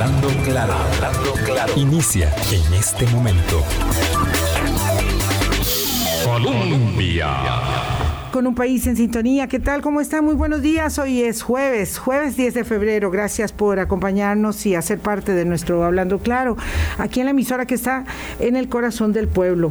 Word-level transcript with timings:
Hablando 0.00 0.28
claro, 0.44 0.72
hablando 0.72 1.32
claro. 1.44 1.72
Inicia 1.76 2.32
en 2.50 2.72
este 2.72 3.06
momento. 3.08 3.62
Colombia. 6.24 7.28
Con 8.32 8.46
un 8.46 8.54
país 8.54 8.86
en 8.86 8.96
sintonía. 8.96 9.46
¿Qué 9.46 9.58
tal? 9.58 9.82
¿Cómo 9.82 10.00
está? 10.00 10.22
Muy 10.22 10.32
buenos 10.32 10.62
días. 10.62 10.98
Hoy 10.98 11.20
es 11.20 11.42
jueves, 11.42 11.98
jueves 11.98 12.34
10 12.34 12.54
de 12.54 12.64
febrero. 12.64 13.10
Gracias 13.10 13.52
por 13.52 13.78
acompañarnos 13.78 14.64
y 14.64 14.74
hacer 14.74 15.00
parte 15.00 15.34
de 15.34 15.44
nuestro 15.44 15.84
Hablando 15.84 16.18
Claro, 16.20 16.56
aquí 16.96 17.20
en 17.20 17.26
la 17.26 17.32
emisora 17.32 17.66
que 17.66 17.74
está 17.74 18.06
en 18.38 18.56
el 18.56 18.70
corazón 18.70 19.12
del 19.12 19.28
pueblo. 19.28 19.70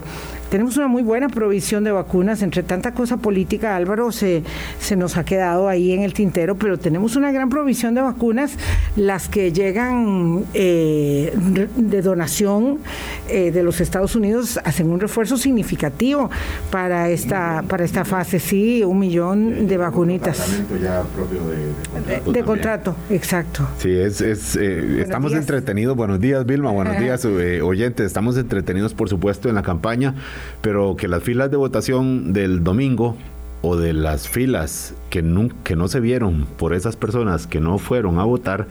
Tenemos 0.50 0.78
una 0.78 0.88
muy 0.88 1.04
buena 1.04 1.30
provisión 1.30 1.84
de 1.84 1.92
vacunas. 1.92 2.42
Entre 2.42 2.64
tanta 2.64 2.94
cosa 2.94 3.18
política, 3.18 3.76
Álvaro, 3.76 4.12
se, 4.12 4.44
se 4.80 4.96
nos 4.96 5.16
ha 5.18 5.24
quedado 5.24 5.70
ahí 5.70 5.92
en 5.92 6.02
el 6.02 6.14
tintero, 6.14 6.56
pero 6.56 6.80
tenemos 6.80 7.16
una 7.16 7.32
gran 7.32 7.50
provisión 7.50 7.94
de 7.94 8.02
vacunas. 8.02 8.54
Las 8.96 9.30
que 9.30 9.52
llegan 9.52 10.46
eh, 10.56 11.34
de 11.76 12.02
donación 12.02 12.80
eh, 13.28 13.52
de 13.52 13.62
los 13.62 13.80
Estados 13.80 14.16
Unidos 14.16 14.60
hacen 14.64 14.90
un 14.90 15.00
refuerzo 15.00 15.38
significativo 15.38 16.32
para 16.72 17.10
esta, 17.10 17.64
para 17.68 17.86
esta 17.86 18.04
fase. 18.04 18.40
Sí, 18.40 18.84
un 18.84 18.98
millón 18.98 19.68
de 19.68 19.78
vacunitas. 19.78 20.64
Ya 20.82 21.04
propio 21.04 21.42
de, 21.48 21.74
contrato. 21.94 22.32
De, 22.32 22.44
contrato, 22.44 22.96
exacto. 23.12 23.68
Sí, 23.78 23.92
es, 23.92 24.22
es 24.22 24.56
eh, 24.56 25.02
estamos 25.02 25.34
entretenidos. 25.34 25.96
Buenos 25.96 26.20
días, 26.20 26.44
Vilma. 26.44 26.72
Buenos 26.72 26.98
días, 27.00 27.24
oyentes. 27.26 28.08
Estamos 28.08 28.36
entretenidos, 28.36 28.96
por 28.96 29.10
supuesto, 29.10 29.48
en 29.48 29.54
la 29.54 29.62
campaña 29.62 30.16
pero 30.62 30.96
que 30.96 31.08
las 31.08 31.24
filas 31.24 31.52
de 31.52 31.58
votación 31.58 32.34
del 32.34 32.64
domingo 32.64 33.16
o 33.62 33.76
de 33.76 33.94
las 33.94 34.30
filas 34.30 34.94
que 35.10 35.22
no, 35.22 35.50
que 35.64 35.76
no 35.76 35.88
se 35.88 36.00
vieron 36.00 36.46
por 36.58 36.74
esas 36.74 36.96
personas 36.96 37.46
que 37.46 37.60
no 37.60 37.78
fueron 37.78 38.20
a 38.20 38.24
votar, 38.24 38.68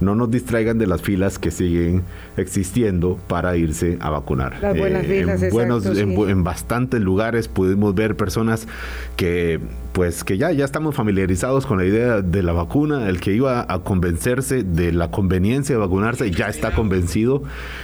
no 0.00 0.14
nos 0.14 0.30
distraigan 0.30 0.78
de 0.78 0.86
las 0.86 1.02
filas 1.02 1.40
que 1.40 1.50
siguen 1.50 2.04
existiendo 2.36 3.18
para 3.26 3.56
irse 3.56 3.98
a 4.00 4.10
vacunar. 4.10 4.54
Eh, 4.62 5.26
en, 5.42 5.50
buenos, 5.50 5.86
en, 5.86 6.44
bastantes 6.44 7.00
lugares 7.00 7.48
pudimos 7.48 7.94
ver 7.96 8.16
personas 8.16 8.68
que 9.16 9.58
pues 9.92 10.22
que 10.22 10.38
ya, 10.38 10.52
ya 10.52 10.64
estamos 10.64 10.94
familiarizados 10.94 11.66
con 11.66 11.78
la 11.78 11.84
idea 11.84 12.22
de 12.22 12.42
la 12.44 12.52
vacuna, 12.52 13.08
el 13.08 13.20
que 13.20 13.32
iba 13.32 13.66
a 13.68 13.80
convencerse 13.80 14.62
de 14.62 14.92
la 14.92 15.10
conveniencia 15.10 15.74
de 15.74 15.80
vacunarse 15.80 16.30
ya 16.30 16.46
está 16.46 16.72
convencido, 16.72 17.42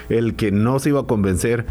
el 0.08 0.34
que 0.34 0.52
no 0.52 0.78
se 0.78 0.90
iba 0.90 1.00
a 1.00 1.06
convencer 1.06 1.66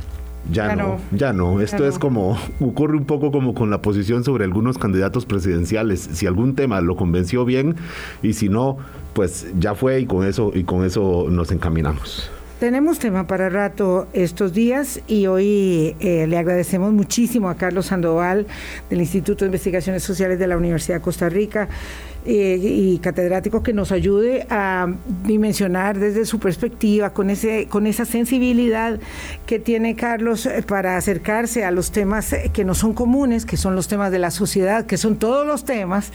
ya, 0.52 0.76
no, 0.76 0.98
ya 1.12 1.34
no. 1.34 1.62
Esto 1.62 1.88
es 1.88 2.00
como, 2.00 2.38
ocurre 2.60 2.98
un 2.98 3.06
poco 3.06 3.32
como 3.32 3.54
con 3.54 3.70
la 3.70 3.82
posición 3.82 4.24
sobre 4.24 4.44
algunos 4.44 4.78
candidatos 4.78 5.26
presidenciales. 5.26 6.02
Si 6.14 6.28
algún 6.28 6.56
tema 6.56 6.82
lo 6.82 6.96
convenció 6.96 7.46
bien 7.46 7.76
y 8.22 8.34
si 8.34 8.50
no, 8.50 8.78
pues 9.14 9.48
ya 9.58 9.76
fue 9.76 10.00
y 10.00 10.06
con 10.06 10.26
eso, 10.26 10.52
y 10.54 10.64
con 10.64 10.86
eso 10.86 11.28
nos 11.30 11.52
encaminamos. 11.52 12.32
Tenemos 12.60 12.98
tema 12.98 13.28
para 13.28 13.50
rato 13.50 14.08
estos 14.14 14.54
días 14.54 15.02
y 15.08 15.28
hoy 15.28 15.98
eh, 16.00 16.28
le 16.28 16.38
agradecemos 16.38 16.94
muchísimo 16.94 17.50
a 17.50 17.56
Carlos 17.56 17.88
Sandoval 17.88 18.48
del 18.90 19.02
Instituto 19.02 19.44
de 19.44 19.48
Investigaciones 19.48 20.02
Sociales 20.04 20.40
de 20.40 20.48
la 20.48 20.56
Universidad 20.56 21.00
de 21.00 21.02
Costa 21.02 21.28
Rica 21.28 21.68
eh, 22.26 22.58
y 22.58 23.00
catedrático 23.00 23.64
que 23.64 23.74
nos 23.74 23.92
ayude 23.92 24.48
a 24.50 24.88
dimensionar 25.26 26.00
desde 26.00 26.24
su 26.26 26.40
perspectiva, 26.40 27.10
con, 27.10 27.30
ese, 27.30 27.68
con 27.68 27.86
esa 27.86 28.06
sensibilidad 28.06 28.98
que 29.46 29.60
tiene 29.60 29.98
Carlos 29.98 30.46
eh, 30.46 30.64
para 30.66 30.96
acercarse 30.96 31.66
a 31.66 31.72
los 31.72 31.92
temas 31.92 32.32
eh, 32.32 32.50
que 32.54 32.64
no 32.64 32.76
son 32.76 32.94
comunes, 32.94 33.46
que 33.46 33.58
son 33.58 33.76
los 33.76 33.90
temas 33.90 34.10
de 34.10 34.20
la 34.20 34.32
sociedad, 34.32 34.86
que 34.86 34.96
son 34.96 35.18
todos 35.18 35.46
los 35.46 35.66
temas, 35.66 36.12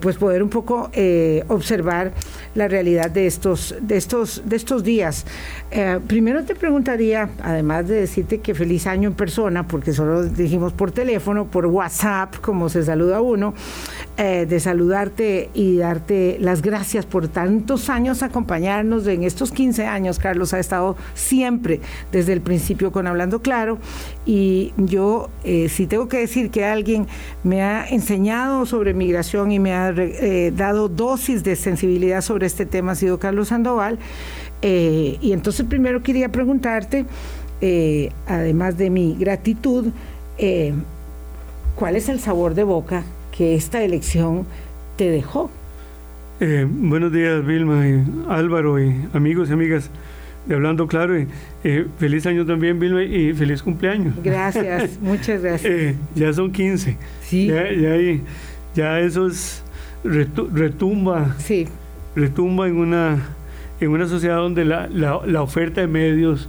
pues 0.00 0.16
poder 0.16 0.44
un 0.44 0.48
poco 0.48 0.92
observar 1.48 2.12
la 2.54 2.68
realidad 2.68 3.10
de 3.10 3.26
estos, 3.26 3.74
de 3.80 3.96
estos, 3.96 4.42
de 4.44 4.54
estos 4.54 4.84
días. 4.84 5.26
primero 6.06 6.44
te 6.44 6.54
preguntaría, 6.54 7.30
además 7.42 7.88
de 7.88 7.96
decirte 7.96 8.38
que 8.38 8.54
feliz 8.54 8.86
año 8.86 9.08
en 9.08 9.14
persona, 9.14 9.66
porque 9.66 9.92
solo 9.92 10.22
dijimos 10.22 10.72
por 10.72 10.92
teléfono, 10.92 11.46
por 11.46 11.66
WhatsApp, 11.66 12.36
como 12.40 12.68
se 12.68 12.84
saluda 12.84 13.20
uno, 13.20 13.54
de 14.16 14.60
saludarte 14.60 15.15
y 15.18 15.78
darte 15.78 16.36
las 16.40 16.60
gracias 16.60 17.06
por 17.06 17.28
tantos 17.28 17.88
años 17.88 18.22
acompañarnos. 18.22 19.06
En 19.06 19.22
estos 19.22 19.50
15 19.50 19.86
años, 19.86 20.18
Carlos 20.18 20.52
ha 20.52 20.58
estado 20.58 20.96
siempre 21.14 21.80
desde 22.12 22.34
el 22.34 22.42
principio 22.42 22.92
con 22.92 23.06
Hablando 23.06 23.40
Claro. 23.40 23.78
Y 24.26 24.74
yo, 24.76 25.30
eh, 25.44 25.68
si 25.70 25.86
tengo 25.86 26.08
que 26.08 26.18
decir 26.18 26.50
que 26.50 26.64
alguien 26.64 27.06
me 27.44 27.62
ha 27.62 27.86
enseñado 27.88 28.66
sobre 28.66 28.92
migración 28.92 29.52
y 29.52 29.58
me 29.58 29.72
ha 29.72 29.90
eh, 29.96 30.52
dado 30.54 30.88
dosis 30.88 31.42
de 31.42 31.56
sensibilidad 31.56 32.20
sobre 32.20 32.46
este 32.46 32.66
tema, 32.66 32.92
ha 32.92 32.96
sido 32.96 33.18
Carlos 33.18 33.48
Sandoval. 33.48 33.98
Eh, 34.60 35.16
y 35.20 35.32
entonces 35.32 35.64
primero 35.66 36.02
quería 36.02 36.30
preguntarte, 36.30 37.06
además 38.26 38.76
de 38.76 38.90
mi 38.90 39.16
gratitud, 39.18 39.86
¿cuál 41.74 41.96
es 41.96 42.08
el 42.10 42.20
sabor 42.20 42.54
de 42.54 42.64
boca 42.64 43.02
que 43.36 43.54
esta 43.54 43.82
elección 43.82 44.46
te 44.96 45.10
dejó. 45.10 45.50
Eh, 46.40 46.66
buenos 46.68 47.12
días, 47.12 47.44
Vilma, 47.44 47.86
y 47.88 48.04
Álvaro, 48.28 48.82
y 48.82 48.94
amigos 49.12 49.48
y 49.48 49.52
amigas 49.52 49.90
de 50.46 50.54
Hablando 50.54 50.86
Claro. 50.86 51.18
Y, 51.18 51.28
eh, 51.64 51.86
feliz 51.98 52.26
año 52.26 52.44
también, 52.44 52.78
Vilma, 52.78 53.02
y 53.02 53.32
feliz 53.32 53.62
cumpleaños. 53.62 54.14
Gracias, 54.22 54.98
muchas 55.00 55.42
gracias. 55.42 55.72
Eh, 55.72 55.94
ya 56.14 56.32
son 56.32 56.50
15. 56.50 56.96
Sí. 57.22 57.46
Ya, 57.46 57.70
ya, 57.72 57.96
ya 58.74 59.00
eso 59.00 59.26
es 59.26 59.62
retumba. 60.04 61.34
Sí. 61.38 61.68
Retumba 62.14 62.68
en 62.68 62.76
una, 62.76 63.18
en 63.80 63.90
una 63.90 64.06
sociedad 64.06 64.36
donde 64.36 64.64
la, 64.64 64.88
la, 64.88 65.20
la 65.26 65.42
oferta 65.42 65.80
de 65.80 65.86
medios 65.86 66.48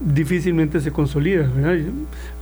difícilmente 0.00 0.80
se 0.80 0.90
consolida. 0.90 1.50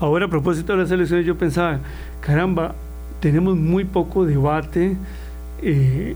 Ahora, 0.00 0.26
a 0.26 0.28
propósito 0.28 0.72
de 0.72 0.82
las 0.82 0.90
elecciones, 0.90 1.26
yo 1.26 1.36
pensaba, 1.36 1.80
caramba, 2.20 2.74
tenemos 3.20 3.56
muy 3.56 3.84
poco 3.84 4.24
debate 4.24 4.96
eh, 5.62 6.14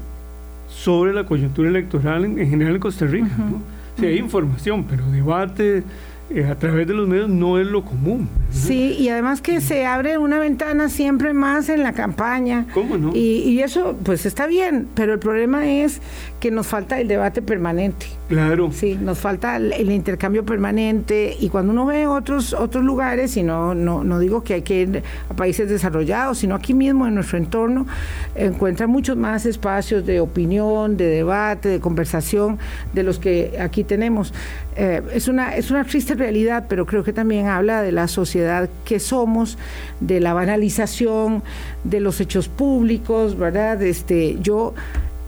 sobre 0.69 1.13
la 1.13 1.25
coyuntura 1.25 1.69
electoral 1.69 2.25
en, 2.25 2.37
general 2.49 2.75
en 2.75 2.81
Costa 2.81 3.07
Rica. 3.07 3.31
¿no? 3.39 3.61
hay 4.07 4.17
información, 4.17 4.85
pero 4.89 5.05
debate 5.11 5.83
eh, 6.31 6.45
a 6.45 6.55
través 6.55 6.87
de 6.87 6.95
los 6.95 7.09
medios 7.09 7.29
no 7.29 7.59
es 7.59 7.67
lo 7.67 7.85
común. 7.85 8.29
Sí, 8.51 8.97
y 8.99 9.09
además 9.09 9.43
que 9.43 9.61
se 9.61 9.85
abre 9.85 10.17
una 10.17 10.39
ventana 10.39 10.89
siempre 10.89 11.35
más 11.35 11.69
en 11.69 11.83
la 11.83 11.93
campaña. 11.93 12.67
¿Cómo 12.73 12.97
no? 12.97 13.11
Y, 13.15 13.43
y 13.43 13.61
eso, 13.61 13.99
pues 14.05 14.25
está 14.27 14.47
bien, 14.47 14.89
pero 14.95 15.13
el 15.13 15.19
problema 15.19 15.69
es 15.69 16.01
que 16.41 16.51
nos 16.51 16.67
falta 16.67 16.99
el 16.99 17.07
debate 17.07 17.43
permanente. 17.43 18.07
Claro. 18.29 18.71
Sí, 18.73 18.99
nos 19.01 19.19
falta 19.19 19.57
el, 19.57 19.91
intercambio 19.91 20.45
permanente 20.45 21.37
y 21.39 21.51
cuando 21.51 21.73
uno 21.73 21.85
ve 21.85 22.07
otros 22.07 22.55
otros 22.55 22.83
lugares, 22.83 23.37
y 23.37 23.43
no, 23.43 23.75
no, 23.75 24.03
no 24.05 24.19
digo 24.19 24.43
que 24.43 24.55
hay 24.55 24.63
que 24.63 24.81
ir 24.81 25.03
a 25.29 25.35
países 25.35 25.69
desarrollados, 25.69 26.39
sino 26.39 26.55
aquí 26.55 26.73
mismo 26.73 27.07
en 27.07 27.15
nuestro 27.15 27.39
entorno, 27.39 27.87
encuentra 28.35 28.87
muchos 28.87 29.17
más 29.17 29.45
espacios 29.47 30.07
de 30.07 30.21
opinión, 30.21 30.97
de 30.97 31.07
debate, 31.07 31.69
de 31.69 31.81
conversación 31.81 32.59
de 32.95 33.03
los 33.03 33.19
que 33.19 33.59
aquí 33.61 33.85
tenemos. 33.85 34.33
Eh, 34.77 35.03
es, 35.13 35.29
una, 35.29 35.57
es 35.57 35.71
una 35.71 35.85
triste 35.85 36.15
realidad, 36.15 36.65
pero 36.69 36.87
creo 36.87 37.05
que 37.05 37.13
también 37.13 37.49
habla 37.49 37.83
de 37.83 37.93
la 37.93 38.09
sociedad 38.09 38.71
que 38.85 38.99
somos, 38.99 39.59
de 40.01 40.21
la 40.21 40.33
banalización 40.33 41.43
de 41.85 42.01
los 42.01 42.21
hechos 42.21 42.49
públicos, 42.49 43.37
¿verdad? 43.37 43.83
Este, 43.83 44.39
yo 44.41 44.75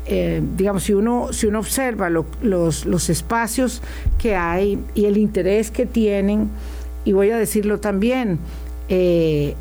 eh, 0.06 0.42
digamos, 0.56 0.84
si 0.84 0.94
uno, 0.94 1.32
si 1.32 1.46
uno 1.46 1.60
observa 1.60 2.10
los, 2.10 2.86
los 2.86 3.10
espacios 3.10 3.82
que 4.18 4.34
hay 4.34 4.78
y 4.94 5.04
el 5.06 5.16
interés 5.16 5.70
que 5.70 5.86
tienen, 5.86 6.48
y 7.04 7.12
voy 7.12 7.30
a 7.30 7.38
decirlo 7.38 7.80
también, 7.80 8.38
eh, 8.88 9.54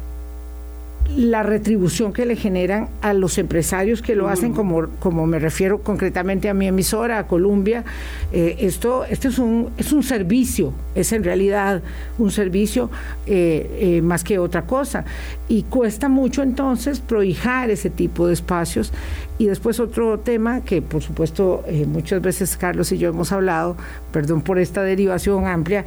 la 1.16 1.44
retribución 1.44 2.14
que 2.14 2.26
le 2.26 2.36
generan 2.36 2.88
a 3.02 3.14
los 3.14 3.38
empresarios 3.38 4.02
que 4.02 4.16
lo 4.16 4.30
hacen, 4.30 4.54
como, 4.54 4.88
como 5.00 5.26
me 5.28 5.40
refiero 5.40 5.80
concretamente 5.80 6.48
a 6.50 6.54
mi 6.54 6.68
emisora, 6.68 7.20
a 7.20 7.28
Colombia, 7.28 7.84
eh, 8.32 8.58
esto, 8.60 9.04
esto 9.06 9.28
es, 9.28 9.38
un, 9.38 9.70
es 9.78 9.92
un 9.92 10.04
servicio, 10.04 10.74
es 10.96 11.12
en 11.12 11.24
realidad 11.24 11.82
un 12.18 12.32
servicio 12.32 12.90
eh, 13.26 13.98
eh, 13.98 14.02
más 14.02 14.24
que 14.24 14.40
otra 14.40 14.64
cosa. 14.64 15.04
Y 15.50 15.64
cuesta 15.64 16.08
mucho 16.08 16.44
entonces 16.44 17.00
prohijar 17.00 17.70
ese 17.70 17.90
tipo 17.90 18.28
de 18.28 18.34
espacios. 18.34 18.94
Y 19.42 19.48
después 19.48 19.80
otro 19.80 20.20
tema 20.20 20.62
que 20.62 20.84
por 20.84 21.02
supuesto 21.02 21.64
muchas 21.88 22.22
veces 22.22 22.56
Carlos 22.58 22.92
y 22.92 23.00
yo 23.00 23.10
hemos 23.10 23.32
hablado, 23.32 23.76
perdón 24.14 24.44
por 24.44 24.60
esta 24.60 24.84
derivación 24.84 25.48
amplia, 25.48 25.84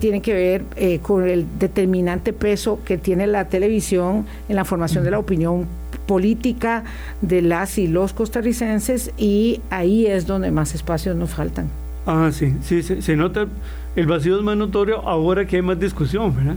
tiene 0.00 0.20
que 0.20 0.34
ver 0.34 1.00
con 1.00 1.28
el 1.28 1.46
determinante 1.60 2.32
peso 2.32 2.80
que 2.84 2.98
tiene 2.98 3.28
la 3.28 3.44
televisión 3.44 4.26
en 4.48 4.56
la 4.56 4.64
formación 4.64 5.04
de 5.04 5.12
la 5.12 5.20
opinión 5.20 5.68
política 6.08 6.82
de 7.22 7.40
las 7.40 7.78
y 7.78 7.86
los 7.86 8.14
costarricenses 8.14 9.12
y 9.16 9.60
ahí 9.70 10.06
es 10.06 10.26
donde 10.26 10.50
más 10.50 10.74
espacios 10.74 11.14
nos 11.14 11.30
faltan. 11.30 11.68
Ah, 12.04 12.30
sí, 12.32 12.56
sí, 12.62 12.82
se, 12.82 13.14
nota, 13.14 13.46
el 13.94 14.08
vacío 14.08 14.38
es 14.38 14.42
más 14.42 14.56
notorio 14.56 15.06
ahora 15.06 15.46
que 15.46 15.54
hay 15.54 15.62
más 15.62 15.78
discusión, 15.78 16.34
¿verdad? 16.34 16.56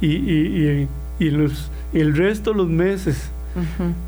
y, 0.00 0.08
y, 0.08 0.88
y, 1.20 1.30
los, 1.30 1.70
el 1.92 2.16
resto, 2.16 2.52
los 2.52 2.68
meses 2.68 3.30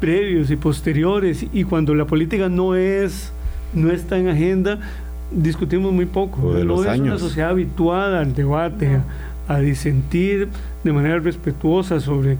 previos 0.01 0.51
y 0.51 0.57
posteriores, 0.57 1.47
y 1.53 1.65
cuando 1.65 1.95
la 1.95 2.07
política 2.07 2.49
no 2.49 2.75
es, 2.75 3.33
no 3.75 3.91
está 3.91 4.19
en 4.19 4.29
agenda, 4.29 4.79
discutimos 5.31 5.93
muy 5.93 6.07
poco. 6.07 6.55
de 6.55 6.65
los 6.65 6.85
no 6.85 6.93
es 6.93 6.99
una 6.99 7.11
años. 7.11 7.21
sociedad 7.21 7.51
habituada 7.51 8.21
al 8.21 8.35
debate, 8.35 9.01
a, 9.49 9.55
a 9.55 9.59
disentir 9.61 10.49
de 10.85 10.93
manera 10.93 11.19
respetuosa 11.19 12.01
sobre 12.01 12.37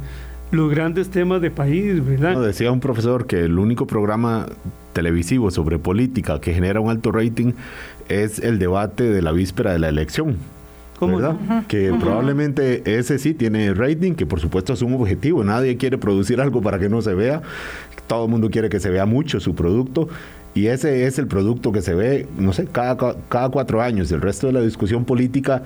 los 0.51 0.71
grandes 0.71 1.09
temas 1.11 1.41
de 1.41 1.51
país, 1.51 2.05
¿verdad? 2.05 2.35
No, 2.35 2.41
decía 2.41 2.71
un 2.71 2.81
profesor 2.81 3.27
que 3.27 3.45
el 3.45 3.59
único 3.59 3.87
programa 3.87 4.47
televisivo 4.93 5.51
sobre 5.51 5.79
política 5.79 6.41
que 6.41 6.55
genera 6.55 6.81
un 6.81 6.89
alto 6.89 7.13
rating 7.13 7.53
es 8.09 8.39
el 8.39 8.59
debate 8.59 9.05
de 9.05 9.23
la 9.23 9.33
víspera 9.33 9.73
de 9.73 9.79
la 9.79 9.89
elección. 9.89 10.37
¿Cómo 10.99 11.17
¿verdad? 11.19 11.67
Que 11.69 11.93
probablemente 12.01 12.83
ese 12.99 13.19
sí 13.19 13.35
tiene 13.35 13.75
rating, 13.75 14.15
que 14.15 14.27
por 14.27 14.41
supuesto 14.41 14.73
es 14.73 14.83
un 14.83 14.95
objetivo. 14.95 15.45
Nadie 15.45 15.77
quiere 15.77 15.99
producir 15.99 16.41
algo 16.41 16.63
para 16.63 16.79
que 16.79 16.89
no 16.89 17.03
se 17.03 17.15
vea. 17.15 17.43
Todo 18.07 18.25
el 18.25 18.31
mundo 18.31 18.51
quiere 18.51 18.69
que 18.69 18.81
se 18.81 18.91
vea 18.91 19.05
mucho 19.07 19.41
su 19.41 19.55
producto. 19.55 20.09
Y 20.55 20.69
ese 20.69 21.07
es 21.07 21.19
el 21.19 21.27
producto 21.27 21.71
que 21.71 21.83
se 21.83 21.95
ve, 21.95 22.27
no 22.39 22.55
sé, 22.55 22.67
cada, 22.67 22.97
cada 23.29 23.49
cuatro 23.51 23.83
años. 23.83 24.11
El 24.11 24.23
resto 24.23 24.47
de 24.47 24.55
la 24.55 24.63
discusión 24.63 25.05
política, 25.05 25.65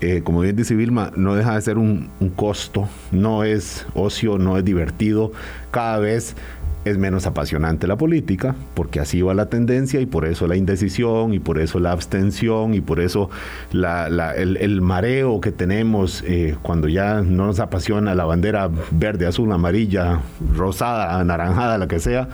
eh, 0.00 0.22
como 0.24 0.40
bien 0.40 0.56
dice 0.56 0.74
Vilma, 0.74 1.12
no 1.14 1.34
deja 1.34 1.54
de 1.54 1.60
ser 1.60 1.76
un, 1.76 2.08
un 2.20 2.30
costo. 2.30 2.88
No 3.12 3.44
es 3.44 3.86
ocio, 3.92 4.38
no 4.38 4.56
es 4.56 4.64
divertido. 4.64 5.32
Cada 5.70 5.98
vez 5.98 6.36
es 6.84 6.96
menos 6.98 7.26
apasionante 7.26 7.86
la 7.86 7.96
política, 7.96 8.54
porque 8.74 9.00
así 9.00 9.20
va 9.22 9.34
la 9.34 9.46
tendencia 9.46 10.00
y 10.00 10.06
por 10.06 10.24
eso 10.24 10.46
la 10.46 10.56
indecisión 10.56 11.34
y 11.34 11.38
por 11.38 11.58
eso 11.58 11.78
la 11.78 11.92
abstención 11.92 12.74
y 12.74 12.80
por 12.80 13.00
eso 13.00 13.30
la, 13.72 14.08
la, 14.08 14.34
el, 14.34 14.80
mareo 14.80 15.40
que 15.40 15.52
tenemos 15.52 16.24
eh, 16.26 16.56
cuando 16.62 16.88
ya 16.88 17.20
no 17.20 17.46
nos 17.46 17.60
apasiona 17.60 18.14
la 18.14 18.24
bandera 18.24 18.70
verde, 18.90 19.26
azul, 19.26 19.52
amarilla, 19.52 20.20
rosada, 20.56 21.18
anaranjada, 21.20 21.76
la 21.76 21.86
que 21.86 21.98
sea. 21.98 22.28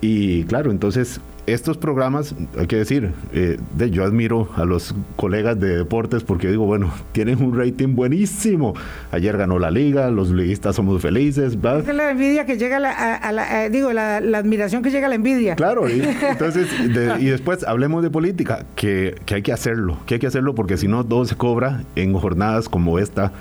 Y 0.00 0.44
claro, 0.44 0.70
entonces 0.70 1.20
estos 1.46 1.76
programas, 1.76 2.34
hay 2.56 2.66
que 2.66 2.76
decir, 2.76 3.12
eh, 3.32 3.58
de, 3.76 3.90
yo 3.90 4.04
admiro 4.04 4.48
a 4.56 4.64
los 4.64 4.94
colegas 5.16 5.58
de 5.58 5.76
deportes 5.78 6.22
porque 6.22 6.48
digo, 6.48 6.66
bueno, 6.66 6.92
tienen 7.12 7.42
un 7.42 7.58
rating 7.58 7.94
buenísimo. 7.96 8.74
Ayer 9.10 9.36
ganó 9.36 9.58
la 9.58 9.70
liga, 9.70 10.10
los 10.10 10.30
liguistas 10.30 10.76
somos 10.76 11.02
felices. 11.02 11.60
¿verdad? 11.60 11.88
Es 11.88 11.94
la 11.94 12.10
envidia 12.10 12.46
que 12.46 12.56
llega 12.56 12.76
a 12.76 12.80
la, 12.80 12.92
a 12.92 13.32
la 13.32 13.60
a, 13.60 13.68
digo, 13.68 13.92
la, 13.92 14.20
la, 14.20 14.38
admiración 14.38 14.82
que 14.82 14.90
llega 14.90 15.06
a 15.06 15.08
la 15.08 15.16
envidia. 15.16 15.56
Claro, 15.56 15.88
y, 15.88 16.00
entonces, 16.30 16.68
de, 16.94 17.20
y 17.20 17.26
después 17.26 17.64
hablemos 17.64 18.02
de 18.02 18.10
política, 18.10 18.64
que, 18.76 19.16
que, 19.26 19.36
hay 19.36 19.42
que 19.42 19.52
hacerlo, 19.52 19.98
que 20.06 20.14
hay 20.14 20.20
que 20.20 20.28
hacerlo 20.28 20.54
porque 20.54 20.76
si 20.76 20.86
no 20.86 21.04
todo 21.04 21.24
se 21.24 21.34
cobra 21.34 21.82
en 21.96 22.12
jornadas 22.14 22.68
como 22.68 22.98
esta 22.98 23.32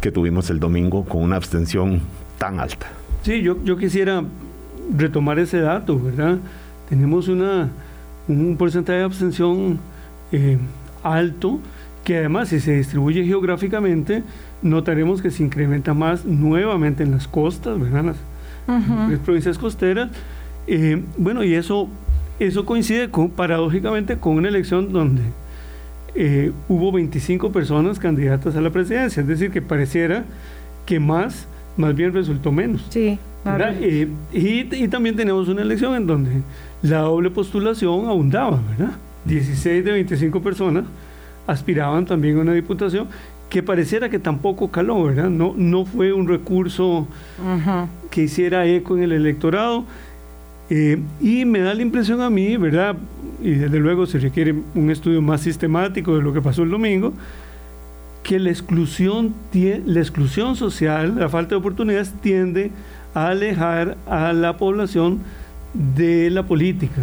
que 0.00 0.12
tuvimos 0.12 0.48
el 0.50 0.60
domingo 0.60 1.04
con 1.04 1.22
una 1.22 1.36
abstención 1.36 2.00
tan 2.38 2.60
alta. 2.60 2.86
Sí, 3.22 3.42
yo, 3.42 3.62
yo 3.64 3.76
quisiera 3.76 4.22
retomar 4.96 5.38
ese 5.38 5.60
dato, 5.60 6.00
¿verdad? 6.00 6.38
Tenemos 6.88 7.28
una, 7.28 7.68
un 8.28 8.56
porcentaje 8.56 8.98
de 8.98 9.04
abstención 9.04 9.78
eh, 10.32 10.58
alto 11.02 11.60
que 12.04 12.18
además 12.18 12.48
si 12.48 12.60
se 12.60 12.76
distribuye 12.76 13.24
geográficamente 13.24 14.22
notaremos 14.62 15.22
que 15.22 15.30
se 15.30 15.42
incrementa 15.42 15.94
más 15.94 16.24
nuevamente 16.24 17.02
en 17.02 17.12
las 17.12 17.28
costas, 17.28 17.78
¿verdad? 17.78 18.04
Las, 18.04 18.16
uh 18.66 18.80
-huh. 18.80 19.10
las 19.10 19.20
provincias 19.20 19.58
costeras. 19.58 20.10
Eh, 20.66 21.02
bueno, 21.16 21.44
y 21.44 21.54
eso, 21.54 21.88
eso 22.38 22.64
coincide 22.64 23.10
con, 23.10 23.30
paradójicamente 23.30 24.16
con 24.18 24.36
una 24.36 24.48
elección 24.48 24.92
donde 24.92 25.22
eh, 26.14 26.52
hubo 26.68 26.90
25 26.92 27.52
personas 27.52 27.98
candidatas 27.98 28.56
a 28.56 28.60
la 28.60 28.70
presidencia, 28.70 29.20
es 29.20 29.26
decir, 29.26 29.50
que 29.50 29.62
pareciera 29.62 30.24
que 30.86 30.98
más, 30.98 31.46
más 31.76 31.94
bien 31.94 32.12
resultó 32.12 32.50
menos. 32.50 32.86
Sí. 32.90 33.18
Claro. 33.44 33.74
Eh, 33.80 34.08
y, 34.32 34.74
y, 34.74 34.88
también 34.88 35.14
tenemos 35.14 35.48
una 35.48 35.62
elección 35.62 35.94
en 35.94 36.06
donde 36.06 36.30
la 36.82 37.00
doble 37.00 37.30
postulación 37.30 38.06
abundaba, 38.08 38.60
¿verdad? 38.70 38.94
16 39.24 39.84
de 39.84 39.92
25 39.92 40.40
personas 40.40 40.84
aspiraban 41.46 42.04
también 42.04 42.38
a 42.38 42.42
una 42.42 42.52
diputación 42.52 43.08
que 43.48 43.62
pareciera 43.62 44.08
que 44.10 44.18
tampoco 44.18 44.70
caló, 44.70 45.04
¿verdad? 45.04 45.30
No, 45.30 45.54
no 45.56 45.84
fue 45.86 46.12
un 46.12 46.28
recurso 46.28 46.98
uh 46.98 47.06
-huh. 47.42 47.86
que 48.10 48.22
hiciera 48.22 48.66
eco 48.66 48.96
en 48.96 49.04
el 49.04 49.12
electorado. 49.12 49.84
Eh, 50.70 51.00
y 51.20 51.46
me 51.46 51.60
da 51.60 51.72
la 51.72 51.80
impresión 51.80 52.20
a 52.20 52.28
mí, 52.28 52.58
¿verdad? 52.58 52.96
Y 53.42 53.52
desde 53.52 53.78
luego 53.78 54.04
se 54.04 54.18
requiere 54.18 54.54
un 54.74 54.90
estudio 54.90 55.22
más 55.22 55.40
sistemático 55.40 56.14
de 56.14 56.22
lo 56.22 56.34
que 56.34 56.42
pasó 56.42 56.62
el 56.62 56.70
domingo, 56.70 57.14
que 58.22 58.38
la 58.38 58.50
exclusión, 58.50 59.32
la 59.54 60.00
exclusión 60.00 60.56
social, 60.56 61.14
la 61.18 61.30
falta 61.30 61.50
de 61.50 61.56
oportunidades 61.56 62.12
tiende 62.20 62.70
a 63.14 63.28
alejar 63.28 63.96
a 64.06 64.34
la 64.34 64.58
población 64.58 65.20
de 65.96 66.30
la 66.30 66.42
política. 66.42 67.02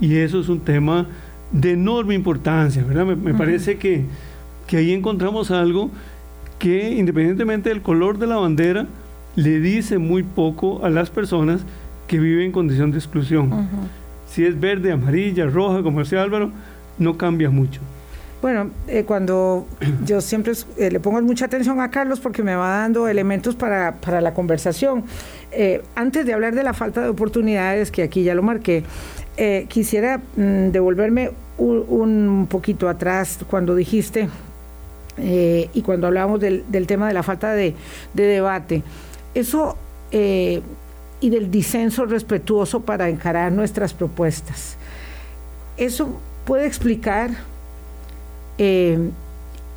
Y 0.00 0.16
eso 0.16 0.40
es 0.40 0.48
un 0.48 0.60
tema 0.60 1.06
de 1.52 1.72
enorme 1.72 2.14
importancia, 2.14 2.82
¿verdad? 2.84 3.06
Me, 3.06 3.16
me 3.16 3.30
uh 3.30 3.34
-huh. 3.34 3.38
parece 3.38 3.76
que, 3.76 4.04
que 4.66 4.76
ahí 4.78 4.92
encontramos 4.92 5.50
algo 5.50 5.90
que 6.58 6.90
independientemente 6.90 7.68
del 7.68 7.82
color 7.82 8.18
de 8.18 8.26
la 8.26 8.36
bandera, 8.36 8.86
le 9.36 9.60
dice 9.60 9.98
muy 9.98 10.22
poco 10.22 10.84
a 10.84 10.90
las 10.90 11.10
personas 11.10 11.60
que 12.06 12.18
viven 12.18 12.46
en 12.46 12.52
condición 12.52 12.90
de 12.90 12.98
exclusión. 12.98 13.52
Uh 13.52 13.56
-huh. 13.56 13.66
Si 14.28 14.44
es 14.44 14.58
verde, 14.58 14.92
amarilla, 14.92 15.46
roja, 15.46 15.82
como 15.82 16.00
decía 16.00 16.22
Álvaro, 16.22 16.50
no 16.98 17.16
cambia 17.16 17.50
mucho. 17.50 17.80
Bueno, 18.42 18.70
eh, 18.86 19.04
cuando 19.04 19.66
yo 20.04 20.20
siempre 20.20 20.52
eh, 20.76 20.90
le 20.90 21.00
pongo 21.00 21.20
mucha 21.22 21.46
atención 21.46 21.80
a 21.80 21.90
Carlos 21.90 22.20
porque 22.20 22.42
me 22.42 22.54
va 22.54 22.80
dando 22.80 23.08
elementos 23.08 23.54
para, 23.54 23.96
para 23.96 24.20
la 24.20 24.34
conversación. 24.34 25.04
Eh, 25.58 25.82
antes 25.94 26.26
de 26.26 26.34
hablar 26.34 26.54
de 26.54 26.62
la 26.62 26.74
falta 26.74 27.00
de 27.00 27.08
oportunidades, 27.08 27.90
que 27.90 28.02
aquí 28.02 28.22
ya 28.22 28.34
lo 28.34 28.42
marqué, 28.42 28.84
eh, 29.38 29.64
quisiera 29.70 30.18
mm, 30.18 30.68
devolverme 30.68 31.30
un, 31.56 32.46
poquito 32.50 32.90
atrás 32.90 33.38
cuando 33.48 33.74
dijiste 33.74 34.28
eh, 35.16 35.70
y 35.72 35.80
cuando 35.80 36.08
hablábamos 36.08 36.40
del, 36.40 36.86
tema 36.86 37.08
de 37.08 37.14
la 37.14 37.22
falta 37.22 37.54
de, 37.54 37.74
de 38.12 38.22
debate. 38.24 38.82
Eso 39.34 39.78
y 40.12 41.30
del 41.30 41.50
disenso 41.50 42.04
respetuoso 42.06 42.80
para 42.80 43.08
encarar 43.08 43.50
nuestras 43.52 43.92
propuestas. 43.92 44.76
Eso 45.76 46.20
puede 46.44 46.66
explicar 46.66 47.30
el 48.56 49.12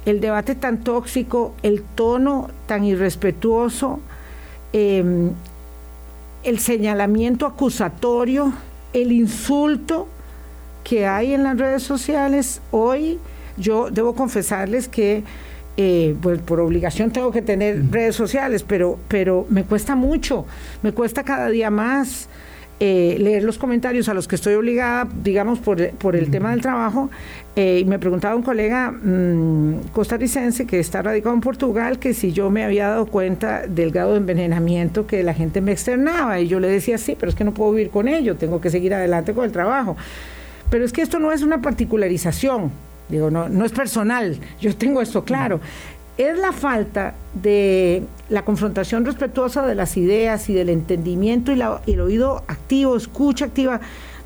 debate 0.06 0.56
tan 0.56 0.84
tóxico, 0.84 1.56
el 1.64 1.82
tono 1.82 2.50
tan 2.68 2.86
irrespetuoso, 2.86 4.00
el 6.44 6.60
señalamiento 6.60 7.46
acusatorio, 7.46 8.54
el 8.94 9.12
insulto 9.12 10.08
que 10.84 11.06
hay 11.06 11.34
en 11.34 11.44
las 11.44 11.58
redes 11.58 11.84
sociales. 11.84 12.62
Hoy 12.72 13.20
yo 13.58 13.90
debo 13.92 14.16
confesarles 14.16 14.88
que 14.88 15.24
eh, 15.78 16.16
pues 16.22 16.42
por 16.42 16.60
obligación 16.60 17.12
tengo 17.12 17.32
que 17.32 17.42
tener 17.42 17.90
redes 17.92 18.16
sociales, 18.16 18.64
pero, 18.64 19.00
pero 19.08 19.46
me 19.50 19.64
cuesta 19.64 19.96
mucho, 19.96 20.46
me 20.82 20.92
cuesta 20.92 21.24
cada 21.24 21.50
día 21.50 21.70
más. 21.70 22.28
Eh, 22.82 23.18
leer 23.20 23.44
los 23.44 23.58
comentarios 23.58 24.08
a 24.08 24.14
los 24.14 24.26
que 24.26 24.36
estoy 24.36 24.54
obligada, 24.54 25.06
digamos, 25.22 25.60
por, 25.60 25.90
por 25.98 26.16
el 26.16 26.24
uh 26.24 26.28
-huh. 26.28 26.32
tema 26.32 26.52
del 26.52 26.62
trabajo. 26.62 27.10
Eh, 27.56 27.80
y 27.82 27.86
me 27.86 28.00
preguntaba 28.00 28.36
un 28.36 28.42
colega 28.42 28.90
mmm, 28.92 29.90
costarricense 29.92 30.66
que 30.66 30.80
está 30.80 31.02
radicado 31.02 31.36
en 31.36 31.42
Portugal 31.42 32.00
que 32.00 32.14
si 32.14 32.32
yo 32.32 32.50
me 32.50 32.64
había 32.64 32.88
dado 32.88 33.06
cuenta 33.08 33.68
del 33.68 33.92
grado 33.92 34.12
de 34.12 34.20
envenenamiento 34.20 35.06
que 35.06 35.24
la 35.24 35.34
gente 35.34 35.60
me 35.60 35.74
externaba. 35.74 36.40
Y 36.40 36.48
yo 36.48 36.62
le 36.62 36.70
decía, 36.70 36.98
sí, 36.98 37.18
pero 37.20 37.30
es 37.30 37.36
que 37.36 37.44
no 37.44 37.54
puedo 37.54 37.74
vivir 37.74 37.90
con 37.90 38.08
ello, 38.08 38.36
tengo 38.38 38.62
que 38.62 38.70
seguir 38.70 38.94
adelante 38.94 39.34
con 39.34 39.44
el 39.44 39.52
trabajo. 39.52 39.98
Pero 40.70 40.86
es 40.86 40.94
que 40.94 41.02
esto 41.02 41.20
no 41.20 41.34
es 41.34 41.42
una 41.42 41.62
particularización, 41.62 42.72
digo, 43.10 43.30
no, 43.30 43.50
no 43.50 43.66
es 43.66 43.74
personal, 43.74 44.38
yo 44.62 44.74
tengo 44.74 45.02
esto 45.02 45.26
claro. 45.26 45.58
Uh 45.58 45.60
-huh 45.60 45.99
es 46.20 46.38
la 46.38 46.52
falta 46.52 47.14
de 47.34 48.04
la 48.28 48.44
confrontación 48.44 49.06
respetuosa 49.06 49.66
de 49.66 49.74
las 49.74 49.96
ideas 49.96 50.50
y 50.50 50.54
del 50.54 50.68
entendimiento 50.68 51.54
y, 51.54 51.56
la, 51.56 51.82
el 51.88 52.02
oído 52.02 52.44
activo, 52.48 52.98
escucha 52.98 53.46
activa 53.46 53.80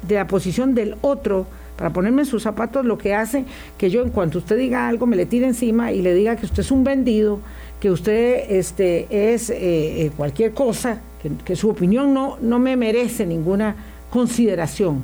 de 0.07 0.15
la 0.15 0.25
posición 0.25 0.73
del 0.73 0.95
otro 1.01 1.45
para 1.77 1.91
ponerme 1.91 2.23
en 2.23 2.25
sus 2.25 2.41
zapatos, 2.41 2.83
lo 2.83 2.97
que 2.97 3.13
hace 3.13 3.45
que 3.77 3.91
yo 3.91 4.01
en 4.01 4.09
cuanto 4.09 4.39
usted 4.39 4.57
diga 4.57 4.87
algo 4.87 5.05
me 5.05 5.15
le 5.15 5.27
tire 5.27 5.45
encima 5.45 5.91
y 5.91 6.01
le 6.01 6.15
diga 6.15 6.35
que 6.35 6.47
usted 6.47 6.61
es 6.61 6.71
un 6.71 6.83
vendido, 6.83 7.39
que 7.79 7.91
usted 7.91 8.45
este, 8.49 9.33
es 9.33 9.51
eh, 9.51 10.11
cualquier 10.17 10.53
cosa, 10.53 10.99
que, 11.21 11.29
que, 11.45 11.55
su 11.55 11.69
opinión 11.69 12.11
no, 12.11 12.37
no 12.41 12.57
me 12.57 12.75
merece 12.75 13.25
ninguna 13.27 13.75
consideración. 14.09 15.03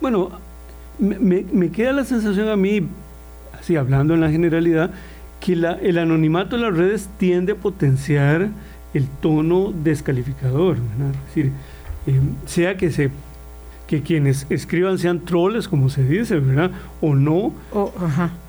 Bueno, 0.00 0.30
me, 1.00 1.18
me 1.18 1.70
queda 1.70 1.92
la 1.92 2.04
sensación 2.04 2.48
a 2.48 2.56
mí, 2.56 2.86
así 3.58 3.74
hablando 3.74 4.14
en 4.14 4.20
la 4.20 4.30
generalidad, 4.30 4.92
que 5.42 5.56
la, 5.56 5.72
el 5.72 5.98
anonimato 5.98 6.56
de 6.56 6.62
las 6.62 6.76
redes 6.76 7.10
tiende 7.18 7.52
a 7.52 7.56
potenciar 7.56 8.48
el 8.94 9.06
tono 9.20 9.72
descalificador, 9.72 10.76
¿verdad? 10.76 11.14
es 11.14 11.26
decir, 11.34 11.52
eh, 12.06 12.20
sea 12.46 12.76
que 12.76 12.90
se 12.90 13.10
que 13.88 14.00
quienes 14.00 14.46
escriban 14.48 14.98
sean 14.98 15.20
troles, 15.20 15.68
como 15.68 15.90
se 15.90 16.02
dice, 16.04 16.38
¿verdad? 16.38 16.70
O 17.02 17.14
no, 17.14 17.52
oh, 17.72 17.92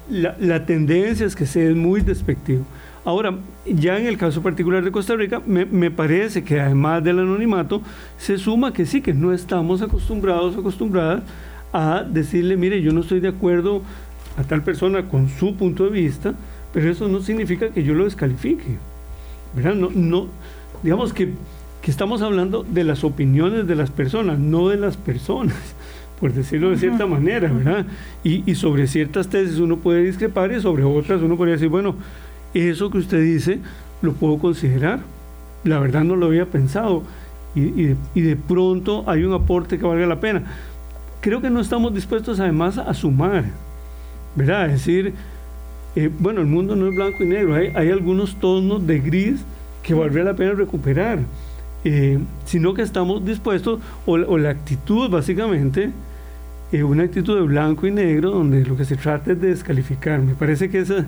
la, 0.10 0.38
la, 0.40 0.66
tendencia 0.66 1.26
es 1.26 1.36
que 1.36 1.46
sea 1.46 1.74
muy 1.76 2.00
despectivo. 2.00 2.64
Ahora, 3.04 3.36
ya 3.66 3.98
en 3.98 4.06
el 4.06 4.18
caso 4.18 4.42
particular 4.42 4.86
de 4.86 4.92
Costa 4.92 5.16
Rica, 5.16 5.42
me, 5.46 5.66
me, 5.66 5.92
parece 5.92 6.46
que 6.46 6.62
además 6.62 7.04
del 7.04 7.20
anonimato, 7.20 7.82
se 8.18 8.38
suma 8.38 8.72
que 8.72 8.86
sí, 8.86 9.02
que 9.02 9.14
no 9.14 9.34
estamos 9.34 9.82
acostumbrados, 9.82 10.56
acostumbradas 10.56 11.24
a 11.74 12.04
decirle, 12.04 12.56
mire, 12.56 12.82
yo 12.82 12.94
no 12.94 13.02
estoy 13.02 13.20
de 13.20 13.28
acuerdo 13.28 13.82
a 14.38 14.44
tal 14.44 14.64
persona 14.64 15.10
con 15.10 15.28
su 15.28 15.56
punto 15.58 15.84
de 15.84 15.90
vista, 15.90 16.36
pero 16.74 16.92
eso 16.92 17.08
no 17.08 17.22
significa 17.22 17.70
que 17.70 17.84
yo 17.84 17.94
lo 17.94 18.04
descalifique. 18.04 18.78
¿verdad? 19.56 19.76
No, 19.76 19.90
no, 19.94 20.28
digamos 20.82 21.14
que, 21.14 21.30
que 21.82 21.92
estamos 21.92 22.22
hablando 22.22 22.64
de 22.64 22.84
las 22.84 23.04
opiniones 23.04 23.68
de 23.68 23.76
las 23.76 23.92
personas, 23.92 24.40
no 24.40 24.70
de 24.70 24.78
las 24.78 24.98
personas 24.98 25.56
por 26.20 26.34
decirlo 26.34 26.70
de 26.70 26.78
cierta 26.78 27.06
manera, 27.06 27.52
¿verdad? 27.52 27.86
Y, 28.24 28.50
y, 28.50 28.56
sobre 28.56 28.88
ciertas 28.88 29.28
tesis 29.28 29.60
uno 29.60 29.78
puede 29.78 30.04
discrepar 30.04 30.52
y 30.52 30.62
sobre 30.62 30.84
otras 30.84 31.22
uno 31.22 31.36
podría 31.36 31.56
decir, 31.56 31.70
bueno, 31.70 31.96
eso 32.54 32.90
que 32.90 33.00
usted 33.00 33.22
dice 33.22 33.60
lo 34.02 34.14
puedo 34.14 34.38
considerar, 34.38 35.00
la 35.64 35.80
verdad 35.80 36.04
no 36.04 36.16
lo 36.16 36.28
había 36.28 36.46
pensado 36.46 37.04
y, 37.56 37.62
y, 37.62 37.86
de, 37.88 37.96
y 38.16 38.22
de, 38.22 38.36
pronto 38.36 39.04
hay 39.08 39.24
un 39.24 39.34
aporte 39.34 39.78
que 39.78 39.86
valga 39.86 40.06
la 40.06 40.20
pena. 40.20 40.44
Creo 41.22 41.42
que 41.42 41.50
no 41.50 41.62
estamos 41.62 41.94
dispuestos 41.94 42.40
además 42.40 42.78
a 42.78 42.94
sumar, 42.94 43.46
¿verdad? 44.36 44.66
Es 44.68 44.74
decir, 44.74 45.14
eh, 45.96 46.10
bueno, 46.20 46.42
el 46.42 46.48
mundo 46.48 46.76
no 46.76 46.88
es 46.88 46.96
blanco 46.96 47.24
y 47.24 47.28
negro, 47.28 47.56
hay, 47.56 47.90
algunos 47.90 48.36
tonos 48.36 48.86
de 48.86 49.00
gris 49.00 49.44
que 49.82 49.94
valdría 49.94 50.24
la 50.24 50.36
pena 50.36 50.54
recuperar. 50.54 51.20
Eh, 51.86 52.18
sino 52.46 52.74
que 52.74 52.82
estamos 52.82 53.26
dispuestos, 53.26 53.80
o, 54.06 54.38
la 54.38 54.50
actitud 54.50 55.10
básicamente, 55.10 55.92
eh, 56.72 56.84
una 56.84 57.04
actitud 57.04 57.36
de 57.36 57.42
blanco 57.42 57.86
y 57.86 57.92
negro 57.92 58.32
donde 58.32 58.64
lo 58.64 58.78
que 58.78 58.86
se 58.86 58.96
trata 58.96 59.34
es 59.34 59.42
de 59.42 59.50
descalificar. 59.50 60.22
Me 60.22 60.34
parece 60.34 60.70
que 60.70 60.80
esa, 60.80 61.06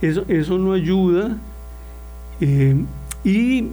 eso, 0.00 0.24
eso 0.28 0.58
no 0.58 0.72
ayuda 0.74 1.36
eh, 2.40 2.74
y, 3.24 3.68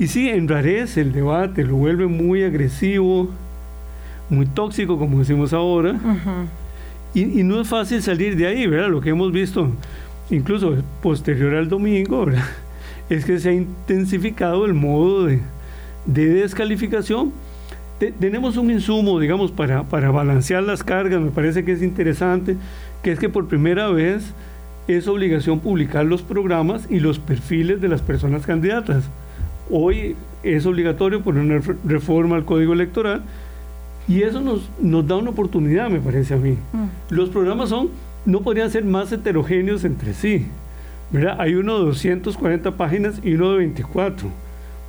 y 0.00 0.06
sí, 0.08 0.28
enrarece 0.28 1.00
el 1.00 1.12
debate, 1.12 1.64
lo 1.64 1.76
vuelve 1.76 2.06
muy 2.08 2.42
agresivo, 2.42 3.28
muy 4.28 4.46
tóxico, 4.46 4.98
como 4.98 5.20
decimos 5.20 5.52
ahora. 5.52 5.92
Uh. 5.92 6.63
Y, 7.14 7.40
y, 7.40 7.42
no 7.44 7.60
es 7.60 7.68
fácil 7.68 8.02
salir 8.02 8.36
de 8.36 8.46
ahí, 8.46 8.66
¿verdad? 8.66 8.88
Lo 8.88 9.00
que 9.00 9.10
hemos 9.10 9.32
visto, 9.32 9.70
incluso 10.30 10.76
posterior 11.02 11.54
al 11.54 11.68
domingo, 11.68 12.26
¿verdad? 12.26 12.44
es 13.08 13.24
que 13.24 13.38
se 13.38 13.50
ha 13.50 13.52
intensificado 13.52 14.64
el 14.66 14.74
modo 14.74 15.26
de, 15.26 15.40
de 16.06 16.26
descalificación 16.26 17.32
tenemos 18.12 18.56
un 18.56 18.70
insumo, 18.70 19.18
digamos, 19.20 19.50
para, 19.50 19.84
para 19.84 20.10
balancear 20.10 20.62
las 20.62 20.82
cargas, 20.82 21.20
me 21.20 21.30
parece 21.30 21.64
que 21.64 21.72
es 21.72 21.82
interesante, 21.82 22.56
que 23.02 23.12
es 23.12 23.18
que 23.18 23.28
por 23.28 23.46
primera 23.46 23.88
vez 23.88 24.32
es 24.88 25.08
obligación 25.08 25.60
publicar 25.60 26.04
los 26.04 26.22
programas 26.22 26.86
y 26.90 27.00
los 27.00 27.18
perfiles 27.18 27.80
de 27.80 27.88
las 27.88 28.02
personas 28.02 28.46
candidatas. 28.46 29.04
Hoy 29.70 30.16
es 30.42 30.66
obligatorio 30.66 31.22
por 31.22 31.36
una 31.36 31.60
reforma 31.84 32.36
al 32.36 32.44
código 32.44 32.74
electoral 32.74 33.22
y 34.08 34.22
eso 34.22 34.40
nos, 34.40 34.68
nos 34.80 35.06
da 35.06 35.16
una 35.16 35.30
oportunidad, 35.30 35.88
me 35.88 36.00
parece 36.00 36.34
a 36.34 36.36
mí. 36.36 36.58
Mm. 36.72 37.14
Los 37.14 37.30
programas 37.30 37.68
son, 37.70 37.90
no 38.26 38.40
podrían 38.42 38.70
ser 38.70 38.84
más 38.84 39.12
heterogéneos 39.12 39.84
entre 39.84 40.14
sí. 40.14 40.46
¿verdad? 41.10 41.36
Hay 41.38 41.54
uno 41.54 41.78
de 41.78 41.84
240 41.86 42.72
páginas 42.72 43.20
y 43.22 43.34
uno 43.34 43.52
de 43.52 43.58
24 43.58 44.28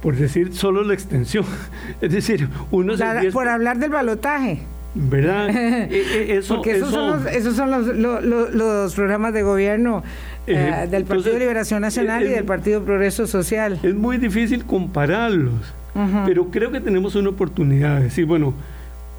por 0.01 0.15
decir 0.15 0.53
solo 0.53 0.83
la 0.83 0.93
extensión. 0.93 1.45
Es 2.01 2.11
decir, 2.11 2.47
uno 2.71 2.95
la, 2.95 3.23
Por 3.31 3.47
hablar 3.47 3.77
del 3.79 3.89
balotaje. 3.89 4.59
¿Verdad? 4.93 5.49
e, 5.55 6.37
eso, 6.37 6.55
Porque 6.55 6.71
esos 6.71 6.89
eso, 6.89 6.97
son, 6.97 7.23
los, 7.23 7.33
esos 7.33 7.55
son 7.55 7.71
los, 7.71 7.87
los, 8.23 8.53
los, 8.53 8.95
programas 8.95 9.33
de 9.33 9.43
gobierno 9.43 10.03
eh, 10.47 10.53
uh, 10.53 10.89
del 10.89 10.89
Partido 10.89 10.99
entonces, 10.99 11.33
de 11.33 11.39
Liberación 11.39 11.81
Nacional 11.81 12.23
es, 12.23 12.29
y 12.29 12.33
del 12.33 12.45
Partido 12.45 12.83
Progreso 12.83 13.27
Social. 13.27 13.79
Es 13.83 13.93
muy 13.93 14.17
difícil 14.17 14.63
compararlos, 14.63 15.73
uh 15.95 15.99
-huh. 15.99 16.25
pero 16.25 16.49
creo 16.49 16.71
que 16.71 16.79
tenemos 16.79 17.15
una 17.15 17.29
oportunidad 17.29 17.97
de 17.97 18.03
decir, 18.03 18.25
bueno, 18.25 18.53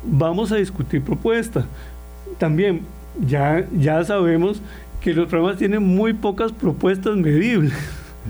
vamos 0.07 0.53
a 0.53 0.57
discutir 0.57 1.03
propuestas. 1.03 1.65
También 2.39 2.83
ya, 3.27 3.67
ya 3.77 4.03
sabemos 4.05 4.61
que 5.01 5.15
los 5.15 5.29
programas 5.29 5.59
tienen 5.59 5.83
muy 5.83 6.13
pocas 6.13 6.53
propuestas 6.53 7.17
medibles. 7.17 7.73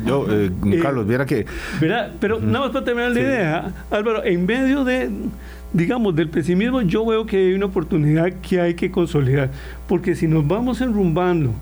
Yo, 0.04 0.26
eh, 0.28 0.50
Carlos, 0.83 1.06
viera 1.06 1.25
que... 1.25 1.47
Verá, 1.80 2.12
pero 2.21 2.40
nada 2.40 2.66
más 2.66 2.71
para 2.71 2.85
terminar 2.85 3.11
la 3.11 3.14
sí. 3.16 3.21
idea, 3.21 3.73
Álvaro, 3.90 4.25
en 4.25 4.45
medio 4.45 4.85
de, 4.85 5.11
digamos, 5.73 6.14
del 6.14 6.28
pesimismo, 6.28 6.83
yo 6.83 7.06
veo 7.06 7.25
que 7.26 7.37
hay 7.37 7.54
una 7.54 7.66
oportunidad 7.66 8.33
que 8.42 8.61
hay 8.61 8.75
que 8.75 8.90
consolidar, 8.90 9.50
porque 9.88 10.14
si 10.14 10.26
nos 10.26 10.47
vamos 10.47 10.80
enrumbando 10.80 11.52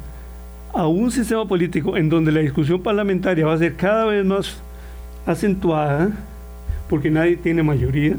a 0.73 0.89
un 0.89 1.13
sistema 1.13 1.47
político 1.47 1.97
en 1.97 2.09
donde 2.09 2.33
la 2.33 2.41
discusión 2.41 2.83
parlamentaria 2.83 3.47
va 3.47 3.55
a 3.55 3.59
ser 3.59 3.77
cada 3.77 4.07
vez 4.07 4.25
más 4.25 4.57
acentuada, 5.27 6.11
porque 6.91 7.11
nadie 7.11 7.37
tiene 7.37 7.63
mayorías, 7.63 8.19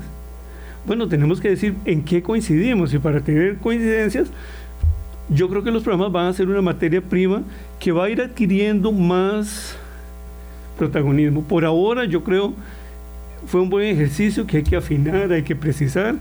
bueno, 0.86 1.08
tenemos 1.08 1.42
que 1.42 1.50
decir 1.50 1.76
en 1.86 2.04
qué 2.04 2.22
coincidimos 2.22 2.94
y 2.94 3.00
para 3.00 3.22
tener 3.22 3.58
coincidencias, 3.58 4.30
yo 5.30 5.50
creo 5.50 5.64
que 5.64 5.72
los 5.72 5.84
programas 5.84 6.12
van 6.12 6.28
a 6.28 6.34
ser 6.34 6.48
una 6.48 6.62
materia 6.62 7.02
prima 7.02 7.42
que 7.80 7.92
va 7.92 8.06
a 8.06 8.10
ir 8.10 8.22
adquiriendo 8.22 8.92
más 8.92 9.76
protagonismo. 10.78 11.42
Por 11.44 11.66
ahora 11.66 12.06
yo 12.06 12.24
creo 12.24 12.54
fue 13.48 13.62
un 13.62 13.70
buen 13.70 13.88
ejercicio 13.88 14.46
que 14.46 14.58
hay 14.58 14.64
que 14.64 14.76
afinar, 14.76 15.32
hay 15.32 15.44
que 15.44 15.56
precisar, 15.56 16.16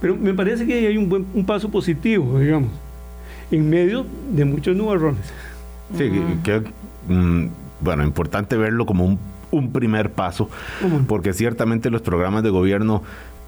pero 0.00 0.16
me 0.16 0.32
parece 0.34 0.66
que 0.66 0.86
hay 0.86 0.96
un, 0.96 1.08
buen, 1.08 1.26
un 1.34 1.44
paso 1.44 1.68
positivo, 1.68 2.38
digamos, 2.38 2.70
en 3.50 3.68
medio 3.68 4.06
de 4.32 4.44
muchos 4.44 4.76
nubarrones. 4.76 5.32
Sí, 5.96 6.10
que, 6.44 6.62
mm, 7.08 7.46
bueno, 7.80 8.04
importante 8.04 8.56
verlo 8.56 8.86
como 8.86 9.04
un, 9.04 9.18
un 9.50 9.72
primer 9.72 10.10
paso, 10.10 10.48
uh 10.82 10.86
-huh. 10.86 11.06
porque 11.06 11.32
ciertamente 11.32 11.90
los 11.90 12.02
programas 12.02 12.44
de 12.44 12.50
gobierno 12.50 13.02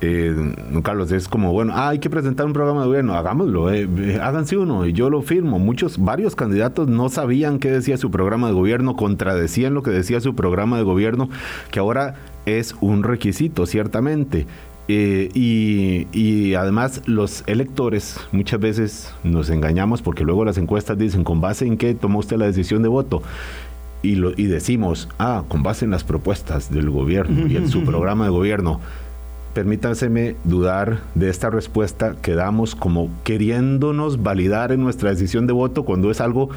eh, 0.04 0.34
Carlos, 0.82 1.12
es 1.12 1.28
como, 1.28 1.52
bueno, 1.52 1.74
ah, 1.76 1.90
hay 1.90 2.00
que 2.00 2.10
presentar 2.10 2.44
un 2.44 2.52
programa 2.52 2.80
de 2.80 2.88
gobierno, 2.88 3.14
hagámoslo, 3.14 3.72
eh, 3.72 3.88
eh, 3.98 4.18
háganse 4.20 4.56
uno 4.56 4.84
y 4.84 4.92
yo 4.92 5.08
lo 5.10 5.22
firmo. 5.22 5.60
Muchos, 5.60 5.96
varios 5.98 6.34
candidatos 6.34 6.88
no 6.88 7.08
sabían 7.08 7.60
qué 7.60 7.70
decía 7.70 7.96
su 7.96 8.10
programa 8.10 8.48
de 8.48 8.54
gobierno, 8.54 8.96
contradecían 8.96 9.74
lo 9.74 9.84
que 9.84 9.92
decía 9.92 10.20
su 10.20 10.34
programa 10.34 10.76
de 10.76 10.82
gobierno, 10.82 11.30
que 11.70 11.78
ahora 11.78 12.16
es 12.46 12.74
un 12.80 13.04
requisito, 13.04 13.64
ciertamente. 13.64 14.48
Eh, 14.88 15.28
y, 15.34 16.08
y, 16.12 16.54
además 16.54 17.02
los 17.06 17.44
electores 17.46 18.18
muchas 18.32 18.58
veces 18.58 19.14
nos 19.22 19.48
engañamos 19.48 20.02
porque 20.02 20.24
luego 20.24 20.44
las 20.44 20.58
encuestas 20.58 20.98
dicen 20.98 21.22
con 21.22 21.40
base 21.40 21.64
en 21.64 21.76
qué 21.76 21.94
tomó 21.94 22.18
usted 22.18 22.36
la 22.36 22.46
decisión 22.46 22.82
de 22.82 22.88
voto 22.88 23.22
y, 24.02 24.16
lo, 24.16 24.32
y 24.36 24.46
decimos, 24.46 25.08
ah, 25.20 25.44
con 25.46 25.62
base 25.62 25.84
en 25.84 25.92
las 25.92 26.02
propuestas 26.02 26.72
del 26.72 26.90
gobierno 26.90 27.46
y 27.46 27.56
en 27.56 27.68
su 27.68 27.84
programa 27.84 28.24
de 28.24 28.30
gobierno 28.30 28.80
permítanseme 29.54 30.36
dudar 30.44 31.00
de 31.14 31.28
esta 31.28 31.50
respuesta 31.50 32.14
que 32.22 32.34
damos 32.34 32.74
como 32.74 33.10
queriéndonos 33.24 34.22
validar 34.22 34.72
en 34.72 34.82
nuestra 34.82 35.10
decisión 35.10 35.46
de 35.46 35.52
voto 35.52 35.84
cuando 35.84 36.10
es 36.10 36.20
algo 36.20 36.50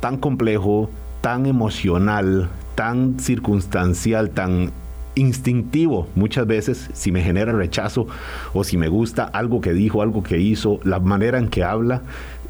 tan 0.00 0.16
complejo, 0.18 0.90
tan 1.20 1.46
emocional, 1.46 2.48
tan 2.74 3.18
circunstancial, 3.18 4.30
tan 4.30 4.70
instintivo. 5.16 6.08
Muchas 6.14 6.46
veces 6.46 6.88
si 6.92 7.10
me 7.10 7.22
genera 7.22 7.52
rechazo 7.52 8.06
o 8.54 8.62
si 8.62 8.76
me 8.76 8.88
gusta 8.88 9.24
algo 9.24 9.60
que 9.60 9.72
dijo, 9.72 10.02
algo 10.02 10.22
que 10.22 10.38
hizo, 10.38 10.78
la 10.84 11.00
manera 11.00 11.38
en 11.38 11.48
que 11.48 11.64
habla 11.64 12.02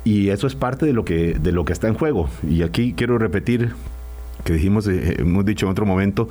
y 0.05 0.29
eso 0.29 0.47
es 0.47 0.55
parte 0.55 0.87
de 0.87 0.93
lo 0.93 1.05
que 1.05 1.35
de 1.35 1.53
lo 1.53 1.65
que 1.65 1.73
está 1.73 1.89
en 1.89 1.95
juego. 1.95 2.29
Y 2.49 2.63
aquí 2.63 2.93
quiero 2.95 3.19
repetir 3.19 3.73
que 4.45 4.53
dijimos 4.53 4.87
eh, 4.87 5.17
hemos 5.19 5.45
dicho 5.45 5.67
en 5.67 5.73
otro 5.73 5.87
momento 5.87 6.29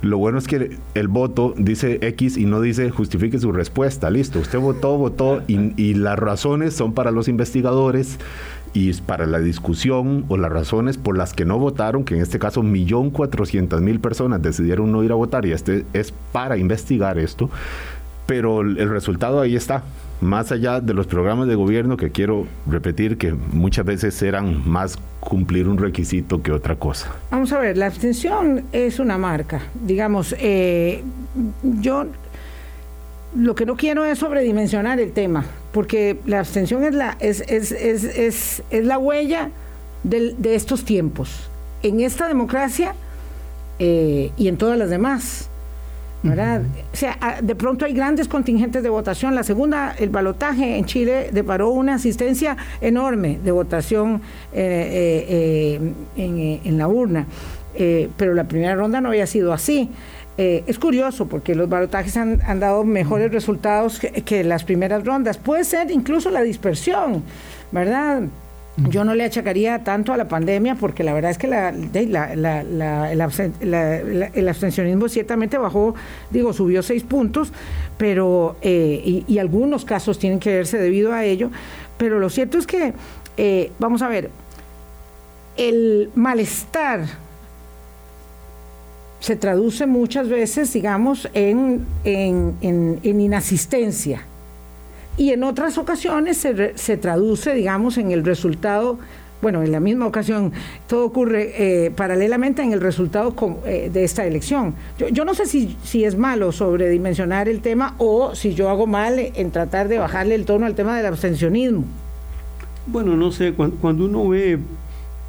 lo 0.00 0.18
bueno 0.18 0.38
es 0.38 0.46
que 0.46 0.76
el 0.94 1.08
voto 1.08 1.54
dice 1.56 1.98
X 2.00 2.36
y 2.36 2.46
no 2.46 2.60
dice 2.60 2.90
justifique 2.90 3.38
su 3.38 3.50
respuesta. 3.50 4.10
Listo, 4.10 4.38
usted 4.38 4.58
votó, 4.60 4.96
votó 4.96 5.42
y, 5.48 5.94
las 5.94 6.18
razones 6.18 6.74
son 6.74 6.92
para 6.92 7.10
los 7.10 7.26
investigadores 7.26 8.18
y 8.74 8.92
para 8.92 9.26
la 9.26 9.40
discusión 9.40 10.24
o 10.28 10.36
las 10.36 10.52
razones 10.52 10.98
por 10.98 11.16
las 11.16 11.34
que 11.34 11.44
no 11.44 11.58
votaron, 11.58 12.04
que 12.04 12.14
en 12.14 12.20
este 12.20 12.38
caso 12.38 12.62
millón 12.62 13.10
cuatrocientas 13.10 13.80
mil 13.80 13.98
personas 13.98 14.40
decidieron 14.40 14.92
no 14.92 15.02
ir 15.02 15.10
a 15.10 15.16
votar 15.16 15.46
y 15.46 15.52
este 15.52 15.84
es 15.92 16.12
para 16.32 16.56
investigar 16.58 17.18
esto, 17.18 17.50
pero 18.26 18.60
el 18.60 18.88
resultado 18.88 19.40
ahí 19.40 19.56
está 19.56 19.82
más 20.20 20.52
allá 20.52 20.80
de 20.80 20.94
los 20.94 21.06
programas 21.06 21.48
de 21.48 21.54
gobierno 21.54 21.96
que 21.96 22.10
quiero 22.10 22.46
repetir 22.66 23.18
que 23.18 23.32
muchas 23.32 23.84
veces 23.84 24.20
eran 24.22 24.68
más 24.68 24.98
cumplir 25.20 25.68
un 25.68 25.78
requisito 25.78 26.42
que 26.42 26.52
otra 26.52 26.76
cosa. 26.76 27.14
Vamos 27.30 27.52
a 27.52 27.58
ver, 27.58 27.76
la 27.76 27.86
abstención 27.86 28.64
es 28.72 28.98
una 28.98 29.18
marca. 29.18 29.60
Digamos, 29.84 30.34
eh, 30.38 31.02
yo 31.80 32.06
lo 33.36 33.54
que 33.54 33.66
no 33.66 33.76
quiero 33.76 34.04
es 34.04 34.18
sobredimensionar 34.18 35.00
el 35.00 35.12
tema, 35.12 35.44
porque 35.72 36.18
la 36.26 36.40
abstención 36.40 36.84
es 36.84 36.94
la, 36.94 37.16
es, 37.20 37.42
es, 37.48 37.72
es, 37.72 38.04
es, 38.04 38.62
es 38.70 38.84
la 38.84 38.98
huella 38.98 39.50
del, 40.02 40.34
de 40.38 40.54
estos 40.54 40.84
tiempos. 40.84 41.48
En 41.82 42.00
esta 42.00 42.26
democracia 42.26 42.94
eh, 43.78 44.32
y 44.36 44.48
en 44.48 44.56
todas 44.56 44.78
las 44.78 44.90
demás. 44.90 45.47
¿Verdad? 46.22 46.60
Uh 46.60 46.64
-huh. 46.64 46.92
O 46.92 46.96
sea, 46.96 47.38
de 47.42 47.54
pronto 47.54 47.84
hay 47.84 47.92
grandes 47.92 48.26
contingentes 48.28 48.82
de 48.82 48.88
votación. 48.88 49.34
La 49.34 49.42
segunda, 49.44 49.94
el 49.98 50.10
balotaje 50.10 50.76
en 50.76 50.84
Chile 50.84 51.30
deparó 51.32 51.70
una 51.70 51.94
asistencia 51.94 52.56
enorme 52.80 53.38
de 53.44 53.52
votación 53.52 54.20
eh, 54.52 55.26
eh, 55.28 55.92
en, 56.16 56.60
en, 56.64 56.78
la 56.78 56.88
urna, 56.88 57.26
eh, 57.74 58.08
pero 58.16 58.34
la 58.34 58.44
primera 58.44 58.74
ronda 58.74 59.00
no 59.00 59.08
había 59.10 59.26
sido 59.26 59.52
así. 59.52 59.90
eh, 60.38 60.62
es 60.68 60.78
curioso 60.78 61.26
porque 61.26 61.54
los 61.56 61.68
barotajes 61.68 62.16
han, 62.16 62.40
han 62.46 62.60
dado 62.60 62.84
mejores 62.84 63.32
resultados 63.32 63.98
que, 63.98 64.10
que 64.22 64.44
las 64.44 64.62
primeras 64.64 65.04
rondas. 65.04 65.36
Puede 65.36 65.64
ser 65.64 65.90
incluso 65.90 66.30
la 66.30 66.42
dispersión, 66.42 67.24
¿verdad? 67.72 68.22
Yo 68.86 69.02
no 69.02 69.14
le 69.14 69.24
achacaría 69.24 69.82
tanto 69.82 70.12
a 70.12 70.16
la 70.16 70.28
pandemia 70.28 70.76
porque 70.76 71.02
la 71.02 71.12
verdad 71.12 71.32
es 71.32 71.38
que 71.38 71.48
el, 71.48 72.16
abstencionismo 74.48 75.08
ciertamente 75.08 75.58
bajó, 75.58 75.96
digo, 76.30 76.52
subió 76.52 76.84
seis 76.84 77.02
puntos, 77.02 77.52
pero 77.96 78.56
eh, 78.62 79.24
y, 79.26 79.38
algunos 79.38 79.84
casos 79.84 80.20
tienen 80.20 80.38
que 80.38 80.54
verse 80.54 80.78
debido 80.78 81.12
a 81.12 81.24
ello. 81.24 81.50
Pero 81.96 82.20
lo 82.20 82.30
cierto 82.30 82.58
es 82.58 82.68
que, 82.68 82.92
eh, 83.36 83.72
vamos 83.80 84.02
a 84.02 84.08
ver, 84.08 84.30
el 85.56 86.12
malestar 86.14 87.04
se 89.18 89.34
traduce 89.34 89.86
muchas 89.86 90.28
veces, 90.28 90.72
digamos, 90.72 91.28
en 91.34 91.84
inasistencia. 93.02 94.24
Y 95.18 95.32
en 95.32 95.42
otras 95.42 95.76
ocasiones 95.76 96.38
se, 96.38 96.78
se 96.78 96.96
traduce, 96.96 97.52
digamos, 97.52 97.98
en 97.98 98.12
el 98.12 98.24
resultado, 98.24 98.98
bueno, 99.42 99.62
en 99.62 99.70
la 99.72 99.80
misma 99.80 100.06
ocasión, 100.06 100.52
todo 100.86 101.04
ocurre 101.04 101.86
eh, 101.86 101.90
paralelamente 101.90 102.62
en 102.62 102.72
el 102.72 102.80
resultado 102.80 103.34
eh, 103.66 103.90
de 103.92 104.04
esta 104.04 104.24
elección. 104.26 104.74
Yo, 104.98 105.08
yo 105.08 105.24
no 105.24 105.34
sé 105.34 105.46
si, 105.46 105.76
si 105.84 106.04
es 106.04 106.16
malo 106.16 106.52
sobredimensionar 106.52 107.48
el 107.48 107.60
tema 107.60 107.94
o 107.98 108.34
si 108.34 108.54
yo 108.54 108.68
hago 108.70 108.86
mal 108.86 109.18
en 109.18 109.50
tratar 109.50 109.88
de 109.88 109.98
bajarle 109.98 110.34
el 110.36 110.44
tono 110.44 110.66
al 110.66 110.74
tema 110.74 110.96
del 110.96 111.06
abstencionismo. 111.06 111.84
Bueno, 112.86 113.16
no 113.16 113.30
sé, 113.32 113.52
cuan- 113.54 113.72
cuando, 113.72 114.06
uno 114.06 114.28
ve, 114.28 114.58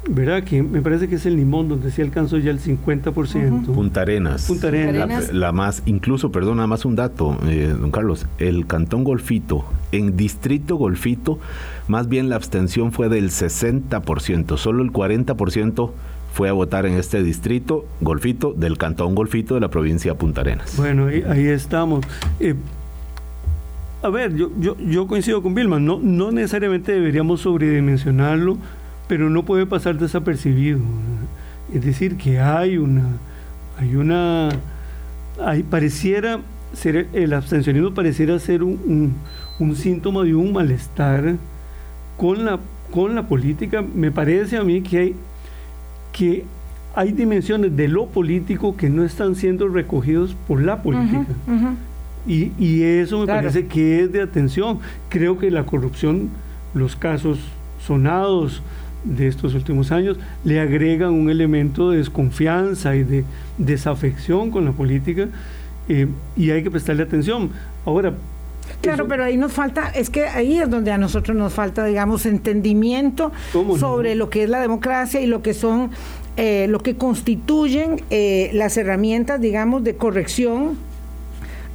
¿verdad? 0.08 0.42
Que 0.44 0.62
me 0.62 0.80
parece 0.80 1.08
que 1.08 1.16
es 1.16 1.26
el 1.26 1.36
limón 1.36 1.68
donde 1.68 1.90
sí 1.90 2.02
alcanzó 2.02 2.38
ya 2.38 2.50
el 2.50 2.60
50%. 2.60 3.66
Punta 3.66 4.02
Arenas. 4.02 4.46
Punta 4.46 4.68
Arenas. 4.68 5.32
La, 5.32 5.52
más, 5.52 5.82
incluso, 5.86 6.32
perdón, 6.32 6.56
nada 6.56 6.66
más 6.66 6.84
un 6.84 6.96
dato, 6.96 7.36
eh, 7.46 7.74
don 7.78 7.90
Carlos. 7.90 8.26
El 8.38 8.66
Cantón 8.66 9.04
Golfito, 9.04 9.64
en 9.92 10.16
Distrito 10.16 10.76
Golfito, 10.76 11.38
más 11.88 12.08
bien 12.08 12.28
la 12.28 12.36
abstención 12.36 12.92
fue 12.92 13.08
del 13.08 13.30
60%. 13.30 14.56
Solo 14.56 14.82
el 14.82 14.92
40% 14.92 15.90
fue 16.32 16.48
a 16.48 16.52
votar 16.52 16.86
en 16.86 16.94
este 16.94 17.22
distrito 17.22 17.84
Golfito 18.00 18.52
del 18.52 18.78
Cantón 18.78 19.14
Golfito 19.14 19.54
de 19.54 19.60
la 19.60 19.68
provincia 19.68 20.12
de 20.12 20.18
Punta 20.18 20.40
Arenas. 20.42 20.76
Bueno, 20.76 21.06
ahí, 21.06 21.24
ahí 21.28 21.46
estamos. 21.46 22.06
Eh, 22.38 22.54
a 24.02 24.08
ver, 24.08 24.34
yo, 24.34 24.50
yo, 24.58 24.76
yo 24.78 25.06
coincido 25.06 25.42
con 25.42 25.54
Vilma, 25.54 25.78
no, 25.78 25.98
no 26.02 26.32
necesariamente 26.32 26.92
deberíamos 26.92 27.40
sobredimensionarlo, 27.42 28.56
pero 29.10 29.28
no 29.28 29.44
puede 29.44 29.66
pasar 29.66 29.98
desapercibido. 29.98 30.78
Es 31.74 31.84
decir, 31.84 32.16
que 32.16 32.38
hay 32.38 32.78
una, 32.78 33.02
hay 33.76 33.96
una, 33.96 34.50
hay, 35.44 35.64
pareciera 35.64 36.38
ser, 36.72 37.08
el 37.12 37.32
abstencionismo 37.32 37.92
pareciera 37.92 38.38
ser 38.38 38.62
un, 38.62 38.78
un- 38.86 39.14
un 39.58 39.74
síntoma 39.74 40.22
de 40.22 40.36
un 40.36 40.52
malestar 40.52 41.34
con 42.16 42.44
la, 42.44 42.60
con 42.92 43.16
la 43.16 43.24
política. 43.26 43.82
Me 43.82 44.12
parece 44.12 44.56
a 44.58 44.62
mí 44.62 44.80
que 44.80 44.98
hay, 44.98 45.14
que 46.12 46.44
hay 46.94 47.10
dimensiones 47.10 47.76
de 47.76 47.88
lo 47.88 48.06
político 48.06 48.76
que 48.76 48.88
no 48.90 49.02
están 49.04 49.34
siendo 49.34 49.66
recogidos 49.66 50.36
por 50.46 50.62
la 50.62 50.82
política. 50.84 51.26
Y, 52.28 52.52
y 52.60 52.82
eso 52.84 53.18
me 53.18 53.24
Claro. 53.24 53.40
parece 53.40 53.66
que 53.66 54.04
es 54.04 54.12
de 54.12 54.22
atención. 54.22 54.78
Creo 55.08 55.36
que 55.36 55.50
la 55.50 55.64
corrupción, 55.66 56.28
los 56.74 56.94
casos 56.94 57.40
sonados 57.84 58.62
de 59.04 59.28
estos 59.28 59.54
últimos 59.54 59.92
años, 59.92 60.18
le 60.44 60.60
agregan 60.60 61.12
un 61.12 61.30
elemento 61.30 61.90
de 61.90 61.98
desconfianza 61.98 62.94
y 62.96 63.02
de 63.04 63.24
desafección 63.58 64.50
con 64.50 64.64
la 64.64 64.72
política 64.72 65.28
eh, 65.88 66.06
y 66.36 66.50
hay 66.50 66.62
que 66.62 66.70
prestarle 66.70 67.02
atención. 67.02 67.50
Ahora, 67.84 68.14
Claro, 68.82 69.02
eso- 69.04 69.08
pero 69.08 69.24
ahí 69.24 69.36
nos 69.36 69.52
falta, 69.52 69.88
es 69.88 70.10
que 70.10 70.26
ahí 70.26 70.58
es 70.58 70.70
donde 70.70 70.92
a 70.92 70.98
nosotros 70.98 71.36
nos 71.36 71.52
falta, 71.52 71.84
digamos, 71.84 72.24
entendimiento 72.24 73.32
sobre 73.78 74.14
lo 74.14 74.30
que 74.30 74.44
es 74.44 74.48
la 74.50 74.60
democracia 74.60 75.20
y 75.20 75.26
lo 75.26 75.42
que 75.42 75.54
son, 75.54 75.90
eh, 76.36 76.66
lo 76.68 76.78
que 76.80 76.96
constituyen 76.96 78.00
eh, 78.10 78.50
las 78.54 78.76
herramientas, 78.76 79.40
digamos, 79.40 79.82
de 79.82 79.96
corrección 79.96 80.76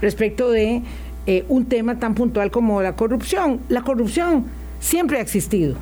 respecto 0.01 0.49
de 0.51 0.81
eh, 1.27 1.43
un 1.49 1.65
tema 1.65 1.99
tan 1.99 2.15
puntual 2.15 2.49
como 2.51 2.81
la 2.81 2.95
corrupción. 2.95 3.59
La 3.69 3.81
corrupción 3.81 4.45
siempre 4.79 5.17
ha 5.17 5.21
existido, 5.21 5.75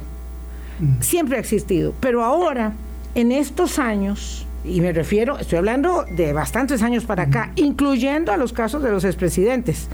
siempre 1.00 1.38
ha 1.38 1.40
existido, 1.40 1.94
pero 2.00 2.24
ahora, 2.24 2.74
en 3.16 3.32
estos 3.32 3.80
años, 3.80 4.46
y 4.64 4.82
me 4.82 4.94
refiero, 4.94 5.38
estoy 5.38 5.58
hablando 5.58 6.06
de 6.16 6.34
bastantes 6.34 6.82
años 6.82 7.06
para 7.06 7.24
acá, 7.24 7.52
incluyendo 7.56 8.32
a 8.32 8.38
los 8.38 8.54
casos 8.54 8.82
de 8.84 8.92
los 8.92 9.04
expresidentes, 9.04 9.88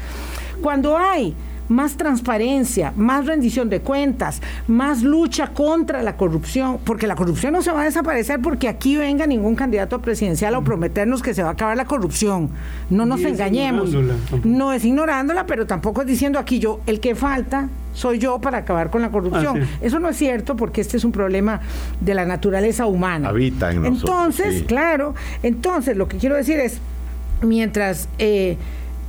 cuando 0.61 0.97
hay 0.97 1.35
más 1.69 1.95
transparencia, 1.95 2.93
más 2.95 3.25
rendición 3.25 3.69
de 3.69 3.81
cuentas, 3.81 4.41
más 4.67 5.03
lucha 5.03 5.47
contra 5.47 6.03
la 6.03 6.17
corrupción, 6.17 6.79
porque 6.83 7.07
la 7.07 7.15
corrupción 7.15 7.53
no 7.53 7.61
se 7.61 7.71
va 7.71 7.81
a 7.81 7.85
desaparecer 7.85 8.41
porque 8.41 8.67
aquí 8.67 8.97
venga 8.97 9.25
ningún 9.25 9.55
candidato 9.55 10.01
presidencial 10.01 10.55
a 10.55 10.61
prometernos 10.61 11.21
que 11.21 11.33
se 11.33 11.43
va 11.43 11.49
a 11.49 11.53
acabar 11.53 11.77
la 11.77 11.85
corrupción. 11.85 12.49
No 12.89 13.05
nos 13.05 13.21
engañemos. 13.21 13.91
No 14.43 14.73
es 14.73 14.83
ignorándola, 14.83 15.45
pero 15.45 15.65
tampoco 15.65 16.01
es 16.01 16.07
diciendo 16.07 16.39
aquí 16.39 16.59
yo, 16.59 16.81
el 16.85 16.99
que 16.99 17.15
falta 17.15 17.69
soy 17.93 18.19
yo 18.19 18.39
para 18.39 18.59
acabar 18.59 18.89
con 18.89 19.01
la 19.01 19.09
corrupción. 19.09 19.61
Ah, 19.61 19.65
sí. 19.65 19.85
Eso 19.85 19.99
no 19.99 20.09
es 20.09 20.17
cierto 20.17 20.55
porque 20.55 20.81
este 20.81 20.97
es 20.97 21.03
un 21.03 21.11
problema 21.11 21.59
de 21.99 22.13
la 22.13 22.25
naturaleza 22.25 22.85
humana. 22.85 23.29
Habita 23.29 23.71
en 23.71 23.83
nosotros, 23.83 24.03
Entonces, 24.03 24.59
sí. 24.59 24.63
claro, 24.65 25.15
entonces 25.43 25.97
lo 25.97 26.07
que 26.07 26.17
quiero 26.17 26.35
decir 26.35 26.59
es, 26.59 26.79
mientras 27.41 28.07
eh, 28.17 28.57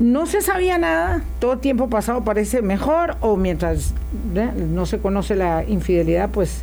no 0.00 0.24
se 0.24 0.40
sabía 0.40 0.78
nada, 0.78 1.22
todo 1.40 1.58
tiempo 1.58 1.90
pasado 1.90 2.24
parece 2.24 2.62
mejor, 2.62 3.16
o 3.20 3.36
mientras 3.36 3.92
¿eh? 4.34 4.50
no 4.56 4.86
se 4.86 4.98
conoce 4.98 5.36
la 5.36 5.62
infidelidad, 5.62 6.30
pues 6.30 6.62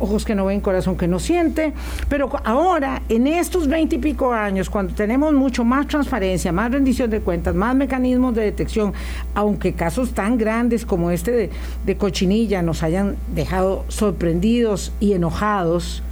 ojos 0.00 0.24
que 0.24 0.34
no 0.34 0.46
ven, 0.46 0.60
corazón 0.60 0.96
que 0.96 1.06
no 1.06 1.20
siente, 1.20 1.72
pero 2.08 2.28
ahora, 2.44 3.00
en 3.08 3.28
estos 3.28 3.68
veinte 3.68 3.94
y 3.94 3.98
pico 4.00 4.32
años, 4.32 4.68
cuando 4.68 4.92
tenemos 4.92 5.32
mucho 5.34 5.64
más 5.64 5.86
transparencia, 5.86 6.50
más 6.50 6.72
rendición 6.72 7.08
de 7.10 7.20
cuentas, 7.20 7.54
más 7.54 7.76
mecanismos 7.76 8.34
de 8.34 8.42
detección, 8.42 8.92
aunque 9.36 9.74
casos 9.74 10.10
tan 10.10 10.36
grandes 10.36 10.84
como 10.84 11.12
este 11.12 11.50
de 11.86 11.96
cochinilla 11.96 12.60
nos 12.60 12.82
hayan 12.82 13.14
dejado 13.36 13.84
sorprendidos 13.86 14.92
y 14.98 15.12
enojados, 15.12 16.02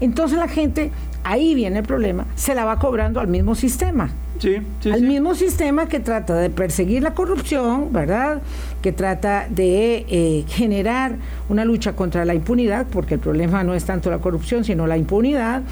entonces 0.00 0.36
la 0.36 0.48
gente, 0.48 0.90
ahí 1.22 1.54
viene 1.54 1.78
el 1.78 1.84
problema, 1.84 2.26
se 2.34 2.56
la 2.56 2.64
va 2.64 2.80
cobrando 2.80 3.20
al 3.20 3.28
mismo 3.28 3.54
sistema 3.54 4.10
sí, 4.38 4.56
sí, 4.80 4.90
al 4.90 5.00
sí. 5.00 5.06
mismo 5.06 5.34
sistema 5.34 5.88
que 5.88 6.00
trata 6.00 6.34
de 6.34 6.50
perseguir 6.50 7.02
la 7.02 7.14
corrupción, 7.14 7.92
¿verdad? 7.92 8.42
Que 8.82 8.92
trata 8.92 9.46
de 9.48 10.06
eh, 10.08 10.44
generar 10.48 11.16
una 11.48 11.64
lucha 11.64 11.94
contra 11.94 12.24
la 12.24 12.34
impunidad, 12.34 12.86
porque 12.90 13.14
el 13.14 13.20
problema 13.20 13.64
no 13.64 13.74
es 13.74 13.84
tanto 13.84 14.10
la 14.10 14.18
corrupción, 14.18 14.64
sino 14.64 14.86
la 14.86 14.96
impunidad, 14.96 15.62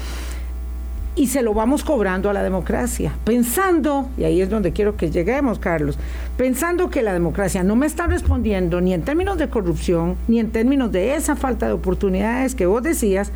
y 1.15 1.27
se 1.27 1.41
lo 1.41 1.53
vamos 1.53 1.83
cobrando 1.83 2.29
a 2.29 2.33
la 2.33 2.43
democracia, 2.43 3.13
pensando, 3.23 4.09
y 4.17 4.25
ahí 4.25 4.41
es 4.41 4.49
donde 4.49 4.73
quiero 4.73 4.97
que 4.97 5.09
lleguemos, 5.09 5.59
Carlos, 5.59 5.97
pensando 6.35 6.89
que 6.89 7.01
la 7.01 7.13
democracia 7.13 7.63
no 7.63 7.77
me 7.77 7.85
está 7.85 8.05
respondiendo 8.05 8.81
ni 8.81 8.93
en 8.93 9.03
términos 9.03 9.37
de 9.37 9.47
corrupción, 9.47 10.17
ni 10.27 10.39
en 10.39 10.51
términos 10.51 10.91
de 10.91 11.15
esa 11.15 11.37
falta 11.37 11.67
de 11.67 11.73
oportunidades 11.73 12.53
que 12.53 12.65
vos 12.65 12.83
decías, 12.83 13.31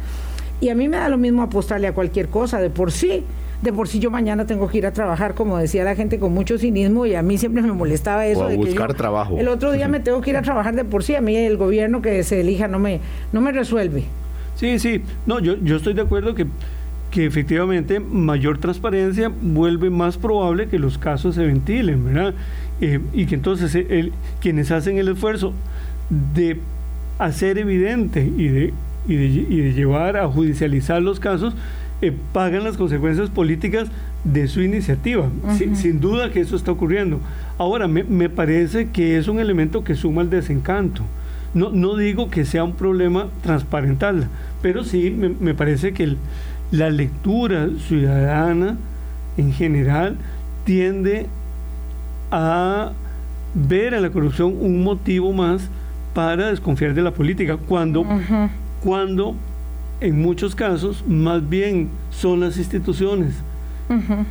y 0.60 0.70
a 0.70 0.76
mí 0.76 0.90
me 0.90 0.98
da 0.98 1.08
lo 1.08 1.18
mismo 1.18 1.42
apostarle 1.42 1.88
a 1.88 1.94
cualquier 1.94 2.28
cosa, 2.28 2.60
de 2.60 2.70
por 2.70 2.92
sí. 2.92 3.24
De 3.62 3.74
por 3.74 3.88
sí 3.90 4.00
yo 4.00 4.10
mañana 4.10 4.46
tengo 4.46 4.68
que 4.70 4.78
ir 4.78 4.86
a 4.86 4.94
trabajar, 4.94 5.34
como 5.36 5.58
decía 5.58 5.84
la 5.84 5.96
gente, 5.96 6.18
con 6.18 6.34
mucho 6.34 6.58
cinismo 6.58 7.06
y 7.06 7.16
a 7.16 7.22
mí 7.22 7.38
siempre 7.38 7.62
me 7.62 7.74
molestaba 7.74 8.26
eso. 8.26 8.42
O 8.42 8.46
a 8.46 8.50
de 8.50 8.58
que 8.58 8.66
buscar 8.66 8.90
yo- 8.92 8.96
trabajo. 8.96 9.38
El 9.38 9.50
otro 9.50 9.72
día 9.74 9.88
me 9.90 10.00
tengo 10.00 10.22
que 10.22 10.30
ir 10.30 10.38
a 10.38 10.42
trabajar 10.42 10.76
de 10.76 10.86
por 10.86 11.04
sí, 11.04 11.16
a 11.16 11.22
mí 11.22 11.36
el 11.36 11.58
gobierno 11.58 12.02
que 12.02 12.24
se 12.24 12.40
elija 12.40 12.68
no 12.70 12.80
me, 12.80 13.02
no 13.34 13.42
me 13.42 13.52
resuelve. 13.52 14.06
Sí, 14.56 14.80
sí. 14.80 15.02
No, 15.26 15.40
yo, 15.40 15.56
yo 15.62 15.76
estoy 15.76 15.94
de 15.94 16.02
acuerdo 16.02 16.36
que, 16.36 16.46
que 17.12 17.26
efectivamente 17.26 18.00
mayor 18.00 18.60
transparencia 18.60 19.30
vuelve 19.42 19.90
más 19.90 20.18
probable 20.18 20.68
que 20.70 20.80
los 20.80 20.98
casos 20.98 21.36
se 21.36 21.46
ventilen, 21.46 22.06
¿verdad? 22.06 22.34
Eh, 22.80 23.00
y 23.14 23.26
que 23.26 23.36
entonces 23.36 23.76
el- 23.76 24.14
quienes 24.40 24.72
hacen 24.72 24.98
el 24.98 25.10
esfuerzo 25.10 25.54
de 26.10 26.60
hacer 27.18 27.58
evidente 27.58 28.24
y 28.38 28.48
de, 28.48 28.74
y 29.08 29.16
de, 29.16 29.26
y 29.26 29.58
de 29.62 29.74
llevar 29.74 30.16
a 30.16 30.28
judicializar 30.28 31.02
los 31.02 31.20
casos, 31.20 31.54
eh, 32.02 32.14
pagan 32.34 32.64
las 32.64 32.78
consecuencias 32.78 33.30
políticas 33.30 33.88
de 34.24 34.48
su 34.48 34.62
iniciativa. 34.62 35.30
Si- 35.58 35.76
sin 35.76 36.00
duda 36.00 36.32
que 36.32 36.40
eso 36.42 36.56
está 36.56 36.72
ocurriendo. 36.72 37.20
Ahora, 37.58 37.88
me, 37.88 38.04
me 38.04 38.30
parece 38.30 38.90
que 38.90 39.18
es 39.18 39.28
un 39.28 39.40
elemento 39.40 39.84
que 39.84 39.96
suma 39.96 40.22
al 40.22 40.30
desencanto. 40.30 41.02
No, 41.54 41.72
no 41.72 41.96
digo 41.96 42.30
que 42.30 42.46
sea 42.46 42.64
un 42.64 42.74
problema 42.74 43.28
transparentarla, 43.42 44.28
pero 44.62 44.84
sí 44.84 45.10
me, 45.10 45.30
me 45.30 45.54
parece 45.54 45.94
que 45.94 46.04
el- 46.04 46.18
la 46.72 46.90
lectura 46.92 47.68
ciudadana 47.88 48.78
en 49.38 49.52
general 49.54 50.18
tiende 50.66 51.26
a 52.32 52.92
ver 53.56 53.96
a 53.96 54.00
la 54.02 54.10
corrupción 54.12 54.56
un 54.60 54.84
motivo 54.84 55.34
más 55.34 55.68
para 56.14 56.50
desconfiar 56.50 56.94
de 56.94 57.02
la 57.02 57.12
política, 57.12 57.58
cuando, 57.58 58.04
cuando 58.84 59.36
en 60.02 60.22
muchos 60.22 60.56
casos 60.56 61.04
más 61.08 61.48
bien 61.48 61.90
son 62.10 62.40
las 62.40 62.58
instituciones 62.58 63.34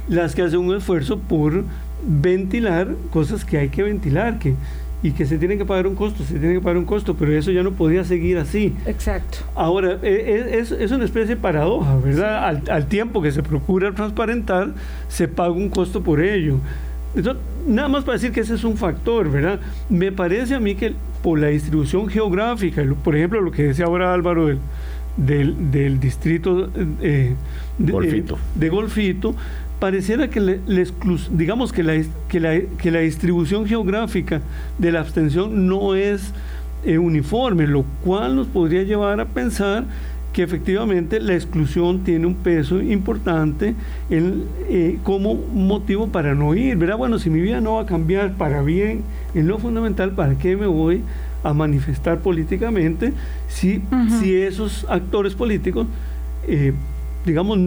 las 0.09 0.35
que 0.35 0.43
hacen 0.43 0.61
un 0.61 0.77
esfuerzo 0.77 1.19
por 1.19 1.65
ventilar 2.07 2.95
cosas 3.11 3.45
que 3.45 3.59
hay 3.59 3.69
que 3.71 3.83
ventilar, 3.83 4.39
que 4.39 4.55
y 5.03 5.13
que 5.13 5.27
se 5.27 5.39
tiene 5.39 5.57
que 5.57 5.65
pagar 5.65 5.87
un 5.87 5.95
costo, 5.95 6.25
se 6.25 6.39
tiene 6.39 6.55
que 6.55 6.61
pagar 6.61 6.77
un 6.77 6.85
costo, 6.85 7.15
pero 7.15 7.33
eso 7.33 7.53
ya 7.53 7.63
no 7.63 7.73
podía 7.73 8.03
seguir 8.05 8.37
así. 8.39 8.75
Exacto. 8.85 9.39
Ahora, 9.55 9.99
e, 10.03 10.09
e, 10.09 10.59
es, 10.59 10.73
es 10.73 10.91
una 10.91 11.05
especie 11.05 11.37
de 11.37 11.41
paradoja, 11.41 11.97
¿verdad? 11.99 12.45
Al, 12.45 12.63
al, 12.69 12.87
tiempo 12.87 13.23
que 13.23 13.31
se 13.31 13.43
procura 13.43 13.93
transparentar, 13.93 14.71
se 15.09 15.29
paga 15.29 15.53
un 15.53 15.69
costo 15.69 16.03
por 16.03 16.21
ello. 16.21 16.57
Entonces, 17.15 17.41
nada 17.67 17.89
más 17.89 18.03
para 18.03 18.15
decir 18.15 18.33
que 18.33 18.41
ese 18.41 18.55
es 18.55 18.65
un 18.65 18.77
factor, 18.77 19.31
¿verdad? 19.31 19.61
Me 19.89 20.11
parece 20.11 20.57
a 20.57 20.61
mí 20.61 20.75
que 20.75 20.95
por 21.23 21.39
la 21.39 21.47
distribución 21.49 22.09
geográfica, 22.09 22.85
por 23.05 23.15
ejemplo, 23.15 23.41
lo 23.41 23.53
que 23.53 23.65
decía 23.65 23.85
ahora 23.85 24.13
Álvaro 24.13 24.47
del, 24.47 24.59
del, 25.19 25.71
del 25.71 26.01
distrito 26.01 26.71
eh, 27.03 27.35
de, 27.77 27.93
Golfito. 27.93 28.39
de 28.55 28.69
Golfito, 28.69 29.35
pareciera 29.79 30.29
que, 30.31 30.41
le, 30.41 30.61
digamos 31.33 31.73
que 31.73 31.83
la, 31.83 32.01
que, 32.29 32.41
la, 32.41 32.61
que 32.79 32.91
la, 32.91 33.01
distribución 33.01 33.67
geográfica 33.67 34.41
de 34.79 34.93
la 34.93 35.01
abstención 35.01 35.67
no 35.67 35.95
es 35.95 36.33
eh, 36.85 36.99
uniforme, 36.99 37.67
lo 37.67 37.85
cual 38.05 38.37
nos 38.37 38.47
podría 38.47 38.85
llevar 38.85 39.21
a 39.21 39.27
pensar 39.27 39.85
que 40.33 40.43
efectivamente 40.43 41.21
la 41.21 41.35
exclusión 41.35 42.05
tiene 42.05 42.27
un 42.27 42.35
peso 42.35 42.81
importante 42.81 43.75
en, 44.11 44.45
eh, 44.69 44.99
como 45.03 45.35
motivo 45.35 46.09
para 46.09 46.35
no 46.35 46.55
ir. 46.55 46.77
¿verdad? 46.77 46.97
Bueno, 46.97 47.19
si 47.19 47.29
mi 47.31 47.41
vida 47.41 47.61
no 47.61 47.75
va 47.75 47.83
a 47.83 47.87
cambiar 47.87 48.35
para 48.35 48.63
bien 48.63 49.03
en 49.35 49.49
lo 49.49 49.59
fundamental, 49.59 50.13
¿para 50.13 50.37
qué 50.37 50.57
me 50.57 50.67
voy 50.67 51.03
a 51.43 51.53
manifestar 51.55 52.19
políticamente 52.19 53.13
si, 53.49 53.79
uh 53.79 53.97
-huh. 53.97 54.21
si 54.21 54.35
esos 54.35 54.87
actores 54.89 55.35
políticos 55.35 55.87
eh, 56.47 56.73
digamos, 57.27 57.59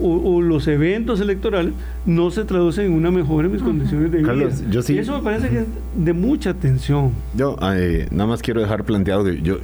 o, 0.00 0.36
o, 0.36 0.42
los 0.42 0.68
eventos 0.68 1.20
electorales 1.20 1.72
no 2.06 2.30
se 2.30 2.44
traducen 2.44 2.86
en 2.86 2.92
una 2.92 3.10
mejora 3.10 3.46
en 3.46 3.52
mis 3.52 3.62
uh 3.62 3.64
-huh. 3.64 3.68
condiciones 3.68 4.12
de 4.12 4.18
vida. 4.18 4.28
Carlos, 4.28 4.62
yo 4.70 4.82
sí, 4.82 4.94
y 4.94 4.98
eso 4.98 5.16
me 5.16 5.22
parece 5.22 5.46
uh 5.46 5.50
-huh. 5.50 5.52
que 5.52 5.58
es 5.60 6.04
de 6.04 6.12
mucha 6.12 6.50
atención. 6.50 7.10
Yo 7.34 7.56
eh, 7.74 8.06
nada 8.10 8.28
más 8.28 8.42
quiero 8.42 8.60
dejar 8.60 8.84
planteado 8.84 9.24
que 9.24 9.40
yo, 9.42 9.58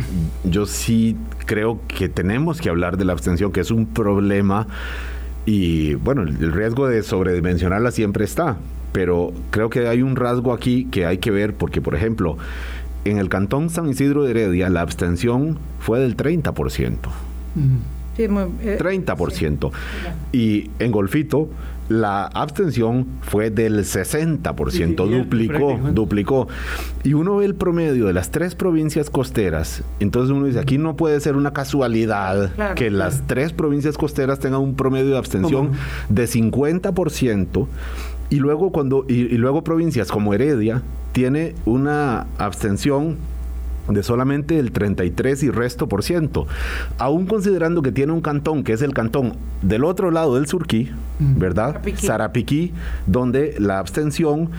yo 0.44 0.66
sí 0.66 1.16
creo 1.46 1.80
que 1.86 2.08
tenemos 2.08 2.60
que 2.60 2.68
hablar 2.68 2.96
de 2.96 3.04
la 3.04 3.12
abstención, 3.12 3.52
que 3.52 3.60
es 3.60 3.70
un 3.70 3.86
problema 3.86 4.66
y 5.46 5.94
bueno, 5.94 6.22
el 6.22 6.52
riesgo 6.52 6.88
de 6.88 7.02
sobredimensionarla 7.02 7.90
siempre 7.90 8.24
está, 8.24 8.58
pero 8.92 9.32
creo 9.50 9.70
que 9.70 9.88
hay 9.88 10.02
un 10.02 10.14
rasgo 10.14 10.52
aquí 10.52 10.86
que 10.90 11.06
hay 11.06 11.18
que 11.18 11.30
ver 11.30 11.54
porque, 11.54 11.80
por 11.80 11.94
ejemplo, 11.94 12.36
en 13.10 13.18
el 13.18 13.28
cantón 13.28 13.70
San 13.70 13.88
Isidro 13.88 14.24
de 14.24 14.30
Heredia 14.30 14.68
la 14.68 14.80
abstención 14.80 15.58
fue 15.80 16.00
del 16.00 16.16
30%. 16.16 16.52
Uh 16.56 17.60
-huh. 17.60 17.78
Sí, 18.16 18.26
muy, 18.26 18.50
eh, 18.62 18.78
30%. 18.80 19.70
Sí. 19.70 20.38
Y 20.38 20.70
en 20.80 20.90
Golfito 20.90 21.48
la 21.88 22.26
abstención 22.26 23.06
fue 23.22 23.50
del 23.50 23.84
60%, 23.84 24.70
sí, 24.70 25.14
duplicó, 25.14 25.78
duplicó. 25.92 26.48
Y 27.02 27.14
uno 27.14 27.36
ve 27.36 27.46
el 27.46 27.54
promedio 27.54 28.06
de 28.06 28.12
las 28.12 28.30
tres 28.30 28.54
provincias 28.54 29.08
costeras, 29.08 29.82
entonces 30.00 30.34
uno 30.34 30.46
dice, 30.46 30.58
aquí 30.58 30.78
no 30.78 30.96
puede 30.96 31.18
ser 31.20 31.36
una 31.36 31.52
casualidad 31.52 32.52
claro, 32.54 32.74
que 32.74 32.88
claro. 32.88 32.98
las 32.98 33.26
tres 33.26 33.52
provincias 33.52 33.96
costeras 33.96 34.38
tengan 34.38 34.60
un 34.60 34.74
promedio 34.74 35.12
de 35.12 35.18
abstención 35.18 35.72
de 36.08 36.24
50% 36.24 37.66
y 38.30 38.36
luego 38.36 38.70
cuando 38.72 39.04
y, 39.08 39.14
y 39.14 39.36
luego 39.38 39.62
provincias 39.64 40.10
como 40.10 40.34
Heredia 40.34 40.82
tiene 41.12 41.54
una 41.64 42.26
abstención 42.38 43.16
de 43.88 44.02
solamente 44.02 44.58
el 44.58 44.70
33 44.70 45.44
y 45.44 45.50
resto 45.50 45.88
por 45.88 46.02
ciento. 46.02 46.46
Aún 46.98 47.26
considerando 47.26 47.82
que 47.82 47.92
tiene 47.92 48.12
un 48.12 48.20
cantón, 48.20 48.62
que 48.62 48.74
es 48.74 48.82
el 48.82 48.92
cantón 48.92 49.34
del 49.62 49.84
otro 49.84 50.10
lado 50.10 50.34
del 50.34 50.46
Surquí, 50.46 50.90
¿verdad? 51.18 51.72
Sarapiquí, 51.72 52.06
Sarapiquí 52.06 52.72
donde 53.06 53.54
la 53.58 53.78
abstención 53.78 54.50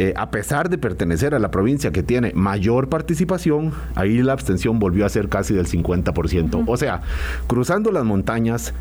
eh, 0.00 0.14
a 0.16 0.30
pesar 0.30 0.70
de 0.70 0.78
pertenecer 0.78 1.34
a 1.34 1.40
la 1.40 1.50
provincia 1.50 1.90
que 1.90 2.04
tiene 2.04 2.32
mayor 2.32 2.88
participación, 2.88 3.72
ahí 3.96 4.22
la 4.22 4.32
abstención 4.32 4.78
volvió 4.78 5.04
a 5.04 5.08
ser 5.08 5.28
casi 5.28 5.54
del 5.54 5.66
50%. 5.66 6.54
Uh 6.54 6.60
-huh. 6.60 6.64
O 6.68 6.76
sea, 6.76 7.02
cruzando 7.48 7.90
las 7.90 8.04
montañas, 8.04 8.74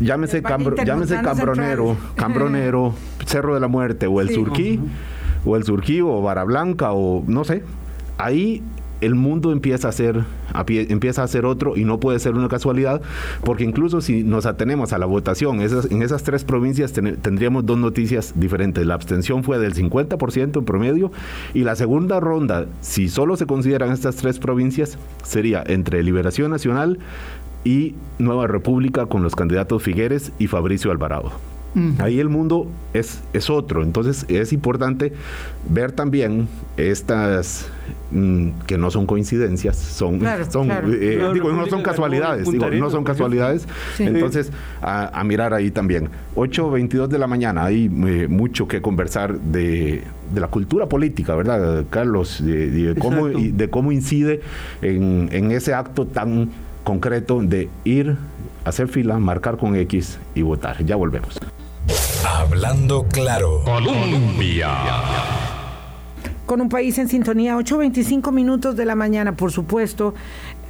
llámese, 0.00 0.42
Cambro, 0.42 0.76
llámese 0.76 1.20
Cambronero, 1.20 1.96
Cambronero, 2.16 2.94
Cerro 3.26 3.54
de 3.54 3.60
la 3.60 3.68
Muerte, 3.68 4.06
o 4.06 4.20
el 4.20 4.28
sí. 4.28 4.34
Surquí, 4.34 4.78
uh 4.78 4.84
-huh. 4.84 5.50
o 5.50 5.56
el 5.56 5.64
Surquí, 5.64 6.00
o 6.00 6.22
Vara 6.22 6.44
Blanca, 6.44 6.92
o 6.92 7.24
no 7.26 7.44
sé, 7.44 7.62
ahí 8.16 8.62
el 9.00 9.14
mundo 9.14 9.52
empieza 9.52 9.88
a 9.88 9.92
ser 9.92 10.24
a 10.52 10.64
pie, 10.66 10.86
empieza 10.90 11.22
a 11.22 11.28
ser 11.28 11.44
otro 11.44 11.76
y 11.76 11.84
no 11.84 12.00
puede 12.00 12.18
ser 12.18 12.34
una 12.34 12.48
casualidad 12.48 13.00
porque 13.44 13.64
incluso 13.64 14.00
si 14.00 14.24
nos 14.24 14.46
atenemos 14.46 14.92
a 14.92 14.98
la 14.98 15.06
votación 15.06 15.60
esas, 15.60 15.90
en 15.90 16.02
esas 16.02 16.22
tres 16.22 16.44
provincias 16.44 16.92
ten, 16.92 17.16
tendríamos 17.16 17.66
dos 17.66 17.78
noticias 17.78 18.32
diferentes 18.34 18.84
la 18.86 18.94
abstención 18.94 19.44
fue 19.44 19.58
del 19.58 19.74
50% 19.74 20.58
en 20.58 20.64
promedio 20.64 21.12
y 21.54 21.64
la 21.64 21.76
segunda 21.76 22.18
ronda 22.18 22.66
si 22.80 23.08
solo 23.08 23.36
se 23.36 23.46
consideran 23.46 23.92
estas 23.92 24.16
tres 24.16 24.38
provincias 24.38 24.98
sería 25.22 25.62
entre 25.66 26.02
Liberación 26.02 26.50
Nacional 26.50 26.98
y 27.64 27.94
Nueva 28.18 28.46
República 28.46 29.06
con 29.06 29.22
los 29.22 29.34
candidatos 29.34 29.82
Figueres 29.82 30.32
y 30.38 30.46
Fabricio 30.46 30.90
Alvarado 30.90 31.32
Uh 31.74 31.78
-huh. 31.78 32.00
Ahí 32.02 32.18
el 32.18 32.28
mundo 32.28 32.66
es, 32.94 33.20
es 33.32 33.50
otro. 33.50 33.82
Entonces 33.82 34.24
es 34.28 34.52
importante 34.52 35.12
ver 35.68 35.92
también 35.92 36.48
estas 36.76 37.68
mmm, 38.10 38.50
que 38.66 38.78
no 38.78 38.90
son 38.90 39.06
coincidencias, 39.06 39.76
son, 39.76 40.18
claro, 40.18 40.50
son 40.50 40.66
claro. 40.66 40.88
Eh, 40.92 41.16
claro, 41.18 41.34
digo, 41.34 41.52
no 41.52 41.66
son 41.66 41.82
casualidades, 41.82 42.50
digo, 42.50 42.70
no 42.70 42.90
son 42.90 43.04
casualidades. 43.04 43.68
Sí. 43.96 44.04
Entonces, 44.04 44.50
a, 44.80 45.20
a, 45.20 45.24
mirar 45.24 45.52
ahí 45.52 45.70
también. 45.70 46.08
8.22 46.36 47.08
de 47.08 47.18
la 47.18 47.26
mañana, 47.26 47.64
hay 47.64 47.84
eh, 47.86 48.28
mucho 48.28 48.66
que 48.66 48.80
conversar 48.80 49.38
de, 49.38 50.02
de, 50.32 50.40
la 50.40 50.48
cultura 50.48 50.86
política, 50.88 51.34
¿verdad, 51.34 51.84
Carlos? 51.90 52.42
De, 52.42 52.70
de 52.70 52.94
cómo, 52.98 53.26
de 53.28 53.70
cómo 53.70 53.92
incide 53.92 54.40
en, 54.80 55.28
en 55.32 55.50
ese 55.50 55.74
acto 55.74 56.06
tan 56.06 56.48
concreto 56.88 57.42
de 57.42 57.68
ir, 57.84 58.16
hacer 58.64 58.88
fila, 58.88 59.18
marcar 59.18 59.58
con 59.58 59.76
X 59.76 60.18
y 60.34 60.40
votar. 60.40 60.82
Ya 60.86 60.96
volvemos. 60.96 61.38
Hablando 62.26 63.04
claro. 63.12 63.62
Colombia. 63.62 64.70
Con 66.46 66.62
un 66.62 66.70
país 66.70 66.96
en 66.96 67.08
sintonía, 67.08 67.58
8.25 67.58 68.32
minutos 68.32 68.74
de 68.74 68.86
la 68.86 68.94
mañana, 68.94 69.32
por 69.32 69.52
supuesto. 69.52 70.14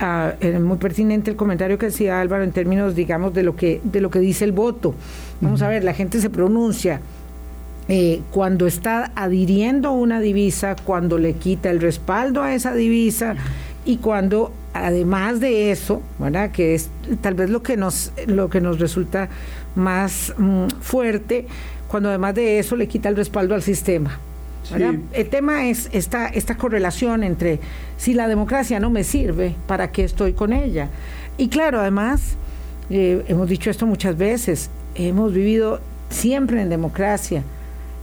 Uh, 0.00 0.58
muy 0.58 0.78
pertinente 0.78 1.30
el 1.30 1.36
comentario 1.36 1.78
que 1.78 1.86
hacía 1.86 2.20
Álvaro 2.20 2.42
en 2.42 2.50
términos, 2.50 2.96
digamos, 2.96 3.32
de 3.32 3.44
lo 3.44 3.54
que, 3.54 3.80
de 3.84 4.00
lo 4.00 4.10
que 4.10 4.18
dice 4.18 4.44
el 4.44 4.50
voto. 4.50 4.96
Vamos 5.40 5.60
uh 5.60 5.64
-huh. 5.64 5.66
a 5.68 5.70
ver, 5.70 5.84
la 5.84 5.94
gente 5.94 6.20
se 6.20 6.30
pronuncia. 6.30 7.00
Eh, 7.88 8.22
cuando 8.32 8.66
está 8.66 9.12
adhiriendo 9.14 9.92
una 9.92 10.20
divisa, 10.20 10.74
cuando 10.84 11.16
le 11.16 11.34
quita 11.34 11.70
el 11.70 11.80
respaldo 11.80 12.42
a 12.42 12.54
esa 12.54 12.74
divisa 12.74 13.36
y 13.84 13.98
cuando 13.98 14.52
además 14.86 15.40
de 15.40 15.70
eso, 15.70 16.02
¿verdad? 16.18 16.50
que 16.50 16.74
es 16.74 16.90
tal 17.20 17.34
vez 17.34 17.50
lo 17.50 17.62
que 17.62 17.76
nos, 17.76 18.12
lo 18.26 18.48
que 18.48 18.60
nos 18.60 18.78
resulta 18.78 19.28
más 19.74 20.34
mmm, 20.36 20.68
fuerte, 20.80 21.46
cuando 21.88 22.08
además 22.08 22.34
de 22.34 22.58
eso 22.58 22.76
le 22.76 22.88
quita 22.88 23.08
el 23.08 23.16
respaldo 23.16 23.54
al 23.54 23.62
sistema. 23.62 24.18
Sí. 24.64 24.74
El 25.12 25.28
tema 25.30 25.68
es 25.68 25.88
esta, 25.92 26.28
esta 26.28 26.56
correlación 26.56 27.22
entre 27.24 27.58
si 27.96 28.12
la 28.12 28.28
democracia 28.28 28.78
no 28.78 28.90
me 28.90 29.02
sirve, 29.02 29.54
¿para 29.66 29.90
qué 29.90 30.04
estoy 30.04 30.34
con 30.34 30.52
ella? 30.52 30.88
Y 31.38 31.48
claro, 31.48 31.80
además, 31.80 32.36
eh, 32.90 33.24
hemos 33.28 33.48
dicho 33.48 33.70
esto 33.70 33.86
muchas 33.86 34.18
veces, 34.18 34.68
hemos 34.94 35.32
vivido 35.32 35.80
siempre 36.10 36.60
en 36.60 36.68
democracia, 36.68 37.42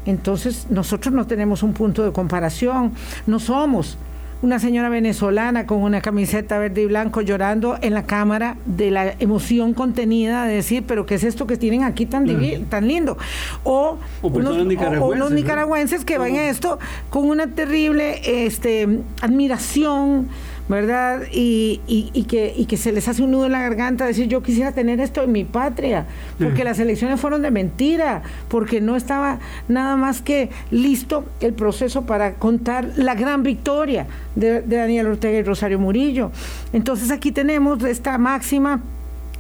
entonces 0.05 0.67
nosotros 0.69 1.13
no 1.13 1.27
tenemos 1.27 1.63
un 1.63 1.73
punto 1.73 2.03
de 2.03 2.11
comparación, 2.11 2.93
no 3.27 3.39
somos 3.39 3.97
una 4.41 4.59
señora 4.59 4.89
venezolana 4.89 5.65
con 5.65 5.81
una 5.81 6.01
camiseta 6.01 6.59
verde 6.59 6.81
y 6.81 6.85
blanco 6.85 7.21
llorando 7.21 7.77
en 7.81 7.93
la 7.93 8.03
cámara 8.03 8.57
de 8.65 8.91
la 8.91 9.15
emoción 9.19 9.73
contenida 9.73 10.45
de 10.45 10.55
decir, 10.55 10.83
pero 10.87 11.05
¿qué 11.05 11.15
es 11.15 11.23
esto 11.23 11.47
que 11.47 11.57
tienen 11.57 11.83
aquí 11.83 12.05
tan, 12.05 12.27
tan 12.69 12.87
lindo? 12.87 13.17
O, 13.63 13.97
o, 14.21 14.27
unos, 14.27 14.65
nicaragüenses, 14.65 15.31
o 15.31 15.33
nicaragüenses 15.33 15.99
¿no? 16.01 16.05
que 16.05 16.17
ven 16.17 16.35
esto 16.35 16.79
con 17.09 17.27
una 17.29 17.47
terrible 17.47 18.45
este, 18.45 18.99
admiración 19.21 20.27
¿verdad? 20.67 21.23
Y, 21.31 21.81
y, 21.87 22.09
y, 22.13 22.23
que, 22.23 22.53
y 22.55 22.65
que 22.65 22.77
se 22.77 22.91
les 22.91 23.07
hace 23.07 23.23
un 23.23 23.31
nudo 23.31 23.45
en 23.45 23.51
la 23.51 23.61
garganta 23.61 24.05
decir 24.05 24.27
yo 24.27 24.41
quisiera 24.41 24.71
tener 24.71 24.99
esto 24.99 25.21
en 25.23 25.31
mi 25.31 25.43
patria, 25.43 26.05
porque 26.39 26.63
las 26.63 26.79
elecciones 26.79 27.19
fueron 27.19 27.41
de 27.41 27.51
mentira, 27.51 28.23
porque 28.47 28.81
no 28.81 28.95
estaba 28.95 29.39
nada 29.67 29.95
más 29.95 30.21
que 30.21 30.49
listo 30.71 31.25
el 31.39 31.53
proceso 31.53 32.05
para 32.05 32.35
contar 32.35 32.89
la 32.95 33.15
gran 33.15 33.43
victoria 33.43 34.07
de, 34.35 34.61
de 34.61 34.77
Daniel 34.77 35.07
Ortega 35.07 35.37
y 35.37 35.43
Rosario 35.43 35.79
Murillo. 35.79 36.31
Entonces 36.73 37.11
aquí 37.11 37.31
tenemos 37.31 37.83
esta 37.83 38.17
máxima 38.17 38.81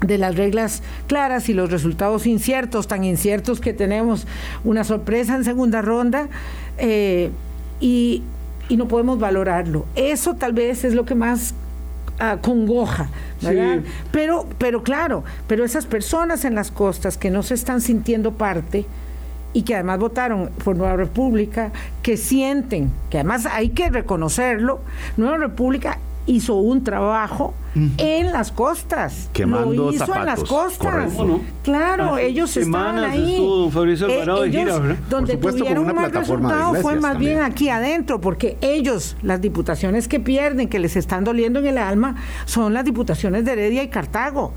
de 0.01 0.17
las 0.17 0.35
reglas 0.35 0.83
claras 1.07 1.49
y 1.49 1.53
los 1.53 1.71
resultados 1.71 2.27
inciertos, 2.27 2.87
tan 2.87 3.03
inciertos 3.03 3.59
que 3.59 3.73
tenemos 3.73 4.27
una 4.63 4.83
sorpresa 4.83 5.35
en 5.35 5.43
segunda 5.43 5.81
ronda. 5.81 6.27
Eh, 6.77 7.31
y, 7.79 8.23
y 8.69 8.77
no 8.77 8.87
podemos 8.87 9.19
valorarlo. 9.19 9.85
Eso 9.95 10.35
tal 10.35 10.53
vez 10.53 10.83
es 10.83 10.93
lo 10.93 11.05
que 11.05 11.15
más 11.15 11.53
ah, 12.19 12.37
congoja, 12.41 13.09
¿verdad? 13.41 13.79
Pero, 14.11 14.47
pero 14.57 14.83
claro, 14.83 15.23
pero 15.47 15.63
esas 15.63 15.85
personas 15.85 16.45
en 16.45 16.55
las 16.55 16.71
costas 16.71 17.17
que 17.17 17.29
no 17.29 17.43
se 17.43 17.53
están 17.53 17.81
sintiendo 17.81 18.33
parte, 18.33 18.85
y 19.55 19.61
que 19.61 19.73
además 19.73 19.99
votaron 19.99 20.49
por 20.65 20.75
Nueva 20.75 20.97
República, 20.97 21.71
que 22.03 22.17
sienten, 22.17 22.91
que 23.09 23.19
además 23.19 23.45
hay 23.45 23.69
que 23.69 23.89
reconocerlo, 23.89 24.81
Nueva 25.15 25.37
República 25.37 25.97
hizo 26.25 26.55
un 26.55 26.83
trabajo 26.83 27.53
en 27.97 28.31
las 28.31 28.51
costas. 28.51 29.29
Quemando 29.33 29.73
lo 29.73 29.91
hizo 29.91 30.05
zapatos, 30.05 30.21
en 30.21 30.25
las 30.25 30.43
costas. 30.49 31.13
Claro, 31.63 32.17
ellos 32.17 32.55
estaban 32.55 32.99
ahí. 32.99 33.33
estuvo 33.33 33.69
Fabricio 33.69 34.05
Alvarado 34.05 34.41
de 34.41 34.47
ellos, 34.47 34.61
gira, 34.61 34.79
¿verdad? 34.79 34.97
Donde 35.09 35.37
Por 35.37 35.51
supuesto, 35.51 35.59
tuvieron 35.59 35.85
plataforma 35.95 36.49
de 36.49 36.55
resultado 36.55 36.81
fue 36.81 36.95
más 36.99 37.17
bien 37.17 37.41
aquí 37.41 37.69
adentro, 37.69 38.21
porque 38.21 38.57
ellos, 38.61 39.17
las 39.21 39.41
diputaciones 39.41 40.07
que 40.07 40.19
pierden, 40.19 40.69
que 40.69 40.79
les 40.79 40.95
están 40.95 41.23
doliendo 41.23 41.59
en 41.59 41.67
el 41.67 41.77
alma, 41.77 42.15
son 42.45 42.73
las 42.73 42.85
diputaciones 42.85 43.45
de 43.45 43.51
Heredia 43.51 43.83
y 43.83 43.89
Cartago. 43.89 44.53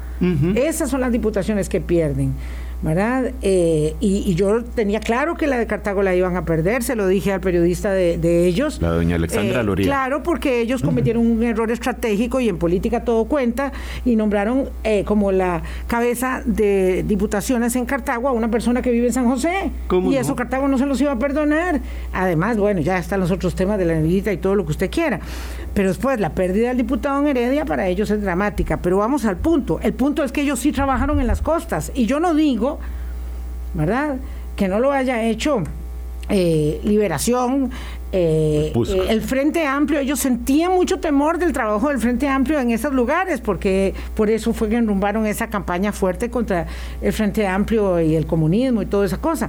Esas 0.54 0.90
son 0.90 1.00
las 1.00 1.12
diputaciones 1.12 1.68
que 1.68 1.80
pierden. 1.80 2.34
¿Verdad? 2.82 3.32
Eh, 3.42 3.94
y, 4.00 4.22
y 4.30 4.34
yo 4.34 4.62
tenía 4.64 5.00
claro 5.00 5.34
que 5.34 5.46
la 5.46 5.58
de 5.58 5.66
Cartago 5.66 6.02
la 6.02 6.14
iban 6.14 6.36
a 6.36 6.44
perder, 6.44 6.82
se 6.82 6.94
lo 6.94 7.06
dije 7.08 7.32
al 7.32 7.40
periodista 7.40 7.92
de, 7.92 8.18
de 8.18 8.46
ellos. 8.46 8.80
La 8.80 8.90
doña 8.90 9.16
Alexandra 9.16 9.60
Eh, 9.60 9.64
Loría. 9.64 9.86
Claro, 9.86 10.22
porque 10.22 10.60
ellos 10.60 10.82
cometieron 10.82 11.26
un 11.26 11.42
error 11.42 11.70
estratégico 11.70 12.40
y 12.40 12.48
en 12.48 12.58
política 12.58 13.04
todo 13.04 13.24
cuenta 13.24 13.72
y 14.04 14.14
nombraron 14.16 14.68
eh, 14.84 15.04
como 15.04 15.32
la 15.32 15.62
cabeza 15.88 16.42
de 16.44 17.02
diputaciones 17.06 17.74
en 17.76 17.84
Cartago 17.84 18.28
a 18.28 18.32
una 18.32 18.50
persona 18.50 18.80
que 18.82 18.90
vive 18.90 19.08
en 19.08 19.12
San 19.12 19.28
José. 19.28 19.70
¿Cómo 19.88 20.10
y 20.10 20.14
no? 20.14 20.20
eso 20.20 20.36
Cartago 20.36 20.68
no 20.68 20.78
se 20.78 20.86
los 20.86 21.00
iba 21.00 21.12
a 21.12 21.18
perdonar. 21.18 21.80
Además, 22.12 22.56
bueno, 22.58 22.80
ya 22.80 22.98
están 22.98 23.20
los 23.20 23.30
otros 23.30 23.54
temas 23.54 23.78
de 23.78 23.84
la 23.86 23.94
negrita 23.94 24.32
y 24.32 24.36
todo 24.36 24.54
lo 24.54 24.64
que 24.64 24.70
usted 24.72 24.90
quiera. 24.90 25.20
Pero 25.74 25.88
después, 25.88 26.18
la 26.18 26.30
pérdida 26.30 26.68
del 26.68 26.78
diputado 26.78 27.20
en 27.20 27.28
Heredia 27.28 27.64
para 27.64 27.86
ellos 27.86 28.10
es 28.10 28.20
dramática. 28.20 28.78
Pero 28.78 28.98
vamos 28.98 29.24
al 29.24 29.36
punto. 29.36 29.78
El 29.82 29.92
punto 29.92 30.24
es 30.24 30.32
que 30.32 30.42
ellos 30.42 30.58
sí 30.58 30.72
trabajaron 30.72 31.20
en 31.20 31.26
las 31.26 31.42
costas. 31.42 31.92
Y 31.94 32.06
yo 32.06 32.20
no 32.20 32.34
digo, 32.34 32.78
¿verdad? 33.74 34.16
Que 34.56 34.68
no 34.68 34.80
lo 34.80 34.92
haya 34.92 35.22
hecho 35.22 35.62
eh, 36.28 36.80
Liberación, 36.84 37.70
eh, 38.12 38.72
eh, 38.74 39.06
el 39.08 39.22
Frente 39.22 39.66
Amplio. 39.66 40.00
Ellos 40.00 40.18
sentían 40.18 40.72
mucho 40.72 40.98
temor 40.98 41.38
del 41.38 41.52
trabajo 41.52 41.88
del 41.88 41.98
Frente 41.98 42.28
Amplio 42.28 42.58
en 42.58 42.70
esos 42.70 42.92
lugares, 42.92 43.40
porque 43.40 43.94
por 44.14 44.30
eso 44.30 44.52
fue 44.52 44.68
que 44.68 44.76
enrumbaron 44.76 45.26
esa 45.26 45.48
campaña 45.48 45.92
fuerte 45.92 46.30
contra 46.30 46.66
el 47.00 47.12
Frente 47.12 47.46
Amplio 47.46 48.00
y 48.00 48.14
el 48.14 48.26
comunismo 48.26 48.82
y 48.82 48.86
toda 48.86 49.06
esa 49.06 49.18
cosa. 49.18 49.48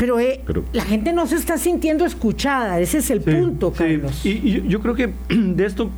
Pero, 0.00 0.18
eh, 0.18 0.40
Pero- 0.46 0.64
la 0.72 0.82
gente 0.82 1.12
no 1.12 1.26
se 1.26 1.36
está 1.36 1.58
sintiendo 1.58 2.06
escuchada, 2.06 2.80
ese 2.80 2.98
es 2.98 3.10
el 3.10 3.22
Sí, 3.22 3.30
punto, 3.30 3.70
sí. 3.70 3.78
Carlos. 3.78 4.24
Y, 4.24 4.30
y 4.30 4.52
yo- 4.52 4.64
yo 4.64 4.80
creo 4.80 4.94
que 4.94 5.10
de 5.28 5.66
esto 5.66 5.90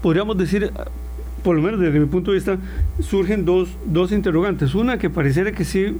podríamos 0.00 0.38
decir, 0.38 0.70
por 1.42 1.56
lo 1.56 1.62
menos 1.62 1.80
desde 1.80 1.98
mi 1.98 2.06
punto 2.06 2.30
de 2.30 2.36
vista, 2.36 2.56
surgen 3.00 3.44
dos, 3.44 3.68
dos 3.84 4.12
interrogantes. 4.12 4.76
Una 4.76 4.98
que 4.98 5.10
pareciera 5.10 5.50
que 5.50 5.64
sí 5.64 5.96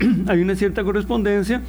hay 0.26 0.40
una 0.40 0.56
cierta 0.56 0.82
correspondencia 0.82 1.60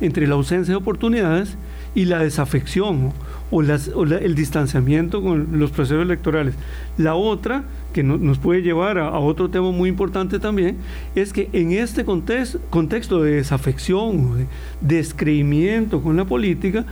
entre 0.00 0.28
la 0.28 0.34
ausencia 0.36 0.70
de 0.72 0.76
oportunidades 0.76 1.56
y 1.98 2.04
la 2.04 2.20
desafección 2.20 3.12
o, 3.50 3.62
el 3.62 4.34
distanciamiento 4.36 5.20
con 5.20 5.58
los 5.58 5.70
procesos 5.72 6.02
electorales. 6.02 6.54
La 6.96 7.14
otra, 7.16 7.64
que 7.92 8.02
no- 8.04 8.18
nos 8.18 8.38
puede 8.38 8.62
llevar 8.62 8.98
a, 8.98 9.18
otro 9.18 9.48
tema 9.50 9.72
muy 9.72 9.88
importante 9.88 10.38
también, 10.38 10.76
es 11.16 11.32
que 11.32 11.48
en 11.52 11.72
este 11.72 12.04
context- 12.06 12.60
contexto 12.70 13.20
de 13.22 13.32
desafección 13.32 14.46
de 14.80 14.96
descreimiento 14.96 16.00
con 16.00 16.16
la 16.16 16.24
política, 16.24 16.84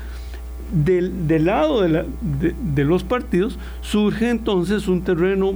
del, 0.73 1.29
lado 1.45 1.83
de, 1.83 1.89
la- 1.89 2.05
de- 2.41 2.55
de 2.75 2.85
los 2.85 3.05
partidos 3.05 3.59
surge 3.83 4.29
entonces 4.31 4.89
un 4.89 5.03
terreno, 5.03 5.55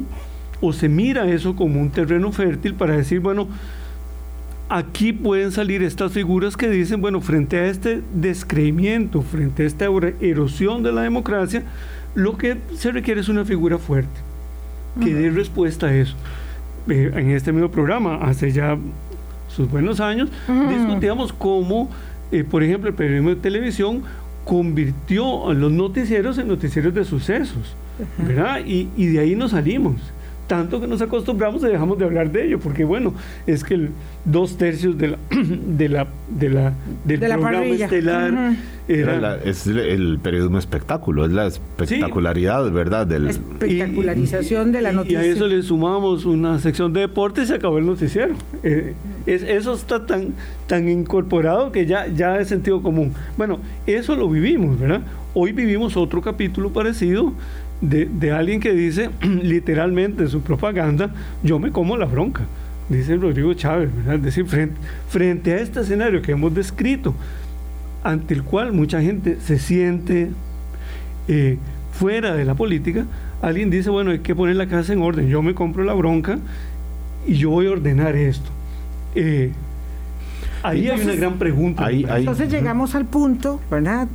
o 0.60 0.72
se 0.72 0.88
mira 0.88 1.28
eso 1.28 1.56
como 1.56 1.80
un 1.80 1.90
terreno 1.90 2.30
fértil 2.30 2.74
para 2.74 2.96
decir, 2.96 3.18
bueno, 3.18 3.48
aquí 4.70 5.12
pueden 5.12 5.52
salir 5.52 5.82
estas 5.82 6.12
figuras 6.12 6.56
que 6.56 6.70
dicen, 6.70 7.00
bueno, 7.00 7.20
frente 7.20 7.58
a 7.58 7.66
este 7.66 8.02
descreimiento, 8.14 9.20
frente 9.22 9.64
a 9.64 9.66
esta 9.66 9.84
ero- 9.86 10.12
erosión 10.20 10.82
de 10.82 10.92
la 10.92 11.02
democracia, 11.02 11.62
lo 12.14 12.36
que 12.38 12.56
se 12.76 12.90
requiere 12.92 13.20
es 13.20 13.28
una 13.28 13.44
figura 13.44 13.78
fuerte, 13.78 14.18
que 15.02 15.12
dé 15.14 15.30
respuesta 15.30 15.86
a 15.88 15.94
eso. 15.94 16.14
Eh, 16.88 17.10
en 17.14 17.30
este 17.30 17.52
mismo 17.52 17.70
programa, 17.70 18.16
hace 18.22 18.50
ya 18.52 18.78
sus 19.48 19.70
buenos 19.70 20.00
años, 20.00 20.30
discutíamos 20.68 21.32
cómo, 21.32 21.90
eh, 22.32 22.44
por 22.44 22.62
ejemplo, 22.62 22.88
el 22.88 22.94
periodismo 22.94 23.30
de 23.30 23.36
televisión 23.36 24.02
convirtió 24.44 25.48
a 25.50 25.54
los 25.54 25.70
noticieros 25.70 26.38
en 26.38 26.48
noticieros 26.48 26.94
de 26.94 27.04
sucesos, 27.04 27.74
¿verdad? 28.18 28.60
Y, 28.64 28.88
y 28.96 29.06
de 29.06 29.18
ahí 29.20 29.34
nos 29.36 29.50
salimos. 29.50 29.96
Tanto 30.50 30.80
que 30.80 30.88
nos 30.88 31.00
acostumbramos 31.00 31.62
y 31.62 31.66
dejamos 31.66 31.96
de 31.96 32.04
hablar 32.06 32.32
de 32.32 32.44
ello, 32.46 32.58
porque 32.58 32.82
bueno, 32.84 33.14
es 33.46 33.62
que 33.62 33.74
el 33.74 33.90
dos 34.24 34.58
tercios 34.58 34.98
de 34.98 35.08
la, 35.10 35.18
de 35.30 35.88
la, 35.88 36.08
de 36.28 36.48
la, 36.50 36.72
del 37.04 37.20
De 37.20 37.28
la 37.28 37.34
programa 37.36 37.58
parrilla. 37.58 37.84
estelar 37.84 38.32
Ujú. 38.32 38.56
era, 38.88 39.12
Era 39.12 39.20
la- 39.20 39.36
es 39.36 39.68
el 39.68 40.18
periodismo 40.20 40.58
espectáculo, 40.58 41.24
es 41.24 41.30
la 41.30 41.46
espectacularidad, 41.46 42.68
¿verdad? 42.72 43.06
Del, 43.06 43.28
Espectacularización 43.28 44.72
de 44.72 44.80
la 44.82 44.92
y- 44.92 44.96
noticia. 44.96 45.24
Y 45.24 45.28
a 45.28 45.32
eso 45.32 45.46
le 45.46 45.62
sumamos 45.62 46.24
una 46.24 46.58
sección 46.58 46.92
de 46.92 47.02
deporte 47.02 47.42
y 47.42 47.46
se 47.46 47.54
acabó 47.54 47.78
el 47.78 47.86
noticiero. 47.86 48.34
Eh, 48.64 48.94
es- 49.26 49.44
eso 49.44 49.74
está 49.74 50.04
tan, 50.04 50.34
tan 50.66 50.88
incorporado 50.88 51.70
que 51.70 51.86
ya, 51.86 52.08
ya 52.08 52.38
es 52.40 52.48
sentido 52.48 52.82
común. 52.82 53.12
Bueno, 53.36 53.60
eso 53.86 54.16
lo 54.16 54.28
vivimos, 54.28 54.80
¿verdad? 54.80 55.02
Hoy 55.32 55.52
vivimos 55.52 55.96
otro 55.96 56.20
capítulo 56.20 56.70
parecido 56.72 57.32
de, 57.80 58.06
de 58.06 58.32
alguien 58.32 58.60
que 58.60 58.72
dice 58.72 59.10
literalmente 59.22 60.24
en 60.24 60.28
su 60.28 60.42
propaganda, 60.42 61.10
yo 61.42 61.58
me 61.58 61.70
como 61.70 61.96
la 61.96 62.06
bronca. 62.06 62.42
Dice 62.88 63.16
Rodrigo 63.16 63.54
Chávez, 63.54 63.94
¿verdad? 63.94 64.16
Es 64.16 64.22
decir, 64.22 64.46
frente, 64.46 64.74
frente 65.08 65.52
a 65.54 65.58
este 65.60 65.80
escenario 65.80 66.20
que 66.22 66.32
hemos 66.32 66.52
descrito, 66.54 67.14
ante 68.02 68.34
el 68.34 68.42
cual 68.42 68.72
mucha 68.72 69.00
gente 69.00 69.38
se 69.40 69.58
siente 69.60 70.30
eh, 71.28 71.56
fuera 71.92 72.34
de 72.34 72.44
la 72.44 72.54
política, 72.54 73.04
alguien 73.42 73.70
dice, 73.70 73.90
bueno, 73.90 74.10
hay 74.10 74.18
que 74.18 74.34
poner 74.34 74.56
la 74.56 74.66
casa 74.66 74.92
en 74.92 75.02
orden, 75.02 75.28
yo 75.28 75.40
me 75.40 75.54
compro 75.54 75.84
la 75.84 75.92
bronca 75.94 76.38
y 77.28 77.34
yo 77.34 77.50
voy 77.50 77.66
a 77.68 77.70
ordenar 77.70 78.16
esto. 78.16 78.50
Eh, 79.14 79.52
ahí 80.64 80.88
hay 80.88 81.00
una 81.00 81.14
gran 81.14 81.38
pregunta. 81.38 81.84
ahí- 81.86 82.04
ahí- 82.08 82.20
Entonces 82.22 82.50
llegamos 82.50 82.94
al 82.96 83.04
punto, 83.04 83.60
¿verdad?, 83.70 84.08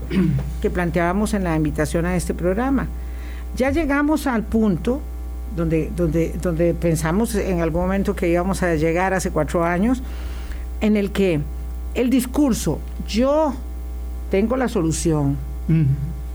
que 0.61 0.69
planteábamos 0.69 1.33
en 1.33 1.45
la 1.45 1.55
invitación 1.55 2.05
a 2.05 2.15
este 2.17 2.33
programa. 2.33 2.87
Ya 3.55 3.71
llegamos 3.71 4.27
al 4.27 4.43
punto 4.43 5.01
donde, 5.55 5.91
donde, 5.95 6.33
donde 6.41 6.73
pensamos 6.73 7.35
en 7.35 7.61
algún 7.61 7.83
momento 7.83 8.15
que 8.15 8.27
íbamos 8.27 8.61
a 8.63 8.75
llegar 8.75 9.13
hace 9.13 9.31
cuatro 9.31 9.63
años, 9.63 10.03
en 10.81 10.97
el 10.97 11.11
que 11.11 11.39
el 11.93 12.09
discurso, 12.09 12.79
yo 13.07 13.53
tengo 14.29 14.57
la 14.57 14.67
solución, 14.67 15.37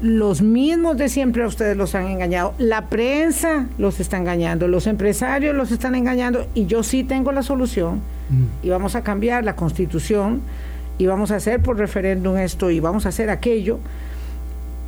los 0.01 0.41
mismos 0.41 0.97
de 0.97 1.09
siempre 1.09 1.43
a 1.43 1.47
ustedes 1.47 1.77
los 1.77 1.95
han 1.95 2.07
engañado, 2.07 2.55
la 2.59 2.89
prensa 2.89 3.67
los 3.77 4.01
está 4.01 4.17
engañando, 4.17 4.67
los 4.67 4.87
empresarios 4.87 5.55
los 5.55 5.71
están 5.71 5.95
engañando 5.95 6.47
y 6.55 6.65
yo 6.67 6.83
sí 6.83 7.05
tengo 7.05 7.33
la 7.33 7.43
solución 7.43 8.01
y 8.63 8.71
vamos 8.71 8.95
a 8.95 9.03
cambiar 9.03 9.45
la 9.45 9.57
constitución 9.57 10.41
y 10.97 11.07
vamos 11.07 11.31
a 11.31 11.37
hacer 11.37 11.61
por 11.61 11.77
referéndum 11.77 12.39
esto 12.39 12.71
y 12.71 12.81
vamos 12.81 13.05
a 13.07 13.11
hacer 13.11 13.29
aquello. 13.29 13.79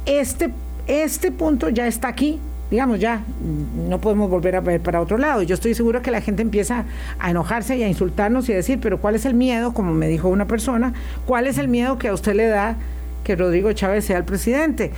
Este, 0.07 0.51
este 0.87 1.31
punto 1.33 1.69
ya 1.69 1.87
está 1.87 2.09
aquí, 2.09 2.39
digamos 2.71 2.99
ya, 3.01 3.23
no 3.89 4.01
podemos 4.01 4.31
volver 4.31 4.57
a 4.57 4.61
ver 4.61 4.81
para 4.81 5.01
otro 5.01 5.19
lado. 5.19 5.43
Yo 5.43 5.55
estoy 5.55 5.75
seguro 5.75 6.01
que 6.03 6.11
la 6.11 6.21
gente 6.21 6.43
empieza 6.43 6.85
a 7.19 7.31
enojarse 7.31 7.77
y 7.77 7.83
a 7.83 7.89
insultarnos 7.89 8.49
y 8.49 8.53
a 8.53 8.57
decir, 8.57 8.79
pero 8.81 8.99
¿cuál 8.99 9.15
es 9.15 9.25
el 9.27 9.35
miedo? 9.35 9.75
Como 9.75 9.93
me 9.93 10.09
dijo 10.09 10.29
una 10.29 10.47
persona, 10.47 10.93
¿cuál 11.27 11.47
es 11.47 11.59
el 11.59 11.69
miedo 11.69 11.99
que 11.99 12.09
a 12.09 12.15
usted 12.15 12.35
le 12.35 12.47
da 12.47 12.77
que 13.25 13.37
Rodrigo 13.37 13.73
Chávez 13.73 14.07
sea 14.07 14.19
el 14.19 14.25
presidente? 14.25 14.91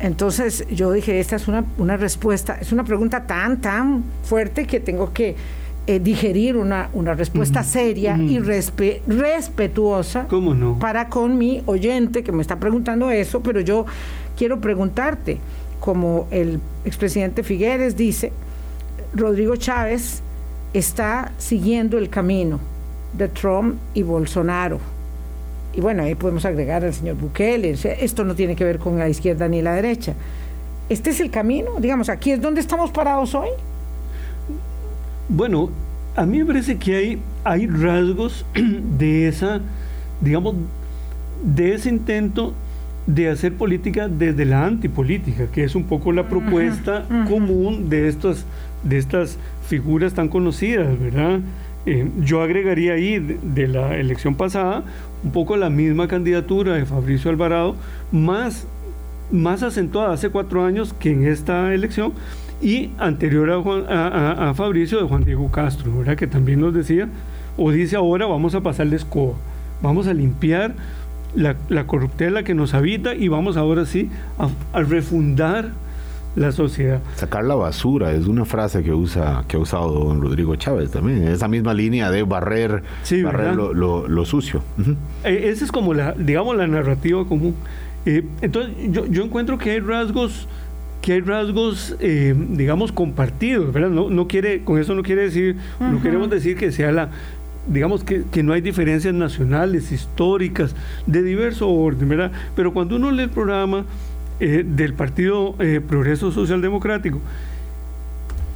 Entonces 0.00 0.66
yo 0.68 0.90
dije, 0.90 1.20
esta 1.20 1.36
es 1.36 1.46
una, 1.46 1.64
una 1.78 1.96
respuesta, 1.96 2.58
es 2.60 2.72
una 2.72 2.82
pregunta 2.82 3.24
tan, 3.24 3.60
tan 3.60 4.02
fuerte 4.24 4.66
que 4.66 4.80
tengo 4.80 5.12
que 5.12 5.36
eh, 5.86 6.00
digerir 6.00 6.56
una, 6.56 6.88
una 6.92 7.14
respuesta 7.14 7.62
seria 7.62 8.16
y 8.16 8.38
respe- 8.38 9.00
respetuosa 9.06 10.26
¿Cómo 10.28 10.54
no? 10.54 10.78
para 10.78 11.08
con 11.08 11.38
mi 11.38 11.62
oyente 11.66 12.22
que 12.24 12.32
me 12.32 12.42
está 12.42 12.58
preguntando 12.58 13.10
eso, 13.10 13.42
pero 13.42 13.60
yo 13.60 13.86
quiero 14.36 14.60
preguntarte, 14.60 15.38
como 15.80 16.28
el 16.30 16.60
expresidente 16.84 17.42
Figueres 17.42 17.96
dice, 17.96 18.32
Rodrigo 19.14 19.56
Chávez 19.56 20.22
está 20.72 21.32
siguiendo 21.38 21.98
el 21.98 22.08
camino 22.08 22.60
de 23.12 23.28
Trump 23.28 23.76
y 23.94 24.02
Bolsonaro. 24.02 24.78
Y 25.74 25.80
bueno, 25.80 26.02
ahí 26.02 26.14
podemos 26.14 26.44
agregar 26.44 26.84
al 26.84 26.92
señor 26.92 27.16
Bukele. 27.16 27.76
Esto 28.00 28.24
no 28.24 28.34
tiene 28.34 28.56
que 28.56 28.64
ver 28.64 28.78
con 28.78 28.98
la 28.98 29.08
izquierda 29.08 29.48
ni 29.48 29.62
la 29.62 29.74
derecha. 29.74 30.14
Este 30.88 31.10
es 31.10 31.20
el 31.20 31.30
camino, 31.30 31.72
digamos, 31.78 32.08
aquí 32.08 32.32
es 32.32 32.40
donde 32.40 32.60
estamos 32.60 32.90
parados 32.90 33.34
hoy. 33.34 33.48
Bueno, 35.28 35.70
a 36.14 36.26
mí 36.26 36.38
me 36.38 36.44
parece 36.44 36.76
que 36.76 36.96
hay, 36.96 37.22
hay 37.44 37.66
rasgos 37.66 38.44
de 38.54 39.28
esa, 39.28 39.60
digamos, 40.20 40.56
de 41.42 41.74
ese 41.74 41.88
intento 41.88 42.52
de 43.06 43.28
hacer 43.28 43.54
política 43.54 44.08
desde 44.08 44.44
la 44.44 44.64
antipolítica, 44.64 45.46
que 45.46 45.64
es 45.64 45.74
un 45.74 45.84
poco 45.84 46.12
la 46.12 46.28
propuesta 46.28 47.04
común 47.28 47.88
de, 47.88 48.08
estos, 48.08 48.44
de 48.84 48.98
estas 48.98 49.38
figuras 49.66 50.14
tan 50.14 50.28
conocidas, 50.28 50.98
¿verdad? 50.98 51.40
Eh, 51.84 52.08
yo 52.20 52.42
agregaría 52.42 52.92
ahí 52.92 53.18
de, 53.18 53.66
la 53.66 53.96
elección 53.96 54.36
pasada 54.36 54.84
un 55.24 55.32
poco 55.32 55.56
la 55.56 55.68
misma 55.68 56.06
candidatura 56.06 56.74
de 56.74 56.84
Fabricio 56.84 57.30
Alvarado, 57.30 57.74
más, 58.12 58.66
más 59.32 59.62
acentuada 59.64 60.12
hace 60.12 60.30
cuatro 60.30 60.64
años 60.64 60.92
que 60.92 61.10
en 61.10 61.26
esta 61.26 61.74
elección, 61.74 62.12
y 62.60 62.90
anterior 62.98 63.50
a, 63.50 64.50
a, 64.50 64.54
Fabricio 64.54 64.98
de 64.98 65.08
Juan 65.08 65.24
Diego 65.24 65.50
Castro, 65.50 65.98
¿verdad? 65.98 66.16
que 66.16 66.28
también 66.28 66.60
nos 66.60 66.72
decía, 66.72 67.08
o 67.56 67.72
dice 67.72 67.96
ahora 67.96 68.26
vamos 68.26 68.54
a 68.54 68.60
pasarle 68.60 68.94
escoba, 68.94 69.34
vamos 69.82 70.06
a 70.06 70.14
limpiar 70.14 70.74
la, 71.34 71.56
la 71.68 71.86
corruptela 71.86 72.42
que 72.42 72.54
nos 72.54 72.74
habita 72.74 73.14
y 73.14 73.28
vamos 73.28 73.56
ahora 73.56 73.86
sí 73.86 74.10
a, 74.38 74.80
refundar 74.80 75.70
la 76.34 76.50
sociedad. 76.52 77.00
Sacar 77.16 77.44
la 77.44 77.54
basura 77.54 78.12
es 78.12 78.26
una 78.26 78.44
frase 78.44 78.82
que 78.82 78.92
usa 78.92 79.44
que 79.48 79.56
ha 79.56 79.60
usado 79.60 79.90
don 79.90 80.22
Rodrigo 80.22 80.56
Chávez 80.56 80.90
también, 80.90 81.28
esa 81.28 81.46
misma 81.46 81.74
línea 81.74 82.10
de 82.10 82.22
barrer, 82.22 82.82
barrer 83.22 83.54
lo, 83.54 84.24
sucio. 84.24 84.62
Eh, 85.24 85.50
esa 85.50 85.64
es 85.64 85.72
como 85.72 85.92
la, 85.92 86.12
digamos, 86.12 86.56
la 86.56 86.66
narrativa 86.66 87.24
común. 87.26 87.54
Eh, 88.06 88.24
entonces, 88.40 88.74
yo, 88.90 89.06
yo, 89.06 89.24
encuentro 89.24 89.58
que 89.58 89.72
hay 89.72 89.80
rasgos 89.80 90.48
que 91.02 91.14
hay 91.14 91.20
rasgos, 91.20 91.96
eh, 91.98 92.32
digamos, 92.50 92.92
compartidos, 92.92 93.72
¿verdad? 93.72 93.90
No, 93.90 94.08
no, 94.08 94.28
quiere, 94.28 94.62
con 94.62 94.78
eso 94.78 94.94
no 94.94 95.02
quiere 95.02 95.22
decir, 95.22 95.56
no 95.80 96.00
queremos 96.00 96.30
decir 96.30 96.56
que 96.56 96.70
sea 96.70 96.92
la, 96.92 97.10
digamos 97.66 98.04
que, 98.04 98.24
que, 98.30 98.42
no 98.42 98.52
hay 98.52 98.60
diferencias 98.60 99.14
nacionales, 99.14 99.92
históricas, 99.92 100.74
de 101.06 101.22
diverso 101.22 101.70
orden, 101.70 102.08
¿verdad? 102.08 102.32
Pero 102.56 102.72
cuando 102.72 102.96
uno 102.96 103.10
lee 103.10 103.24
el 103.24 103.30
programa 103.30 103.84
eh, 104.44 104.64
del 104.66 104.94
Partido 104.94 105.54
eh, 105.60 105.80
Progreso 105.86 106.32
Social 106.32 106.60
Democrático 106.60 107.20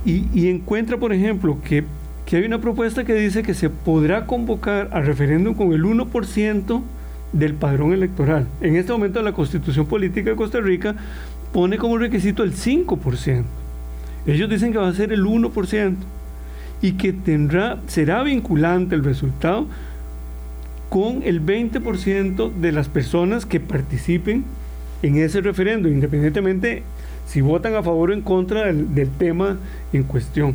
y, 0.04 0.48
encuentra, 0.48 0.96
por 0.96 1.12
ejemplo, 1.12 1.58
que, 1.62 1.84
que 2.24 2.36
hay 2.36 2.44
una 2.44 2.60
propuesta 2.60 3.04
que 3.04 3.14
dice 3.14 3.44
que 3.44 3.54
se 3.54 3.70
podrá 3.70 4.26
convocar 4.26 4.88
a 4.92 5.00
referéndum 5.00 5.54
con 5.54 5.72
el 5.72 5.84
1% 5.84 6.82
del 7.32 7.54
padrón 7.54 7.92
electoral. 7.92 8.46
En 8.60 8.74
este 8.74 8.90
momento 8.90 9.22
la 9.22 9.32
Constitución 9.32 9.86
Política 9.86 10.30
de 10.30 10.36
Costa 10.36 10.60
Rica 10.60 10.96
pone 11.52 11.78
como 11.78 11.98
requisito 11.98 12.42
el 12.42 12.52
5%. 12.52 13.44
Ellos 14.26 14.50
dicen 14.50 14.72
que 14.72 14.78
va 14.78 14.88
a 14.88 14.92
ser 14.92 15.12
el 15.12 15.24
1% 15.24 15.94
y 16.86 16.92
que 16.92 17.12
tendrá, 17.12 17.80
será 17.88 18.22
vinculante 18.22 18.94
el 18.94 19.02
resultado 19.02 19.66
con 20.88 21.24
el 21.24 21.44
20% 21.44 22.52
de 22.52 22.70
las 22.70 22.88
personas 22.88 23.44
que 23.44 23.58
participen 23.58 24.44
en 25.02 25.16
ese 25.16 25.40
referendo, 25.40 25.88
independientemente 25.88 26.84
si 27.26 27.40
votan 27.40 27.74
a 27.74 27.82
favor 27.82 28.10
o 28.10 28.12
en 28.12 28.20
contra 28.20 28.66
del, 28.72 29.10
tema 29.18 29.56
en 29.92 30.04
cuestión. 30.04 30.54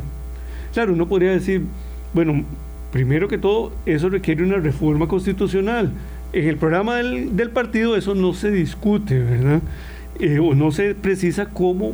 Claro, 0.72 0.94
uno 0.94 1.06
podría 1.06 1.32
decir, 1.32 1.64
bueno, 2.14 2.46
primero 2.92 3.28
que 3.28 3.36
todo, 3.36 3.70
eso 3.84 4.08
requiere 4.08 4.42
una 4.42 4.56
reforma 4.56 5.08
constitucional. 5.08 5.92
En 6.32 6.48
el 6.48 6.56
programa 6.56 6.96
del, 6.96 7.50
partido 7.50 7.94
eso 7.94 8.14
no 8.14 8.32
se 8.32 8.50
discute, 8.50 9.18
¿verdad? 9.18 9.60
Eh, 10.18 10.38
o 10.38 10.54
no 10.54 10.72
se 10.72 10.94
precisa 10.94 11.50
cómo, 11.50 11.92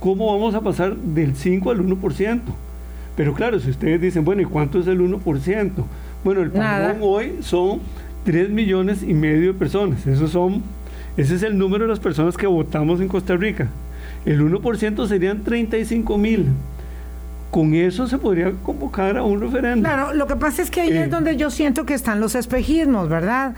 cómo 0.00 0.32
vamos 0.32 0.54
a 0.54 0.62
pasar 0.62 0.96
del 0.96 1.36
5 1.36 1.70
al 1.70 1.80
1%. 1.80 2.63
Pero 3.16 3.32
claro, 3.34 3.60
si 3.60 3.70
ustedes 3.70 4.00
dicen, 4.00 4.24
bueno, 4.24 4.42
¿y 4.42 4.44
cuánto 4.44 4.80
es 4.80 4.86
el 4.86 5.00
1%? 5.00 5.70
Bueno, 6.24 6.40
el 6.42 6.50
padrón 6.50 6.98
hoy 7.00 7.38
son 7.40 7.80
3 8.24 8.50
millones 8.50 9.02
y 9.02 9.14
medio 9.14 9.52
de 9.52 9.58
personas. 9.58 10.06
Esos 10.06 10.30
son, 10.30 10.62
ese 11.16 11.36
es 11.36 11.42
el 11.42 11.56
número 11.56 11.84
de 11.84 11.90
las 11.90 12.00
personas 12.00 12.36
que 12.36 12.46
votamos 12.46 13.00
en 13.00 13.08
Costa 13.08 13.36
Rica. 13.36 13.68
El 14.24 14.40
1% 14.40 15.06
serían 15.06 15.42
35 15.42 16.18
mil. 16.18 16.46
Con 17.50 17.74
eso 17.74 18.08
se 18.08 18.18
podría 18.18 18.52
convocar 18.64 19.16
a 19.16 19.22
un 19.22 19.40
referéndum. 19.40 19.82
Claro, 19.84 20.12
lo 20.12 20.26
que 20.26 20.34
pasa 20.34 20.60
es 20.60 20.70
que 20.70 20.80
ahí 20.80 20.88
es 20.88 21.06
eh. 21.06 21.08
donde 21.08 21.36
yo 21.36 21.50
siento 21.50 21.86
que 21.86 21.94
están 21.94 22.18
los 22.18 22.34
espejismos, 22.34 23.08
¿verdad? 23.08 23.54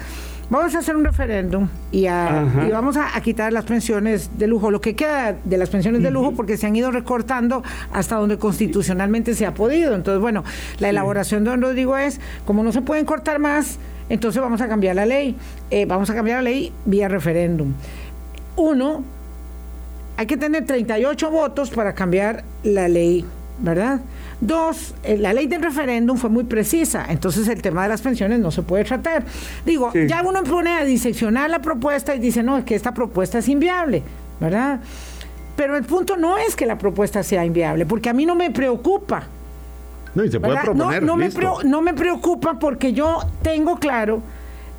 Vamos 0.50 0.74
a 0.74 0.78
hacer 0.78 0.96
un 0.96 1.04
referéndum 1.04 1.68
y, 1.90 2.06
vamos 2.06 2.96
a, 2.96 3.20
quitar 3.20 3.52
las 3.52 3.64
pensiones 3.64 4.38
de 4.38 4.46
lujo, 4.46 4.70
lo 4.70 4.80
que 4.80 4.94
queda 4.94 5.36
de 5.44 5.58
las 5.58 5.70
pensiones 5.70 6.02
de 6.02 6.10
lujo, 6.10 6.32
porque 6.32 6.56
se 6.56 6.66
han 6.66 6.76
ido 6.76 6.90
recortando 6.90 7.62
hasta 7.92 8.16
donde 8.16 8.38
constitucionalmente 8.38 9.34
se 9.34 9.46
ha 9.46 9.54
podido. 9.54 9.94
Entonces, 9.94 10.20
bueno, 10.20 10.44
la 10.78 10.90
elaboración 10.90 11.44
de 11.44 11.50
don 11.50 11.62
Rodrigo 11.62 11.96
es, 11.96 12.20
como 12.44 12.62
no 12.62 12.72
se 12.72 12.82
pueden 12.82 13.04
cortar 13.04 13.38
más, 13.38 13.78
entonces 14.08 14.40
vamos 14.40 14.60
a 14.60 14.68
cambiar 14.68 14.96
la 14.96 15.06
ley. 15.06 15.36
Eh, 15.70 15.86
vamos 15.86 16.10
a 16.10 16.14
cambiar 16.14 16.38
la 16.38 16.50
ley 16.50 16.72
vía 16.84 17.08
referéndum. 17.08 17.72
Uno, 18.56 19.02
hay 20.16 20.26
que 20.26 20.36
tener 20.36 20.64
38 20.64 21.30
votos 21.30 21.70
para 21.70 21.94
cambiar 21.94 22.44
la 22.62 22.88
ley, 22.88 23.24
¿verdad? 23.58 24.00
Dos, 24.40 24.94
eh, 25.02 25.16
la 25.16 25.32
ley 25.32 25.46
del 25.46 25.62
referéndum 25.62 26.18
fue 26.18 26.28
muy 26.28 26.44
precisa, 26.44 27.06
entonces 27.08 27.48
el 27.48 27.62
tema 27.62 27.84
de 27.84 27.88
las 27.88 28.02
pensiones 28.02 28.38
no 28.38 28.50
se 28.50 28.62
puede 28.62 28.84
tratar. 28.84 29.24
Digo, 29.64 29.90
ya 29.94 30.22
uno 30.22 30.44
pone 30.44 30.74
a 30.74 30.84
diseccionar 30.84 31.48
la 31.48 31.60
propuesta 31.60 32.14
y 32.14 32.18
dice, 32.18 32.42
no, 32.42 32.58
es 32.58 32.64
que 32.64 32.74
esta 32.74 32.92
propuesta 32.92 33.38
es 33.38 33.48
inviable, 33.48 34.02
¿verdad? 34.38 34.80
Pero 35.56 35.74
el 35.76 35.84
punto 35.84 36.18
no 36.18 36.36
es 36.36 36.54
que 36.54 36.66
la 36.66 36.76
propuesta 36.76 37.22
sea 37.22 37.46
inviable, 37.46 37.86
porque 37.86 38.10
a 38.10 38.12
mí 38.12 38.26
no 38.26 38.34
me 38.34 38.50
preocupa. 38.50 39.22
No, 40.14 40.22
y 40.22 40.30
se 40.30 40.38
puede 40.38 40.60
proponer, 40.60 41.02
no, 41.02 41.16
me 41.16 41.30
no 41.64 41.80
me 41.80 41.94
preocupa 41.94 42.58
porque 42.58 42.92
yo 42.92 43.20
tengo 43.40 43.76
claro, 43.76 44.20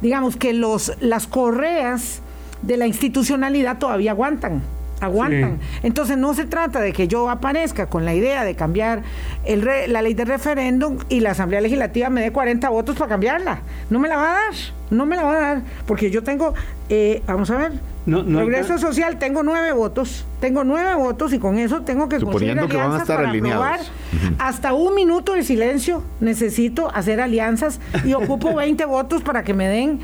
digamos, 0.01 0.35
que 0.35 0.53
los, 0.53 0.93
las 0.99 1.25
correas 1.25 2.21
de 2.61 2.77
la 2.77 2.85
institucionalidad 2.85 3.79
todavía 3.79 4.11
aguantan 4.11 4.61
aguantan. 4.99 5.59
Entonces 5.83 6.17
no 6.17 6.33
se 6.33 6.45
trata 6.45 6.79
de 6.79 6.93
que 6.93 7.07
yo 7.07 7.29
aparezca 7.29 7.87
con 7.87 8.05
la 8.05 8.13
idea 8.13 8.43
de 8.43 8.55
cambiar 8.55 9.03
el 9.45 9.67
la 9.87 10.01
ley 10.01 10.13
de 10.13 10.25
referéndum 10.25 10.97
y 11.09 11.19
la 11.19 11.31
Asamblea 11.31 11.61
Legislativa 11.61 12.09
me 12.09 12.21
dé 12.21 12.31
40 12.31 12.69
votos 12.69 12.95
para 12.95 13.09
cambiarla. 13.09 13.59
No 13.89 13.99
me 13.99 14.07
la 14.07 14.17
va 14.17 14.29
a 14.29 14.33
dar, 14.33 14.53
no 14.89 15.05
me 15.05 15.15
la 15.15 15.23
va 15.23 15.31
a 15.33 15.39
dar, 15.39 15.61
porque 15.85 16.09
yo 16.09 16.23
tengo, 16.23 16.53
eh, 16.89 17.21
vamos 17.27 17.49
a 17.51 17.57
ver, 17.57 17.71
Progreso 18.07 18.77
Social, 18.77 19.19
tengo 19.19 19.43
nueve 19.43 19.73
votos, 19.73 20.25
tengo 20.39 20.63
nueve 20.63 20.95
votos 20.95 21.33
y 21.33 21.39
con 21.39 21.57
eso 21.57 21.81
tengo 21.81 22.07
que 22.07 22.21
Suponiendo 22.21 22.69
que 22.69 22.77
van 22.77 22.93
a 22.93 22.97
estar 22.99 23.25
alineados. 23.25 23.91
Hasta 24.39 24.73
un 24.73 24.95
minuto 24.95 25.33
de 25.33 25.43
silencio 25.43 26.03
necesito 26.21 26.89
hacer 26.95 27.19
alianzas 27.19 27.81
y 28.05 28.13
ocupo 28.13 28.55
20 28.55 28.85
votos 28.85 29.23
para 29.23 29.43
que 29.43 29.53
me 29.53 29.67
den 29.67 29.99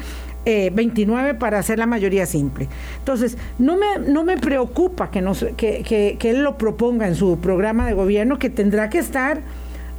29 0.46 1.30
eh, 1.30 1.34
para 1.34 1.60
hacer 1.60 1.80
la 1.80 1.86
mayoría 1.86 2.26
simple. 2.26 2.68
Entonces, 3.00 3.38
no 3.60 3.78
me, 3.78 4.00
no 4.00 4.24
me 4.24 4.38
preocupa 4.38 5.12
que, 5.12 5.22
nos, 5.22 5.46
que, 5.58 5.84
que, 5.84 6.30
él 6.30 6.44
lo 6.44 6.58
proponga 6.58 7.08
en 7.08 7.16
su 7.16 7.38
programa 7.40 7.88
de 7.88 7.94
gobierno, 7.94 8.40
que 8.40 8.50
tendrá 8.50 8.90
que 8.90 9.00
estar 9.00 9.42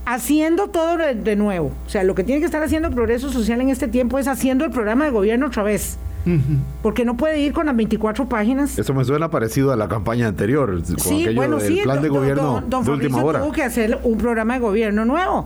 haciendo 0.07 0.69
todo 0.69 0.99
de 0.99 1.37
nuevo. 1.37 1.73
O 1.87 1.89
sea, 1.89 2.05
lo 2.05 2.15
que 2.15 2.25
tiene 2.25 2.41
que 2.41 2.47
estar 2.47 2.63
haciendo 2.63 2.89
el 2.89 2.95
Progreso 2.95 3.31
Social 3.31 3.61
en 3.61 3.71
este 3.71 3.89
tiempo 3.89 4.19
es 4.19 4.29
haciendo 4.29 4.65
el 4.65 4.71
programa 4.71 5.05
de 5.05 5.11
gobierno 5.11 5.47
otra 5.47 5.63
vez. 5.63 5.99
Porque 6.83 7.05
no 7.05 7.17
puede 7.17 7.41
ir 7.41 7.53
con 7.53 7.67
las 7.67 7.77
24 7.77 8.29
páginas. 8.29 8.79
Eso 8.79 8.95
me 8.95 9.05
suena 9.05 9.31
parecido 9.31 9.73
a 9.73 9.77
la 9.77 9.89
campaña 9.89 10.27
anterior. 10.27 10.81
sí, 10.97 11.29
bueno, 11.35 11.61
sí. 11.61 11.81
plan 11.83 12.01
de 12.01 12.09
gobierno 12.09 12.63
don, 12.67 12.89
última 12.89 13.23
hora. 13.23 13.41
tuvo 13.41 13.53
que 13.53 13.63
hacer 13.63 13.99
un 14.03 14.17
programa 14.17 14.55
de 14.55 14.61
gobierno 14.61 15.05
nuevo. 15.05 15.45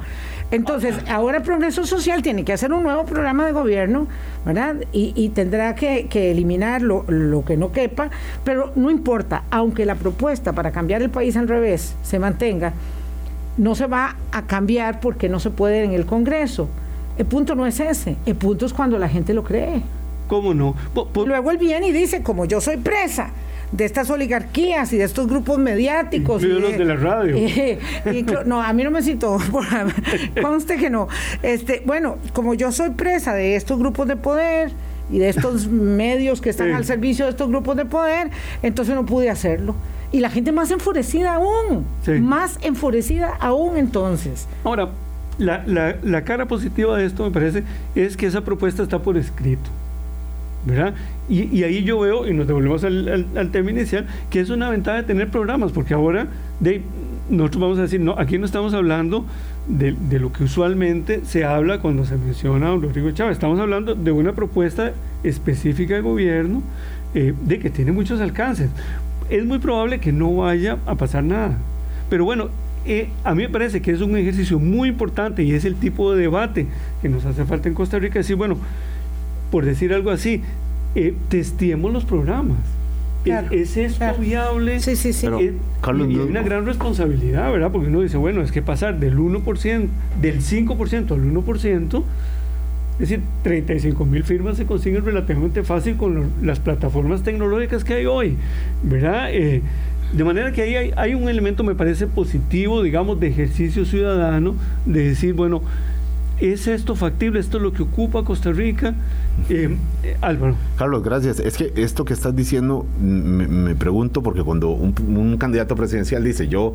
Entonces, 0.51 0.95
ahora 1.09 1.39
el 1.39 1.43
Progreso 1.43 1.85
Social 1.85 2.23
tiene 2.23 2.45
que 2.45 2.55
hacer 2.55 2.73
un 2.73 2.83
nuevo 2.83 3.05
programa 3.05 3.45
de 3.45 3.53
gobierno, 3.53 4.07
¿verdad? 4.47 4.77
Y, 4.93 5.29
tendrá 5.31 5.75
que, 5.75 6.09
eliminar 6.31 6.81
lo, 6.81 7.05
lo, 7.07 7.45
que 7.45 7.57
no 7.57 7.71
quepa, 7.71 8.11
pero 8.45 8.73
no 8.75 8.91
importa, 8.91 9.45
aunque 9.51 9.85
la 9.85 9.95
propuesta 9.95 10.55
para 10.55 10.71
cambiar 10.71 11.03
el 11.03 11.11
país 11.11 11.37
al 11.37 11.49
revés 11.49 11.95
se 12.03 12.19
mantenga, 12.19 12.73
no 13.59 13.75
se 13.75 13.87
va 13.87 14.17
a 14.33 14.43
cambiar 14.47 15.01
porque 15.01 15.29
no 15.29 15.39
se 15.39 15.51
puede 15.51 15.85
en 15.85 15.93
el 15.93 16.07
Congreso. 16.07 16.69
El 17.19 17.27
punto 17.27 17.55
no 17.55 17.67
es 17.67 17.81
ese, 17.81 18.17
el 18.25 18.37
punto 18.37 18.65
es 18.65 18.73
cuando 18.73 18.99
la 18.99 19.09
gente 19.09 19.35
lo 19.35 19.45
cree. 19.45 19.83
¿Cómo 20.29 20.55
no? 20.55 20.75
Luego 21.27 21.51
él 21.51 21.59
viene 21.59 21.89
y 21.89 21.93
dice, 21.93 22.23
como 22.23 22.45
yo 22.47 22.61
soy 22.61 22.77
presa 22.77 23.31
de 23.73 23.85
estas 23.85 24.09
oligarquías 24.11 24.93
y 24.93 24.99
de 24.99 25.05
estos 25.05 25.27
grupos 25.27 25.59
mediáticos. 25.59 26.43
Y 26.43 26.49
de, 26.49 26.79
de 26.79 26.85
la 26.85 26.97
radio. 26.97 27.37
no, 28.47 28.63
a 28.63 28.73
mí 28.73 28.83
no 28.85 28.91
me 28.91 29.03
citó, 29.03 29.39
conste 30.43 30.77
que 30.77 30.91
no. 30.91 31.09
Este, 31.43 31.83
bueno, 31.85 32.17
como 32.33 32.55
yo 32.55 32.73
soy 32.73 32.91
presa 32.91 33.35
de 33.35 33.57
estos 33.57 33.79
grupos 33.79 34.09
de 34.09 34.17
poder 34.17 34.73
y 35.11 35.19
de 35.19 35.29
estos 35.29 35.67
medios 35.69 36.41
que 36.41 36.51
están 36.51 36.73
al 36.73 36.85
servicio 36.85 37.27
de 37.27 37.33
estos 37.33 37.49
grupos 37.49 37.77
de 37.77 37.85
poder, 37.85 38.31
entonces 38.63 38.95
no 38.95 39.05
pude 39.05 39.31
hacerlo. 39.31 39.75
Y 40.11 40.21
la 40.21 40.31
gente 40.31 40.53
más 40.53 40.71
enfurecida 40.71 41.35
aún, 41.35 41.85
más 42.21 42.59
enfurecida 42.63 43.37
aún 43.41 43.77
entonces. 43.77 44.49
Ahora, 44.65 44.89
la, 45.37 45.63
la, 45.67 45.97
la 46.03 46.25
cara 46.25 46.49
positiva 46.49 46.97
de 46.97 47.05
esto 47.05 47.25
me 47.25 47.31
parece 47.31 47.63
es 47.95 48.17
que 48.17 48.27
esa 48.27 48.41
propuesta 48.41 48.83
está 48.83 49.01
por 49.01 49.19
escrito. 49.19 49.69
¿verdad? 50.65 50.95
Y, 51.29 51.63
ahí 51.63 51.85
yo 51.85 52.01
veo, 52.01 52.27
y 52.27 52.33
nos 52.33 52.47
devolvemos 52.47 52.85
al, 52.85 53.51
tema 53.53 53.71
inicial, 53.71 54.07
que 54.31 54.41
es 54.41 54.49
una 54.49 54.71
ventaja 54.71 54.99
de 54.99 55.03
tener 55.03 55.29
programas, 55.29 55.73
porque 55.73 55.93
ahora 55.93 56.27
de, 56.59 56.81
nosotros 57.29 57.61
vamos 57.61 57.79
a 57.79 57.83
decir, 57.83 58.01
no, 58.01 58.15
aquí 58.17 58.39
no 58.39 58.47
estamos 58.47 58.73
hablando 58.73 59.27
de, 59.69 59.93
lo 60.19 60.33
que 60.33 60.45
usualmente 60.45 61.21
se 61.25 61.45
habla 61.45 61.81
cuando 61.81 62.07
se 62.07 62.17
menciona 62.17 62.69
a 62.69 62.71
don 62.71 62.83
Rodrigo 62.83 63.11
Chávez, 63.11 63.33
estamos 63.35 63.61
hablando 63.61 63.95
de 63.95 64.11
una 64.11 64.33
propuesta 64.33 64.93
específica 65.23 65.95
de 65.97 66.01
gobierno 66.01 66.63
eh, 67.15 67.35
de 67.45 67.59
que 67.59 67.69
tiene 67.69 67.93
muchos 67.93 68.21
alcances. 68.21 68.71
Es 69.29 69.45
muy 69.45 69.59
probable 69.59 70.01
que 70.01 70.13
no 70.13 70.35
vaya 70.35 70.79
a 70.87 70.95
pasar 70.95 71.25
nada. 71.25 71.59
Pero 72.09 72.25
bueno, 72.25 72.49
eh, 72.87 73.11
a 73.23 73.35
mí 73.35 73.43
me 73.43 73.51
parece 73.51 73.83
que 73.83 73.91
es 73.91 74.01
un 74.01 74.17
ejercicio 74.17 74.59
muy 74.59 74.89
importante 74.89 75.43
y 75.43 75.53
es 75.53 75.67
el 75.67 75.75
tipo 75.75 76.15
de 76.15 76.23
debate 76.23 76.67
que 77.03 77.11
nos 77.11 77.27
hace 77.27 77.45
falta 77.45 77.69
en 77.69 77.75
Costa 77.75 77.99
Rica. 77.99 78.19
Decir, 78.19 78.37
bueno, 78.37 78.57
por 79.51 79.67
decir 79.67 79.93
algo 79.93 80.11
así, 80.11 80.43
eh, 80.99 81.15
testiemos 81.29 81.93
los 81.93 82.05
programas. 82.05 82.59
¿Es, 83.51 83.77
esto 83.77 84.05
viable? 84.19 84.81
Sí, 84.81 84.97
sí, 84.97 85.13
sí. 85.13 85.27
Eh, 85.27 85.55
y 85.87 85.91
hay 85.91 86.17
una 86.17 86.43
gran 86.43 86.67
responsabilidad, 86.67 87.53
¿verdad? 87.53 87.71
Porque 87.71 87.89
uno 87.89 88.01
dice, 88.01 88.17
bueno, 88.17 88.43
es 88.43 88.53
que 88.53 88.63
pasar 88.63 88.99
del 88.99 89.19
1%, 89.19 89.89
del 90.21 90.41
5% 90.41 91.11
al 91.13 91.23
1%, 91.23 92.03
es 92.95 92.99
decir, 92.99 93.21
35 93.43 94.05
mil 94.07 94.25
firmas 94.25 94.57
se 94.57 94.67
consiguen 94.67 95.05
relativamente 95.05 95.63
fácil 95.63 95.97
con 95.97 96.31
las 96.43 96.59
plataformas 96.59 97.23
tecnológicas 97.23 97.85
que 97.85 97.95
hay 97.95 98.07
hoy, 98.07 98.37
¿verdad? 98.83 99.29
Eh, 99.31 99.63
de 100.13 100.25
manera 100.25 100.51
que 100.53 100.63
ahí 100.63 100.75
hay, 100.75 100.93
hay, 100.97 101.15
un 101.15 101.29
elemento, 101.29 101.63
me 101.63 101.75
parece 101.75 102.07
positivo, 102.07 102.83
digamos, 102.83 103.21
de 103.21 103.29
ejercicio 103.29 103.85
ciudadano, 103.85 104.57
de 104.87 105.11
decir, 105.11 105.35
bueno, 105.35 105.63
¿es 106.41 106.67
esto 106.67 106.95
factible? 106.95 107.41
¿Esto 107.41 107.59
es 107.59 107.63
lo 107.63 107.73
que 107.73 107.83
ocupa 107.83 108.25
Costa 108.25 108.53
Rica? 108.53 108.95
Eh, 109.49 109.77
eh, 110.03 110.17
Álvaro. 110.21 110.57
Carlos, 110.77 111.03
gracias. 111.03 111.41
Es 111.41 111.57
que 111.57 111.73
esto 111.77 112.05
que 112.05 112.15
estás 112.15 112.35
diciendo, 112.35 112.87
me, 113.01 113.75
pregunto, 113.75 114.23
porque 114.23 114.43
cuando 114.43 114.71
un, 114.71 115.37
candidato 115.39 115.77
presidencial 115.77 116.25
dice, 116.25 116.49
yo 116.49 116.75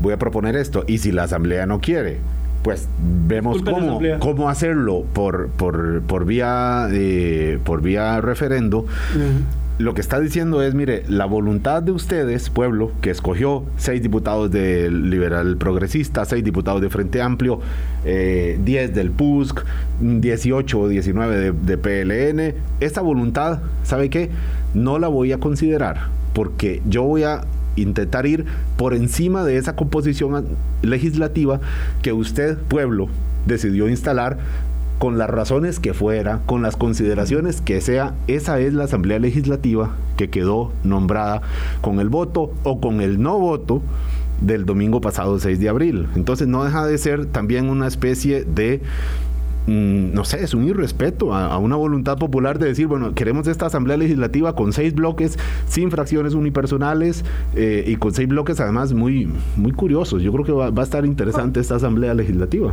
voy 0.00 0.12
a 0.12 0.18
proponer 0.18 0.56
esto, 0.56 0.84
y 0.86 0.98
si 0.98 1.12
la 1.12 1.24
Asamblea 1.24 1.66
no 1.66 1.80
quiere, 1.80 2.18
pues 2.62 2.88
vemos 3.26 3.62
cómo, 3.62 4.00
cómo 4.18 4.48
hacerlo 4.48 5.04
por, 5.12 5.48
por, 5.50 6.02
por 6.02 6.24
vía, 6.24 6.88
eh, 6.90 7.58
por 7.64 7.82
vía 7.82 8.20
referendo 8.20 8.86
lo 9.78 9.92
que 9.92 10.00
está 10.00 10.18
diciendo 10.20 10.62
es, 10.62 10.74
mire, 10.74 11.04
la 11.06 11.26
voluntad 11.26 11.82
de 11.82 11.92
ustedes, 11.92 12.48
pueblo, 12.48 12.92
que 13.02 13.10
escogió 13.10 13.64
seis 13.76 14.02
diputados 14.02 14.50
del 14.50 15.10
Liberal 15.10 15.58
Progresista, 15.58 16.24
seis 16.24 16.42
diputados 16.42 16.80
de 16.80 16.88
Frente 16.88 17.20
Amplio, 17.20 17.60
eh, 18.04 18.58
10 18.64 18.94
del 18.94 19.10
PUSC, 19.10 19.64
18 20.00 20.80
o 20.80 20.88
19 20.88 21.36
de, 21.36 21.52
de 21.52 21.76
PLN, 21.76 22.54
esta 22.80 23.02
voluntad, 23.02 23.60
¿sabe 23.82 24.08
qué? 24.08 24.30
No 24.72 24.98
la 24.98 25.08
voy 25.08 25.32
a 25.32 25.38
considerar, 25.38 26.08
porque 26.32 26.80
yo 26.88 27.02
voy 27.02 27.24
a 27.24 27.42
intentar 27.76 28.24
ir 28.24 28.46
por 28.78 28.94
encima 28.94 29.44
de 29.44 29.58
esa 29.58 29.76
composición 29.76 30.46
legislativa 30.80 31.60
que 32.00 32.14
usted, 32.14 32.56
pueblo, 32.56 33.08
decidió 33.46 33.88
instalar 33.88 34.38
con 34.98 35.18
las 35.18 35.28
razones 35.28 35.78
que 35.78 35.94
fuera, 35.94 36.40
con 36.46 36.62
las 36.62 36.76
consideraciones 36.76 37.60
que 37.60 37.80
sea, 37.80 38.14
esa 38.28 38.58
es 38.60 38.72
la 38.72 38.84
Asamblea 38.84 39.18
Legislativa 39.18 39.94
que 40.16 40.30
quedó 40.30 40.72
nombrada 40.84 41.42
con 41.80 42.00
el 42.00 42.08
voto 42.08 42.52
o 42.62 42.80
con 42.80 43.00
el 43.00 43.20
no 43.20 43.38
voto 43.38 43.82
del 44.40 44.64
domingo 44.64 45.00
pasado 45.00 45.38
6 45.38 45.60
de 45.60 45.68
abril. 45.68 46.08
Entonces 46.14 46.48
no 46.48 46.64
deja 46.64 46.86
de 46.86 46.96
ser 46.98 47.26
también 47.26 47.68
una 47.68 47.86
especie 47.86 48.44
de 48.44 48.80
mm, 49.66 50.14
no 50.14 50.24
sé, 50.24 50.42
es 50.42 50.54
un 50.54 50.64
irrespeto 50.64 51.34
a, 51.34 51.58
una 51.58 51.76
voluntad 51.76 52.16
popular 52.16 52.58
de 52.58 52.66
decir, 52.66 52.86
bueno, 52.86 53.14
queremos 53.14 53.46
esta 53.48 53.66
Asamblea 53.66 53.98
Legislativa 53.98 54.54
con 54.54 54.72
seis 54.72 54.94
bloques, 54.94 55.38
sin 55.68 55.90
fracciones 55.90 56.32
unipersonales 56.32 57.24
eh, 57.54 57.84
y 57.86 57.96
con 57.96 58.14
seis 58.14 58.28
bloques 58.28 58.60
además 58.60 58.94
muy, 58.94 59.28
muy 59.56 59.72
curiosos. 59.72 60.22
Yo 60.22 60.32
creo 60.32 60.44
que 60.44 60.52
va 60.52 60.80
a 60.80 60.84
estar 60.84 61.04
interesante 61.04 61.60
esta 61.60 61.76
Asamblea 61.76 62.14
Legislativa. 62.14 62.72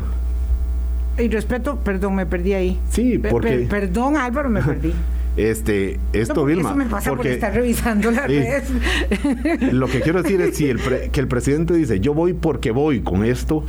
Y 1.17 1.27
respeto, 1.27 1.77
perdón, 1.77 2.15
me 2.15 2.25
perdí 2.25 2.53
ahí. 2.53 2.79
Sí, 2.89 3.17
porque... 3.17 3.67
perdón, 3.69 4.17
Álvaro, 4.17 4.49
me 4.49 4.61
perdí. 4.61 4.93
Este, 5.35 5.99
esto, 6.13 6.45
Vilma. 6.45 6.69
Eso 6.69 6.77
me 6.77 6.85
pasa 6.85 7.09
porque, 7.09 7.29
por 7.29 7.31
estar 7.33 7.53
revisando 7.53 8.11
las 8.11 8.27
redes. 8.27 8.69
Lo 9.73 9.87
que 9.87 10.01
quiero 10.01 10.21
decir 10.21 10.41
es 10.41 10.57
si 10.57 10.69
el 10.69 10.79
que 11.11 11.19
el 11.19 11.27
presidente 11.27 11.73
dice, 11.73 11.99
yo 11.99 12.13
voy 12.13 12.33
porque 12.33 12.71
voy 12.71 13.01
con 13.01 13.25
esto, 13.25 13.63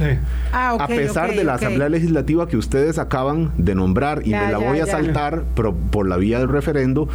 ah, 0.53 0.77
a 0.79 0.87
pesar 0.87 1.35
de 1.35 1.45
la 1.45 1.55
Asamblea 1.55 1.89
Legislativa 1.89 2.49
que 2.49 2.57
ustedes 2.57 2.99
acaban 2.99 3.53
de 3.57 3.75
nombrar 3.75 4.27
y 4.27 4.31
me 4.31 4.51
la 4.51 4.59
voy 4.59 4.81
a 4.81 4.87
saltar 4.87 5.45
por 5.55 6.07
la 6.07 6.17
vía 6.17 6.39
del 6.39 6.49
referendo, 6.49 7.09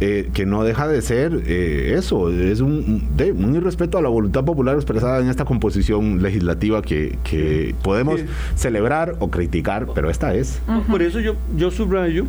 eh, 0.00 0.30
que 0.32 0.46
no 0.46 0.64
deja 0.64 0.88
de 0.88 1.02
ser 1.02 1.42
eh, 1.46 1.94
eso, 1.98 2.30
es 2.30 2.60
un, 2.60 3.16
de, 3.16 3.32
un 3.32 3.54
irrespeto 3.54 3.98
a 3.98 4.02
la 4.02 4.08
voluntad 4.08 4.44
popular 4.44 4.76
expresada 4.76 5.20
en 5.20 5.28
esta 5.28 5.44
composición 5.44 6.22
legislativa 6.22 6.80
que, 6.80 7.18
que 7.22 7.74
podemos 7.82 8.20
celebrar 8.54 9.16
o 9.18 9.30
criticar, 9.30 9.88
pero 9.94 10.08
esta 10.08 10.34
es. 10.34 10.60
Por 10.88 11.02
eso 11.02 11.20
yo, 11.20 11.34
yo 11.54 11.70
subrayo 11.70 12.24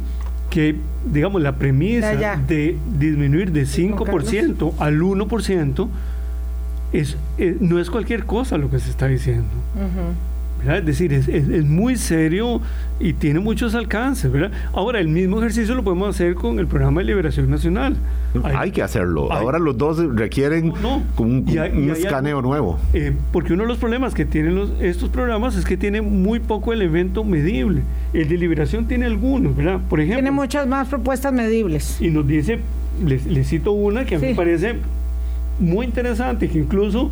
que, 0.51 0.75
digamos, 1.11 1.41
la 1.41 1.55
premisa 1.55 2.13
de 2.47 2.77
disminuir 2.99 3.51
de 3.51 3.63
5% 3.63 4.73
al 4.77 5.01
1% 5.01 5.87
es, 6.93 7.17
eh, 7.39 7.57
no 7.59 7.79
es 7.79 7.89
cualquier 7.89 8.25
cosa 8.25 8.57
lo 8.57 8.69
que 8.69 8.77
se 8.77 8.91
está 8.91 9.07
diciendo. 9.07 9.47
Es 10.67 10.85
decir, 10.85 11.13
es, 11.13 11.27
es, 11.27 11.65
muy 11.65 11.95
serio 11.95 12.61
y 12.99 13.13
tiene 13.13 13.39
muchos 13.39 13.73
alcances. 13.73 14.31
¿verdad? 14.31 14.51
Ahora, 14.73 14.99
el 14.99 15.07
mismo 15.07 15.39
ejercicio 15.39 15.73
lo 15.75 15.83
podemos 15.83 16.09
hacer 16.09 16.35
con 16.35 16.59
el 16.59 16.67
programa 16.67 17.01
de 17.01 17.05
liberación 17.07 17.49
nacional. 17.49 17.95
Hay, 18.43 18.71
que 18.71 18.81
hacerlo. 18.81 19.31
Ahora 19.31 19.59
los 19.59 19.77
dos 19.77 19.97
requieren 20.15 20.73
un, 21.17 21.91
escaneo 21.95 22.41
nuevo. 22.41 22.79
Eh, 22.93 23.13
porque 23.31 23.53
uno 23.53 23.63
de 23.63 23.69
los 23.69 23.77
problemas 23.77 24.13
que 24.13 24.25
tienen 24.25 24.55
los, 24.55 24.71
estos 24.79 25.09
programas 25.09 25.55
es 25.55 25.65
que 25.65 25.77
tiene 25.77 26.01
muy 26.01 26.39
poco 26.39 26.73
elemento 26.73 27.23
medible. 27.23 27.81
El 28.13 28.29
de 28.29 28.37
liberación 28.37 28.87
tiene 28.87 29.05
algunos, 29.05 29.55
¿verdad? 29.55 29.79
Por 29.89 29.99
ejemplo. 29.99 30.17
Tiene 30.17 30.31
muchas 30.31 30.67
más 30.67 30.87
propuestas 30.87 31.33
medibles. 31.33 31.99
Y 31.99 32.09
nos 32.09 32.27
dice, 32.27 32.59
les, 33.05 33.47
cito 33.47 33.71
una 33.71 34.05
que 34.05 34.15
a 34.15 34.19
mí 34.19 34.27
me 34.27 34.35
parece 34.35 34.75
muy 35.59 35.85
interesante, 35.85 36.49
que 36.49 36.59
incluso 36.59 37.11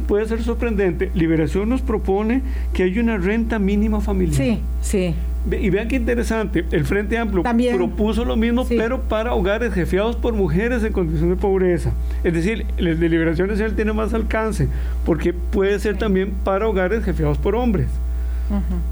puede 0.00 0.26
ser 0.26 0.42
sorprendente. 0.42 1.10
Liberación 1.14 1.68
nos 1.68 1.82
propone 1.82 2.42
que 2.72 2.84
hay 2.84 2.98
una 2.98 3.16
renta 3.18 3.58
mínima 3.58 4.00
familiar. 4.00 4.36
Sí, 4.36 4.60
sí. 4.80 5.14
Y 5.50 5.68
vean 5.68 5.88
qué 5.88 5.96
interesante, 5.96 6.64
el 6.70 6.86
Frente 6.86 7.18
Amplio 7.18 7.44
propuso 7.74 8.24
lo 8.24 8.34
mismo, 8.34 8.66
pero 8.66 9.02
para 9.02 9.34
hogares 9.34 9.74
jefiados 9.74 10.16
por 10.16 10.32
mujeres 10.32 10.82
en 10.84 10.92
condición 10.94 11.28
de 11.28 11.36
pobreza. 11.36 11.92
Es 12.22 12.32
decir, 12.32 12.64
el 12.78 12.98
de 12.98 13.08
Liberación 13.10 13.48
Nacional 13.48 13.76
tiene 13.76 13.92
más 13.92 14.14
alcance, 14.14 14.68
porque 15.04 15.34
puede 15.34 15.78
ser 15.80 15.98
también 15.98 16.32
para 16.44 16.66
hogares 16.66 17.04
jefiados 17.04 17.36
por 17.36 17.56
hombres. 17.56 17.88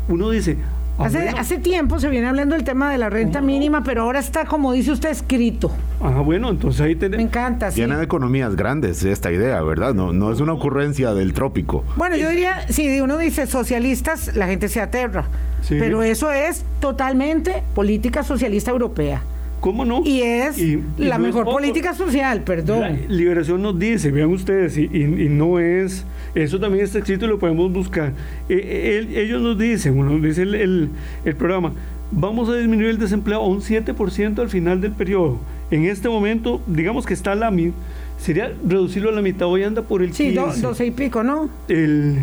Uno 0.08 0.28
dice, 0.28 0.58
Hace, 1.04 1.58
tiempo 1.58 1.98
se 1.98 2.08
viene 2.08 2.28
hablando 2.28 2.54
del 2.54 2.64
tema 2.64 2.90
de 2.90 2.98
la 2.98 3.10
renta 3.10 3.40
mínima, 3.40 3.82
pero 3.84 4.02
ahora 4.02 4.18
está, 4.18 4.44
como 4.44 4.72
dice 4.72 4.92
usted, 4.92 5.10
escrito. 5.10 5.70
Ah, 6.00 6.20
bueno, 6.24 6.50
entonces 6.50 6.80
ahí 6.80 6.96
tenemos. 6.96 7.18
Me 7.18 7.28
encanta. 7.28 7.70
Sí. 7.70 7.76
Tienen 7.76 8.00
economías 8.02 8.56
grandes 8.56 9.04
esta 9.04 9.30
idea, 9.30 9.62
¿verdad? 9.62 9.94
No, 9.94 10.12
no 10.12 10.32
es 10.32 10.40
una 10.40 10.52
ocurrencia 10.52 11.14
del 11.14 11.32
trópico. 11.32 11.84
Bueno, 11.96 12.16
yo 12.16 12.28
diría, 12.30 12.66
si 12.68 13.00
uno 13.00 13.18
dice 13.18 13.46
socialistas, 13.46 14.34
la 14.34 14.46
gente 14.46 14.68
se 14.68 14.80
aterra. 14.80 15.26
Pero 15.68 16.02
eso 16.02 16.30
es 16.30 16.64
totalmente 16.80 17.62
política 17.74 18.22
socialista 18.22 18.70
europea. 18.70 19.22
¿Cómo 19.60 19.84
no? 19.84 20.02
Y 20.04 20.22
es 20.22 20.56
la 20.98 21.18
mejor 21.18 21.44
política 21.44 21.94
social, 21.94 22.42
perdón. 22.42 23.02
liberación 23.08 23.62
nos 23.62 23.78
dice, 23.78 24.10
vean 24.10 24.30
ustedes, 24.30 24.76
y, 24.76 24.88
no 25.28 25.60
es, 25.60 26.04
eso 26.34 26.58
también 26.58 26.84
está 26.84 26.98
escrito 26.98 27.26
y 27.26 27.28
lo 27.28 27.38
podemos 27.38 27.72
buscar. 27.72 28.12
E, 28.48 28.54
e, 28.54 29.22
ellos 29.22 29.42
nos 29.42 29.58
dicen, 29.58 29.96
bueno, 29.96 30.18
dice 30.18 30.42
el, 30.42 30.90
programa, 31.36 31.72
vamos 32.10 32.48
a 32.48 32.56
disminuir 32.56 32.90
el 32.90 32.98
desempleo 32.98 33.40
a 33.40 33.46
un 33.46 33.60
7% 33.60 34.38
al 34.38 34.48
final 34.48 34.80
del 34.80 34.92
periodo. 34.92 35.38
En 35.70 35.84
este 35.84 36.08
momento, 36.08 36.60
digamos 36.66 37.06
que 37.06 37.14
está 37.14 37.34
la 37.34 37.50
mitad, 37.50 37.76
sería 38.18 38.52
reducirlo 38.66 39.10
a 39.10 39.12
la 39.12 39.22
mitad, 39.22 39.48
hoy 39.48 39.64
anda 39.64 39.82
por 39.82 40.02
el 40.02 40.14
sí, 40.14 40.32
15. 40.32 40.52
Sí, 40.54 40.60
12 40.62 40.86
y 40.86 40.90
pico, 40.90 41.22
¿no? 41.22 41.50
El... 41.68 42.18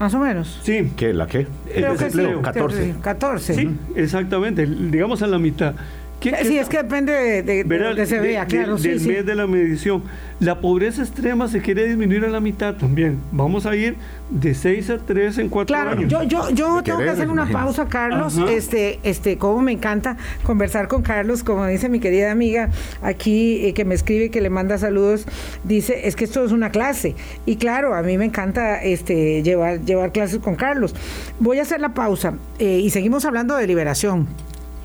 Más 0.00 0.14
o 0.14 0.20
menos. 0.20 0.60
Sí. 0.62 0.92
¿Qué? 0.96 1.12
¿La 1.12 1.26
qué? 1.26 1.48
El 1.74 1.82
desempleo, 1.92 2.40
14. 2.40 2.94
14. 3.02 3.54
Sí, 3.54 3.68
exactamente, 3.96 4.64
digamos 4.64 5.22
a 5.22 5.26
la 5.26 5.38
mitad 5.38 5.74
sí, 6.20 6.58
es 6.58 6.68
que 6.68 6.78
depende 6.78 7.12
de, 7.12 7.42
de, 7.42 7.64
de, 7.64 8.06
se 8.06 8.18
vea, 8.18 8.46
claro. 8.46 8.76
del 8.76 9.00
mes 9.00 9.26
de 9.26 9.34
la 9.34 9.46
medición. 9.46 10.02
La 10.40 10.60
pobreza 10.60 11.02
extrema 11.02 11.48
se 11.48 11.60
quiere 11.60 11.86
disminuir 11.86 12.24
a 12.24 12.28
la 12.28 12.40
mitad 12.40 12.74
también. 12.74 13.20
Vamos 13.32 13.66
a 13.66 13.74
ir 13.74 13.96
de 14.30 14.54
6 14.54 14.90
a 14.90 14.98
3 14.98 15.38
en 15.38 15.48
4 15.48 15.66
claro, 15.66 15.90
años. 15.90 16.10
Yo, 16.10 16.22
yo, 16.22 16.50
yo 16.50 16.82
tengo 16.82 16.98
que 16.98 17.10
hacer 17.10 17.28
una 17.28 17.48
pausa, 17.48 17.88
Carlos. 17.88 18.38
Este, 18.48 19.00
este, 19.02 19.36
como 19.36 19.62
me 19.62 19.72
encanta 19.72 20.16
conversar 20.42 20.88
con 20.88 21.02
Carlos, 21.02 21.42
como 21.42 21.66
dice 21.66 21.88
mi 21.88 22.00
querida 22.00 22.30
amiga 22.30 22.70
aquí 23.02 23.66
eh, 23.66 23.74
que 23.74 23.84
me 23.84 23.94
escribe, 23.94 24.30
que 24.30 24.40
le 24.40 24.50
manda 24.50 24.78
saludos, 24.78 25.26
dice, 25.64 26.06
es 26.06 26.14
que 26.14 26.24
esto 26.24 26.44
es 26.44 26.52
una 26.52 26.70
clase. 26.70 27.14
Y 27.46 27.56
claro, 27.56 27.94
a 27.94 28.02
mí 28.02 28.16
me 28.18 28.24
encanta 28.24 28.82
este, 28.82 29.42
llevar, 29.42 29.80
llevar 29.84 30.12
clases 30.12 30.38
con 30.38 30.54
Carlos. 30.56 30.94
Voy 31.40 31.58
a 31.58 31.62
hacer 31.62 31.80
la 31.80 31.94
pausa 31.94 32.34
eh, 32.58 32.80
y 32.82 32.90
seguimos 32.90 33.24
hablando 33.24 33.56
de 33.56 33.66
liberación 33.66 34.28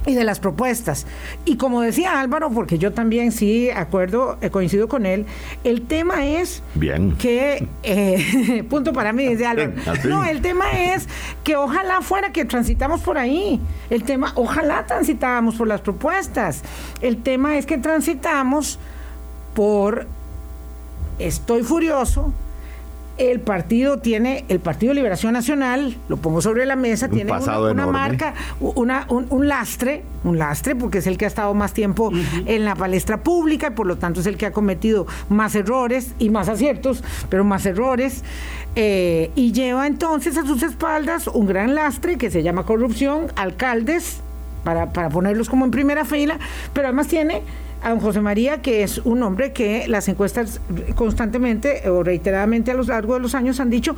y 0.06 0.14
de 0.14 0.24
las 0.24 0.40
propuestas. 0.40 1.06
Y 1.46 1.58
como 1.58 1.82
decía 1.82 2.20
Álvaro, 2.20 2.50
porque 2.52 2.78
yo 2.78 2.94
también 2.94 3.32
sí 3.32 3.70
acuerdo, 3.70 4.38
he 4.42 4.50
coincido 4.50 4.88
con 4.88 5.06
él, 5.06 5.26
el 5.64 5.84
tema 5.84 6.26
es 6.26 6.62
Bien. 6.76 7.16
que, 7.18 7.68
eh, 7.84 8.64
punto 8.70 8.94
para 8.94 9.14
mí, 9.14 9.28
dice 9.28 9.46
Álvaro. 9.46 9.74
No, 10.06 10.24
el 10.24 10.42
tema 10.42 10.72
es 10.72 11.08
que 11.44 11.56
ojalá 11.56 12.02
fuera 12.02 12.32
que 12.32 12.46
transitamos 12.46 13.02
por 13.02 13.18
ahí. 13.18 13.60
El 13.90 14.04
tema, 14.04 14.34
ojalá 14.36 14.86
transitáramos 14.86 15.56
por 15.56 15.68
las 15.68 15.82
propuestas. 15.82 16.64
El 17.02 17.18
tema 17.22 17.58
es 17.58 17.66
que 17.66 17.78
transitamos 17.78 18.80
por 19.54 20.08
estoy 21.20 21.64
furioso, 21.64 22.34
el 23.18 23.42
partido 23.42 24.00
tiene, 24.00 24.44
el 24.50 24.60
Partido 24.60 24.92
de 24.92 24.96
Liberación 24.96 25.34
Nacional, 25.34 25.96
lo 26.08 26.18
pongo 26.18 26.42
sobre 26.42 26.66
la 26.66 26.76
mesa, 26.76 27.10
tiene 27.10 27.32
una, 27.32 27.86
marca, 27.86 28.34
una, 28.60 29.06
un, 29.10 29.48
lastre, 29.48 30.04
un 30.24 30.40
lastre, 30.40 30.76
porque 30.76 30.98
es 30.98 31.08
el 31.08 31.18
que 31.18 31.26
ha 31.26 31.28
estado 31.28 31.54
más 31.54 31.74
tiempo 31.74 32.12
en 32.46 32.66
la 32.66 32.76
palestra 32.76 33.22
pública 33.22 33.68
y 33.68 33.72
por 33.72 33.86
lo 33.86 33.98
tanto 33.98 34.22
es 34.22 34.26
el 34.26 34.38
que 34.38 34.48
ha 34.48 34.52
cometido 34.52 35.06
más 35.30 35.54
errores 35.56 36.14
y 36.18 36.30
más 36.30 36.50
aciertos, 36.50 37.04
pero 37.30 37.44
más 37.44 37.66
errores. 37.66 38.24
Eh, 38.76 39.30
y 39.36 39.52
lleva 39.52 39.86
entonces 39.86 40.36
a 40.38 40.46
sus 40.46 40.64
espaldas 40.64 41.28
un 41.28 41.46
gran 41.46 41.76
lastre 41.76 42.18
que 42.18 42.32
se 42.32 42.42
llama 42.42 42.66
corrupción, 42.66 43.28
alcaldes, 43.36 44.22
para, 44.64 44.92
para 44.92 45.10
ponerlos 45.10 45.50
como 45.50 45.66
en 45.66 45.72
primera 45.72 46.06
fila, 46.06 46.40
pero 46.74 46.88
además 46.88 47.08
tiene 47.08 47.44
a 47.84 47.90
don 47.90 48.00
José 48.00 48.22
María, 48.22 48.62
que 48.62 48.84
es 48.84 49.00
un 49.00 49.22
hombre 49.24 49.52
que 49.52 49.88
las 49.88 50.08
encuestas 50.08 50.62
constantemente 50.96 51.90
o 51.90 52.02
reiteradamente 52.02 52.72
a 52.72 52.74
lo 52.74 52.84
largo 52.84 53.16
de 53.16 53.20
los 53.20 53.36
años 53.36 53.60
han 53.60 53.70
dicho, 53.70 53.96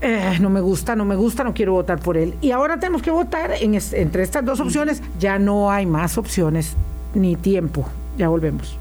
eh, 0.00 0.38
no 0.40 0.48
me 0.48 0.60
gusta, 0.60 0.96
no 0.96 1.04
me 1.04 1.16
gusta, 1.16 1.44
no 1.44 1.52
quiero 1.52 1.72
votar 1.72 2.00
por 2.00 2.16
él. 2.16 2.34
Y 2.40 2.50
ahora 2.52 2.80
tenemos 2.80 3.02
que 3.02 3.10
votar 3.10 3.52
entre 3.60 4.22
estas 4.22 4.44
dos 4.44 4.60
opciones. 4.60 5.02
Ya 5.18 5.38
no 5.38 5.70
hay 5.70 5.84
más 5.84 6.16
opciones 6.16 6.76
ni 7.14 7.36
tiempo. 7.36 7.86
Ya 8.16 8.28
volvemos. 8.28 8.79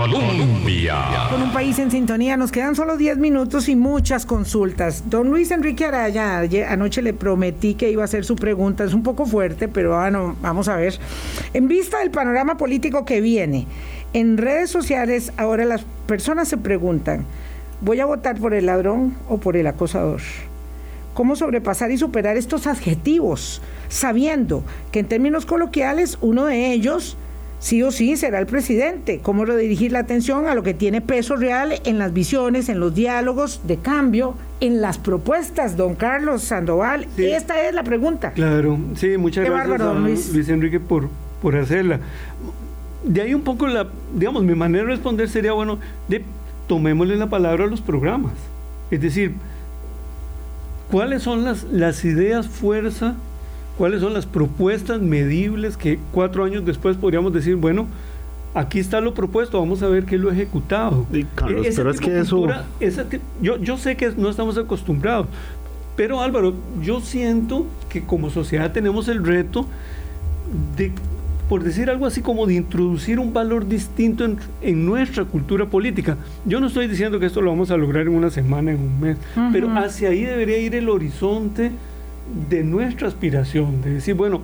Colombia. 0.00 1.28
Con 1.28 1.42
un 1.42 1.52
país 1.52 1.78
en 1.78 1.90
sintonía, 1.90 2.38
nos 2.38 2.50
quedan 2.50 2.74
solo 2.74 2.96
10 2.96 3.18
minutos 3.18 3.68
y 3.68 3.76
muchas 3.76 4.24
consultas. 4.24 5.10
Don 5.10 5.28
Luis 5.28 5.50
Enrique 5.50 5.84
Araya, 5.84 6.42
anoche 6.72 7.02
le 7.02 7.12
prometí 7.12 7.74
que 7.74 7.90
iba 7.90 8.00
a 8.00 8.06
hacer 8.06 8.24
su 8.24 8.34
pregunta, 8.34 8.82
es 8.82 8.94
un 8.94 9.02
poco 9.02 9.26
fuerte, 9.26 9.68
pero 9.68 9.98
bueno, 10.00 10.36
vamos 10.40 10.68
a 10.68 10.76
ver. 10.76 10.98
En 11.52 11.68
vista 11.68 11.98
del 11.98 12.10
panorama 12.10 12.56
político 12.56 13.04
que 13.04 13.20
viene, 13.20 13.66
en 14.14 14.38
redes 14.38 14.70
sociales 14.70 15.34
ahora 15.36 15.66
las 15.66 15.84
personas 16.06 16.48
se 16.48 16.56
preguntan, 16.56 17.26
¿voy 17.82 18.00
a 18.00 18.06
votar 18.06 18.38
por 18.40 18.54
el 18.54 18.66
ladrón 18.66 19.14
o 19.28 19.36
por 19.36 19.54
el 19.54 19.66
acosador? 19.66 20.22
¿Cómo 21.12 21.36
sobrepasar 21.36 21.90
y 21.90 21.98
superar 21.98 22.38
estos 22.38 22.66
adjetivos, 22.66 23.60
sabiendo 23.90 24.64
que 24.92 25.00
en 25.00 25.08
términos 25.08 25.44
coloquiales 25.44 26.16
uno 26.22 26.46
de 26.46 26.72
ellos 26.72 27.18
sí 27.60 27.82
o 27.82 27.92
sí 27.92 28.16
será 28.16 28.40
el 28.40 28.46
presidente. 28.46 29.20
Cómo 29.22 29.44
redirigir 29.44 29.92
la 29.92 30.00
atención 30.00 30.48
a 30.48 30.54
lo 30.56 30.64
que 30.64 30.74
tiene 30.74 31.00
peso 31.00 31.36
real 31.36 31.74
en 31.84 31.98
las 31.98 32.12
visiones, 32.12 32.68
en 32.68 32.80
los 32.80 32.94
diálogos 32.94 33.60
de 33.64 33.76
cambio, 33.76 34.34
en 34.58 34.80
las 34.80 34.98
propuestas, 34.98 35.76
don 35.76 35.94
Carlos 35.94 36.42
Sandoval. 36.42 37.06
Esta 37.16 37.68
es 37.68 37.74
la 37.74 37.84
pregunta. 37.84 38.32
Claro, 38.32 38.78
sí, 38.96 39.16
muchas 39.16 39.44
gracias 39.44 40.34
Luis. 40.34 40.48
Enrique 40.48 40.80
por, 40.80 41.08
por 41.40 41.54
hacerla. 41.54 42.00
De 43.04 43.22
ahí 43.22 43.32
un 43.32 43.42
poco 43.42 43.66
la, 43.66 43.86
digamos, 44.14 44.42
mi 44.42 44.54
manera 44.54 44.84
de 44.84 44.90
responder 44.90 45.28
sería, 45.28 45.52
bueno, 45.52 45.78
de 46.08 46.24
tomémosle 46.66 47.16
la 47.16 47.28
palabra 47.28 47.64
a 47.64 47.66
los 47.66 47.80
programas. 47.80 48.32
Es 48.90 49.00
decir, 49.00 49.34
¿cuáles 50.90 51.22
son 51.22 51.44
las, 51.44 51.64
las 51.64 52.04
ideas 52.04 52.48
fuerza 52.48 53.14
cuáles 53.78 54.00
son 54.00 54.14
las 54.14 54.26
propuestas 54.26 55.00
medibles 55.00 55.76
que 55.76 55.98
cuatro 56.12 56.44
años 56.44 56.64
después 56.64 56.96
podríamos 56.96 57.32
decir, 57.32 57.56
bueno, 57.56 57.86
aquí 58.54 58.78
está 58.78 59.00
lo 59.00 59.14
propuesto, 59.14 59.58
vamos 59.58 59.82
a 59.82 59.88
ver 59.88 60.04
qué 60.04 60.18
lo 60.18 60.30
ejecutado. 60.30 61.06
Carlos, 61.34 61.66
pero 61.74 61.90
es 61.90 62.00
que 62.00 62.18
eso... 62.20 62.46
yo, 63.40 63.56
yo 63.58 63.78
sé 63.78 63.96
que 63.96 64.12
no 64.16 64.28
estamos 64.28 64.58
acostumbrados, 64.58 65.26
pero 65.96 66.20
Álvaro, 66.20 66.54
yo 66.82 67.00
siento 67.00 67.66
que 67.88 68.02
como 68.02 68.30
sociedad 68.30 68.72
tenemos 68.72 69.08
el 69.08 69.24
reto 69.24 69.66
de, 70.76 70.92
por 71.48 71.62
decir 71.64 71.90
algo 71.90 72.06
así 72.06 72.22
como 72.22 72.46
de 72.46 72.54
introducir 72.54 73.18
un 73.18 73.32
valor 73.32 73.66
distinto 73.66 74.24
en, 74.62 74.86
nuestra 74.86 75.24
cultura 75.24 75.66
política. 75.66 76.16
Yo 76.44 76.60
no 76.60 76.68
estoy 76.68 76.86
diciendo 76.86 77.18
que 77.18 77.26
esto 77.26 77.42
lo 77.42 77.50
vamos 77.50 77.70
a 77.70 77.76
lograr 77.76 78.06
en 78.06 78.14
una 78.14 78.30
semana, 78.30 78.70
en 78.70 78.80
un 78.80 79.00
mes, 79.00 79.16
pero 79.52 79.68
hacia 79.76 80.10
ahí 80.10 80.22
debería 80.22 80.58
ir 80.58 80.74
el 80.74 80.88
horizonte 80.88 81.72
de 82.48 82.64
nuestra 82.64 83.08
aspiración, 83.08 83.82
de 83.82 83.94
decir, 83.94 84.14
bueno, 84.14 84.40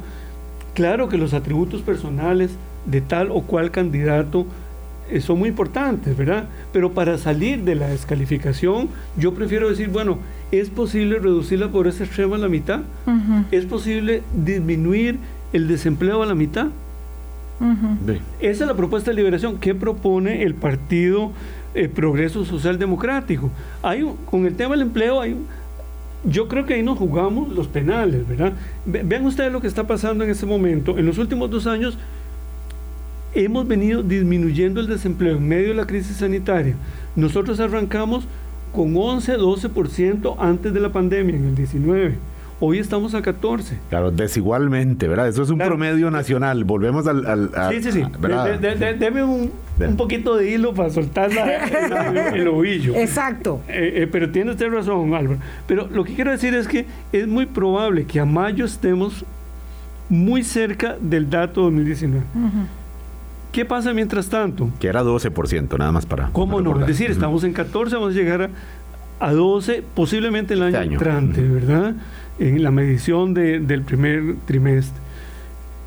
claro 0.75 1.09
que 1.09 1.19
los 1.19 1.35
atributos 1.35 1.83
personales 1.83 2.51
de 2.87 3.01
tal 3.01 3.31
o 3.31 3.43
cual 3.43 3.71
candidato 3.71 4.47
eh, 5.11 5.21
son 5.21 5.39
muy 5.39 5.51
importantes, 5.51 6.17
¿verdad? 6.17 6.49
Pero 6.73 6.93
para 6.93 7.17
salir 7.19 7.63
de 7.63 7.75
la 7.77 7.89
descalificación, 7.89 8.89
yo 9.17 9.35
prefiero 9.35 9.69
decir, 9.69 9.89
bueno, 9.89 10.19
¿es 10.51 10.69
posible 10.69 11.19
reducir 11.19 11.61
la 11.61 11.69
pobreza 11.69 12.05
extrema 12.05 12.37
a 12.37 12.39
la 12.41 12.49
mitad? 12.49 12.81
¿Es 13.51 13.67
posible 13.67 14.23
disminuir 14.35 15.19
el 15.53 15.69
desempleo 15.69 16.23
a 16.23 16.27
la 16.27 16.35
mitad? 16.35 16.69
Esa 18.41 18.65
es 18.65 18.69
la 18.69 18.75
propuesta 18.75 19.11
de 19.11 19.17
liberación 19.17 19.59
que 19.59 19.75
propone 19.75 20.43
el 20.43 20.55
Partido 20.55 21.33
eh, 21.75 21.89
Progreso 21.89 22.45
Social 22.45 22.79
Democrático. 22.79 23.51
Hay 23.83 24.05
con 24.31 24.45
el 24.45 24.57
tema 24.57 24.73
del 24.73 24.83
empleo 24.83 25.21
hay 25.21 25.37
yo 26.25 26.49
creo 26.49 26.67
que 26.67 26.75
ahí 26.75 26.83
nos 26.83 26.99
jugamos 26.99 27.51
los 27.51 27.69
penales, 27.69 28.27
¿verdad? 28.27 28.53
Vean 28.85 29.27
ustedes 29.27 29.53
lo 29.53 29.61
que 29.61 29.69
está 29.69 29.87
pasando 29.87 30.25
en 30.25 30.31
este 30.31 30.47
momento. 30.47 30.99
En 30.99 31.07
los 31.07 31.19
últimos 31.19 31.51
dos 31.51 31.67
años 31.67 31.97
hemos 33.35 33.69
venido 33.69 34.03
disminuyendo 34.03 34.81
el 34.81 34.87
desempleo 34.87 35.37
en 35.37 35.47
medio 35.47 35.69
de 35.69 35.75
la 35.75 35.87
crisis 35.87 36.17
sanitaria. 36.17 36.75
Nosotros 37.15 37.61
arrancamos 37.61 38.25
con 38.73 38.97
11, 38.97 39.39
12% 39.39 40.37
antes 40.39 40.73
de 40.75 40.81
la 40.81 40.93
pandemia, 40.93 41.37
en 41.37 41.45
el 41.47 41.55
19 41.55 42.36
Hoy 42.59 42.79
estamos 42.79 43.15
a 43.15 43.21
14. 43.21 43.79
Claro, 43.91 44.11
desigualmente, 44.11 45.07
¿verdad? 45.09 45.29
Eso 45.29 45.43
es 45.43 45.51
un 45.51 45.59
promedio 45.59 46.11
nacional. 46.11 46.65
Volvemos 46.65 47.07
al... 47.07 47.27
al 47.27 47.51
sí, 47.71 47.83
sí, 47.83 47.93
sí. 47.93 48.03
deme 48.99 49.25
un, 49.25 49.53
un, 49.79 49.97
poquito 49.97 50.37
de 50.37 50.51
hilo 50.53 50.73
para 50.73 50.89
soltar 50.89 51.31
el, 52.35 52.49
ovillo. 52.49 52.95
Exacto. 52.95 53.61
Eh, 53.69 53.93
eh, 53.97 54.09
pero 54.11 54.31
tiene 54.31 54.53
usted 54.53 54.71
razón, 54.71 55.13
Álvaro. 55.13 55.39
Pero 55.67 55.87
lo 55.89 56.03
que 56.05 56.15
quiero 56.15 56.31
decir 56.31 56.55
es 56.55 56.67
que 56.67 56.87
es 57.13 57.27
muy 57.29 57.45
probable 57.45 58.07
que 58.07 58.21
a 58.21 58.25
mayo 58.25 58.65
estemos 58.65 59.27
muy 60.09 60.43
cerca 60.43 60.97
del 60.99 61.29
dato 61.29 61.63
2019. 61.63 62.25
¿Qué 63.53 63.67
pasa 63.67 63.93
mientras 63.93 64.29
tanto? 64.31 64.71
Que 64.81 64.89
era 64.89 65.03
12%, 65.03 65.79
nada 65.79 65.93
más 65.93 66.07
para... 66.07 66.31
¿Cómo 66.33 66.63
no? 66.63 66.81
Es 66.81 66.87
decir, 66.87 67.11
estamos 67.11 67.45
en 67.45 67.53
14, 67.53 67.97
vamos 67.97 68.15
a 68.15 68.17
llegar 68.17 68.51
a, 69.21 69.33
12, 69.33 69.83
posiblemente 69.95 70.55
el 70.55 70.63
año, 70.63 70.69
este 70.69 70.79
año. 70.79 70.93
entrante, 70.93 71.43
¿verdad? 71.43 71.95
En 72.39 72.63
la 72.63 72.71
medición 72.71 73.35
del 73.35 73.83
primer 73.83 74.37
trimestre. 74.47 75.01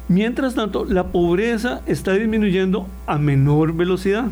Mientras 0.07 0.55
tanto, 0.55 0.85
la 0.85 1.07
pobreza 1.07 1.81
está 1.85 2.13
disminuyendo 2.13 2.87
a 3.05 3.17
menor 3.19 3.73
velocidad, 3.73 4.25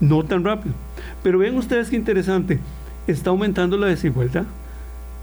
no 0.00 0.22
tan 0.24 0.44
rápido. 0.44 0.74
Pero 1.22 1.38
ven 1.38 1.56
ustedes 1.56 1.90
qué 1.90 1.96
interesante, 1.96 2.60
está 3.06 3.30
aumentando 3.30 3.76
la 3.76 3.88
desigualdad. 3.88 4.44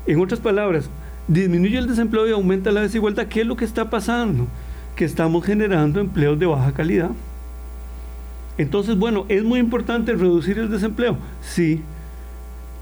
En 0.05 0.19
otras 0.19 0.39
palabras, 0.39 0.89
disminuye 1.27 1.77
el 1.77 1.87
desempleo 1.87 2.27
y 2.27 2.31
aumenta 2.31 2.71
la 2.71 2.81
desigualdad. 2.81 3.27
¿Qué 3.27 3.41
es 3.41 3.47
lo 3.47 3.55
que 3.55 3.65
está 3.65 3.89
pasando? 3.89 4.47
Que 4.95 5.05
estamos 5.05 5.45
generando 5.45 6.01
empleos 6.01 6.37
de 6.37 6.47
baja 6.47 6.73
calidad. 6.73 7.11
Entonces, 8.57 8.97
bueno, 8.97 9.25
¿es 9.29 9.43
muy 9.43 9.59
importante 9.59 10.13
reducir 10.13 10.59
el 10.59 10.69
desempleo? 10.69 11.17
Sí, 11.41 11.81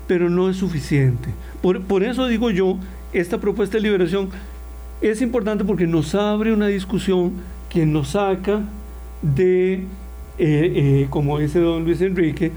pero 0.10 0.28
no 0.28 0.50
es 0.50 0.58
suficiente. 0.58 1.30
Por, 1.62 2.04
eso 2.04 2.26
digo 2.26 2.50
yo, 2.50 2.80
esta 3.14 3.38
propuesta 3.38 3.78
de 3.78 3.84
liberación 3.84 4.30
es 5.02 5.22
importante 5.22 5.64
porque 5.64 5.86
nos 5.86 6.16
abre 6.16 6.52
una 6.52 6.66
discusión 6.66 7.34
que 7.70 7.86
nos 7.86 8.10
saca 8.10 8.62
de, 9.22 9.74
eh, 9.74 9.84
eh, 10.40 11.08
como 11.12 11.38
dice 11.38 11.60
don 11.60 11.84
Luis 11.84 12.02
Enrique, 12.02 12.52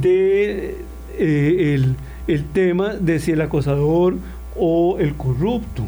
de 0.00 0.74
eh, 1.18 1.84
el, 2.26 2.44
tema 2.54 2.94
de 2.94 3.20
si 3.20 3.32
el 3.32 3.42
acosador 3.42 4.14
o 4.58 4.96
el 4.98 5.14
corrupto. 5.16 5.84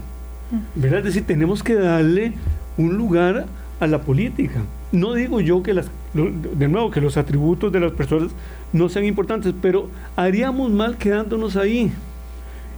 ¿verdad? 0.75 0.99
Es 0.99 1.05
decir, 1.07 1.25
tenemos 1.25 1.63
que 1.63 1.75
darle 1.75 2.35
un 2.77 2.99
lugar 2.99 3.47
a 3.81 3.87
la 3.87 4.03
política. 4.03 4.61
No 4.93 5.15
digo 5.15 5.41
yo 5.41 5.63
que 5.63 5.73
las, 5.73 5.91
de 6.15 6.69
nuevo, 6.69 6.91
que 6.91 7.01
los 7.01 7.17
atributos 7.17 7.73
de 7.73 7.81
las 7.81 7.93
personas 7.93 8.31
no 8.73 8.89
sean 8.89 9.05
importantes, 9.05 9.55
pero 9.61 9.89
haríamos 10.17 10.71
mal 10.71 10.97
quedándonos 10.97 11.57
ahí 11.57 11.93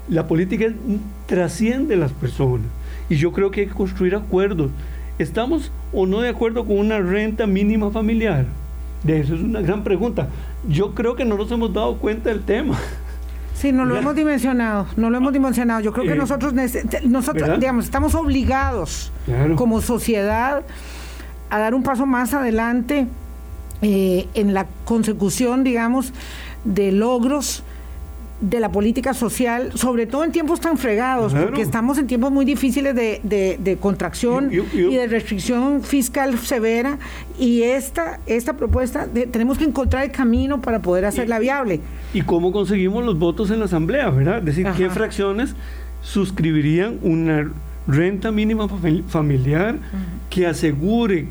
la 0.08 0.26
política 0.26 0.66
trasciende 1.26 1.96
las 1.96 2.12
personas 2.12 2.66
y 3.08 3.16
yo 3.16 3.32
creo 3.32 3.50
que 3.50 3.62
hay 3.62 3.66
que 3.68 3.74
construir 3.74 4.14
acuerdos. 4.14 4.70
¿Estamos 5.18 5.70
o 5.92 6.06
no 6.06 6.20
de 6.20 6.30
acuerdo 6.30 6.64
con 6.64 6.78
una 6.78 6.98
renta 6.98 7.46
mínima 7.46 7.90
familiar? 7.90 8.46
De 9.02 9.20
eso 9.20 9.34
es 9.34 9.40
una 9.40 9.60
gran 9.60 9.84
pregunta. 9.84 10.28
Yo 10.68 10.94
creo 10.94 11.14
que 11.14 11.24
no 11.24 11.36
nos 11.36 11.50
hemos 11.50 11.72
dado 11.72 11.96
cuenta 11.96 12.30
del 12.30 12.42
tema. 12.42 12.78
Sí, 13.54 13.72
no 13.72 13.84
lo 13.84 13.94
hemos 13.94 14.16
dimensionado, 14.16 14.86
no 14.96 15.10
lo 15.10 15.18
hemos 15.18 15.34
dimensionado. 15.34 15.80
Yo 15.80 15.92
creo 15.92 16.06
que 16.06 16.12
eh, 16.12 16.16
nosotros, 16.16 16.54
nosotros 17.04 17.60
digamos, 17.60 17.84
estamos 17.84 18.14
obligados 18.14 19.12
como 19.56 19.82
sociedad 19.82 20.62
a 21.50 21.58
dar 21.58 21.74
un 21.74 21.82
paso 21.82 22.06
más 22.06 22.32
adelante 22.34 23.06
eh, 23.82 24.26
en 24.34 24.54
la 24.54 24.66
consecución, 24.84 25.64
digamos, 25.64 26.12
de 26.64 26.92
logros 26.92 27.62
de 28.42 28.58
la 28.58 28.72
política 28.72 29.12
social, 29.12 29.72
sobre 29.74 30.06
todo 30.06 30.24
en 30.24 30.32
tiempos 30.32 30.60
tan 30.60 30.78
fregados, 30.78 31.32
Claro. 31.32 31.48
porque 31.48 31.60
estamos 31.60 31.98
en 31.98 32.06
tiempos 32.06 32.32
muy 32.32 32.46
difíciles 32.46 32.94
de, 32.94 33.20
de- 33.22 33.58
de 33.62 33.76
contracción 33.76 34.50
Y- 34.50 34.94
de 34.96 35.06
restricción 35.08 35.82
fiscal 35.82 36.38
severa, 36.38 36.98
y 37.38 37.62
esta, 37.64 38.18
esta 38.26 38.54
propuesta, 38.54 39.06
de- 39.06 39.26
tenemos 39.26 39.58
que 39.58 39.64
encontrar 39.64 40.04
el 40.04 40.10
camino 40.10 40.62
para 40.62 40.78
poder 40.80 41.04
hacerla 41.04 41.38
viable. 41.38 41.80
¿Y 42.14 42.22
cómo 42.22 42.50
conseguimos 42.50 43.04
los 43.04 43.18
votos 43.18 43.50
en 43.50 43.58
la 43.58 43.66
asamblea, 43.66 44.08
verdad? 44.08 44.38
Es 44.38 44.44
decir, 44.46 44.66
¿qué 44.74 44.88
fracciones 44.88 45.54
suscribirían 46.02 46.98
una 47.02 47.50
renta 47.86 48.30
mínima 48.32 48.64
fami- 48.68 49.04
familiar 49.04 49.76
que 50.30 50.46
asegure 50.46 51.26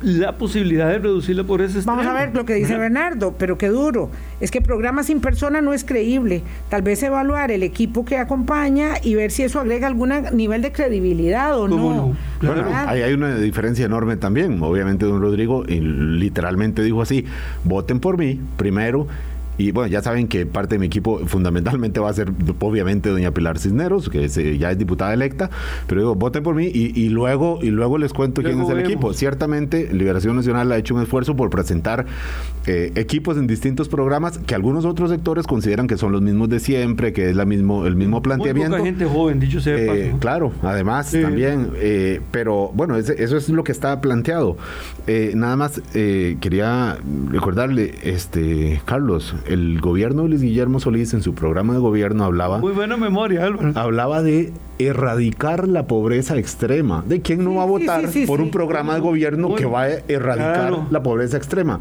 la 0.00 0.38
posibilidad 0.38 0.88
de 0.88 0.98
reducir 0.98 1.34
la 1.36 1.44
pobreza 1.44 1.80
Vamos 1.84 2.06
a 2.06 2.10
extrema? 2.10 2.26
ver 2.26 2.34
lo 2.36 2.44
que 2.44 2.54
dice 2.54 2.76
¿verdad? 2.76 2.82
Bernardo, 2.82 3.34
pero 3.38 3.58
qué 3.58 3.68
duro. 3.68 4.10
Es 4.40 4.50
que 4.50 4.60
programa 4.60 5.02
sin 5.02 5.20
persona 5.20 5.60
no 5.60 5.72
es 5.72 5.84
creíble. 5.84 6.42
Tal 6.68 6.82
vez 6.82 7.02
evaluar 7.02 7.50
el 7.50 7.62
equipo 7.62 8.04
que 8.04 8.16
acompaña 8.16 8.94
y 9.02 9.14
ver 9.14 9.30
si 9.30 9.42
eso 9.42 9.58
agrega 9.60 9.86
algún 9.86 10.12
nivel 10.32 10.62
de 10.62 10.72
credibilidad 10.72 11.58
o 11.58 11.68
¿Cómo 11.68 11.90
no. 11.90 11.96
no? 12.08 12.16
Claro. 12.38 12.62
Bueno, 12.62 12.78
ahí 12.86 13.02
hay 13.02 13.12
una 13.12 13.36
diferencia 13.36 13.86
enorme 13.86 14.16
también. 14.16 14.62
Obviamente, 14.62 15.04
don 15.06 15.20
Rodrigo 15.20 15.64
y 15.66 15.80
literalmente 15.80 16.82
dijo 16.82 17.02
así: 17.02 17.24
voten 17.64 17.98
por 18.00 18.18
mí 18.18 18.40
primero. 18.56 19.08
Y 19.58 19.72
bueno, 19.72 19.88
ya 19.88 20.00
saben 20.02 20.28
que 20.28 20.46
parte 20.46 20.76
de 20.76 20.78
mi 20.78 20.86
equipo 20.86 21.18
fundamentalmente 21.26 22.00
va 22.00 22.08
a 22.10 22.12
ser, 22.12 22.32
obviamente, 22.60 23.10
doña 23.10 23.32
Pilar 23.32 23.58
Cisneros, 23.58 24.08
que 24.08 24.24
es, 24.24 24.38
eh, 24.38 24.56
ya 24.56 24.70
es 24.70 24.78
diputada 24.78 25.12
electa. 25.12 25.50
Pero 25.86 26.00
digo, 26.00 26.14
voten 26.14 26.42
por 26.42 26.54
mí 26.54 26.66
y, 26.72 26.98
y 26.98 27.08
luego 27.10 27.58
y 27.60 27.70
luego 27.70 27.98
les 27.98 28.12
cuento 28.12 28.42
quién 28.42 28.60
es 28.60 28.68
el 28.70 28.76
vemos. 28.76 28.90
equipo. 28.90 29.12
Ciertamente, 29.12 29.88
Liberación 29.92 30.36
Nacional 30.36 30.70
ha 30.72 30.76
hecho 30.78 30.94
un 30.94 31.02
esfuerzo 31.02 31.34
por 31.36 31.50
presentar 31.50 32.06
eh, 32.66 32.92
equipos 32.94 33.36
en 33.36 33.46
distintos 33.46 33.88
programas 33.88 34.38
que 34.38 34.54
algunos 34.54 34.84
otros 34.84 35.10
sectores 35.10 35.46
consideran 35.46 35.86
que 35.88 35.96
son 35.96 36.12
los 36.12 36.22
mismos 36.22 36.48
de 36.48 36.60
siempre, 36.60 37.12
que 37.12 37.30
es 37.30 37.36
la 37.36 37.44
mismo, 37.44 37.86
el 37.86 37.96
mismo 37.96 38.16
Muy 38.18 38.22
planteamiento. 38.22 38.72
poca 38.76 38.84
gente 38.84 39.04
joven, 39.06 39.40
dicho 39.40 39.60
sea 39.60 39.76
Eh. 39.76 40.14
Claro, 40.20 40.52
además 40.62 41.08
Sí. 41.10 41.20
también, 41.20 41.70
eh, 41.76 42.20
pero 42.30 42.70
bueno, 42.74 42.96
ese- 42.96 43.22
eso 43.22 43.36
es 43.36 43.48
lo 43.48 43.64
que 43.64 43.72
está 43.72 44.00
planteado. 44.00 44.56
Eh, 45.06 45.32
nada 45.34 45.56
más 45.56 45.80
eh, 45.94 46.36
quería 46.40 46.98
recordarle, 47.30 47.94
este 48.02 48.80
Carlos, 48.84 49.34
el 49.48 49.80
gobierno 49.80 50.22
de 50.24 50.28
Luis 50.30 50.42
Guillermo 50.42 50.80
Solís 50.80 51.14
en 51.14 51.22
su 51.22 51.34
programa 51.34 51.74
de 51.74 51.80
gobierno 51.80 52.24
hablaba, 52.24 52.58
Muy 52.58 52.72
buena 52.72 52.96
memoria, 52.96 53.44
Álvaro. 53.44 53.72
hablaba 53.74 54.22
de 54.22 54.52
erradicar 54.78 55.68
la 55.68 55.86
pobreza 55.86 56.36
extrema. 56.38 57.04
¿De 57.06 57.20
quién 57.22 57.44
no 57.44 57.50
Sí, 57.50 57.56
va 57.56 57.62
a 57.62 57.66
votar 57.66 58.06
sí, 58.08 58.20
sí, 58.22 58.26
por 58.26 58.38
sí. 58.38 58.44
un 58.44 58.50
programa 58.50 58.94
de 58.94 59.00
gobierno 59.00 59.54
que 59.54 59.66
va 59.66 59.82
a 59.82 59.88
erradicar 60.08 60.54
claro. 60.54 60.86
la 60.90 61.02
pobreza 61.02 61.36
extrema? 61.36 61.80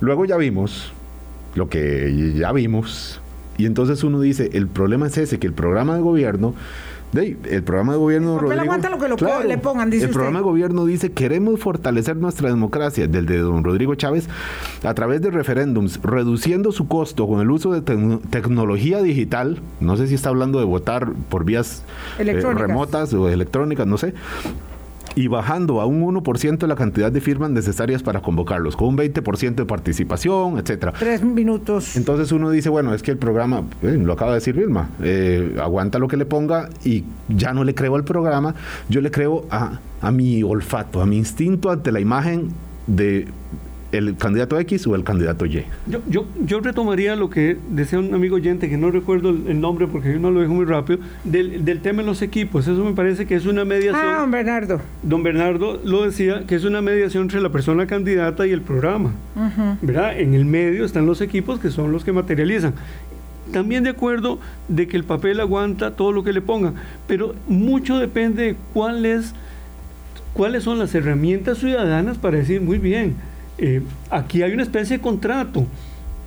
Luego 0.00 0.24
ya 0.24 0.36
vimos 0.36 0.92
lo 1.54 1.68
que 1.68 2.32
ya 2.36 2.52
vimos. 2.52 3.20
Y 3.58 3.66
entonces 3.66 4.02
uno 4.02 4.20
dice, 4.20 4.50
el 4.54 4.66
problema 4.66 5.06
es 5.06 5.18
ese, 5.18 5.38
que 5.38 5.46
el 5.46 5.52
programa 5.52 5.94
de 5.94 6.00
gobierno, 6.00 6.54
el 7.14 7.62
programa 7.62 7.92
de 7.92 7.98
gobierno... 7.98 8.30
El 8.30 8.36
papel 8.36 8.48
Rodrigo, 8.50 8.62
aguanta 8.62 8.90
lo 8.90 8.98
que 8.98 9.08
lo 9.08 9.16
po- 9.16 9.42
le 9.46 9.58
pongan, 9.58 9.90
dice 9.90 10.04
El 10.04 10.10
usted. 10.10 10.14
programa 10.18 10.38
de 10.38 10.44
gobierno 10.44 10.84
dice, 10.86 11.12
queremos 11.12 11.60
fortalecer 11.60 12.16
nuestra 12.16 12.48
democracia, 12.48 13.06
del 13.06 13.26
de 13.26 13.38
don 13.38 13.62
Rodrigo 13.64 13.94
Chávez, 13.94 14.28
a 14.82 14.94
través 14.94 15.20
de 15.20 15.30
referéndums, 15.30 16.00
reduciendo 16.02 16.72
su 16.72 16.88
costo 16.88 17.26
con 17.28 17.40
el 17.40 17.50
uso 17.50 17.72
de 17.72 17.82
tecno- 17.82 18.20
tecnología 18.30 19.02
digital, 19.02 19.60
no 19.80 19.96
sé 19.96 20.06
si 20.08 20.14
está 20.14 20.30
hablando 20.30 20.58
de 20.58 20.64
votar 20.64 21.12
por 21.28 21.44
vías 21.44 21.82
eh, 22.18 22.24
remotas 22.54 23.12
o 23.12 23.28
electrónicas, 23.28 23.86
no 23.86 23.98
sé, 23.98 24.14
y 25.14 25.28
bajando 25.28 25.80
a 25.80 25.86
un 25.86 26.02
1% 26.02 26.66
la 26.66 26.76
cantidad 26.76 27.12
de 27.12 27.20
firmas 27.20 27.50
necesarias 27.50 28.02
para 28.02 28.20
convocarlos, 28.20 28.76
con 28.76 28.88
un 28.88 28.98
20% 28.98 29.54
de 29.54 29.64
participación, 29.64 30.58
etcétera. 30.58 30.92
Tres 30.98 31.22
minutos. 31.22 31.96
Entonces 31.96 32.32
uno 32.32 32.50
dice, 32.50 32.68
bueno, 32.68 32.94
es 32.94 33.02
que 33.02 33.10
el 33.10 33.18
programa, 33.18 33.64
eh, 33.82 33.98
lo 34.02 34.12
acaba 34.12 34.32
de 34.32 34.36
decir 34.36 34.54
Vilma, 34.54 34.90
eh, 35.02 35.56
aguanta 35.60 35.98
lo 35.98 36.08
que 36.08 36.16
le 36.16 36.26
ponga 36.26 36.68
y 36.84 37.04
ya 37.28 37.52
no 37.52 37.64
le 37.64 37.74
creo 37.74 37.94
al 37.94 38.04
programa, 38.04 38.54
yo 38.88 39.00
le 39.00 39.10
creo 39.10 39.46
a, 39.50 39.80
a 40.00 40.10
mi 40.10 40.42
olfato, 40.42 41.00
a 41.00 41.06
mi 41.06 41.16
instinto 41.16 41.70
ante 41.70 41.92
la 41.92 42.00
imagen 42.00 42.50
de 42.86 43.28
el 43.92 44.16
candidato 44.16 44.58
X 44.58 44.86
o 44.86 44.94
el 44.94 45.04
candidato 45.04 45.46
Y. 45.46 45.64
Yo, 45.86 46.00
yo, 46.08 46.26
yo 46.44 46.60
retomaría 46.60 47.14
lo 47.14 47.30
que 47.30 47.56
decía 47.70 47.98
un 47.98 48.12
amigo 48.14 48.36
oyente, 48.36 48.68
que 48.68 48.76
no 48.76 48.90
recuerdo 48.90 49.30
el, 49.30 49.46
el 49.48 49.60
nombre 49.60 49.86
porque 49.86 50.12
yo 50.12 50.18
no 50.18 50.30
lo 50.30 50.40
dejo 50.40 50.54
muy 50.54 50.64
rápido, 50.64 50.98
del, 51.24 51.64
del 51.64 51.80
tema 51.80 52.02
de 52.02 52.06
los 52.06 52.22
equipos. 52.22 52.66
Eso 52.66 52.82
me 52.84 52.92
parece 52.92 53.26
que 53.26 53.34
es 53.34 53.46
una 53.46 53.64
mediación. 53.64 54.02
Ah, 54.04 54.18
don 54.20 54.30
Bernardo. 54.30 54.80
Don 55.02 55.22
Bernardo 55.22 55.80
lo 55.84 56.04
decía, 56.04 56.44
que 56.46 56.54
es 56.54 56.64
una 56.64 56.80
mediación 56.82 57.24
entre 57.24 57.40
la 57.40 57.50
persona 57.50 57.86
candidata 57.86 58.46
y 58.46 58.50
el 58.50 58.62
programa. 58.62 59.12
¿verdad? 59.82 60.18
En 60.18 60.34
el 60.34 60.44
medio 60.44 60.84
están 60.84 61.06
los 61.06 61.20
equipos 61.20 61.60
que 61.60 61.70
son 61.70 61.92
los 61.92 62.04
que 62.04 62.12
materializan. 62.12 62.74
También 63.52 63.84
de 63.84 63.90
acuerdo 63.90 64.38
de 64.68 64.86
que 64.88 64.96
el 64.96 65.04
papel 65.04 65.38
aguanta 65.40 65.90
todo 65.90 66.12
lo 66.12 66.24
que 66.24 66.32
le 66.32 66.40
pongan, 66.40 66.74
pero 67.06 67.34
mucho 67.48 67.98
depende 67.98 68.42
de 68.44 68.56
cuál 68.72 69.04
es- 69.04 69.34
cuáles 70.32 70.62
son 70.64 70.78
las 70.78 70.94
herramientas 70.94 71.58
ciudadanas 71.58 72.16
para 72.16 72.38
decir, 72.38 72.60
muy 72.62 72.78
bien, 72.78 73.14
eh, 73.62 73.80
aquí 74.10 74.42
hay 74.42 74.52
una 74.52 74.64
especie 74.64 74.96
de 74.96 75.02
contrato. 75.02 75.64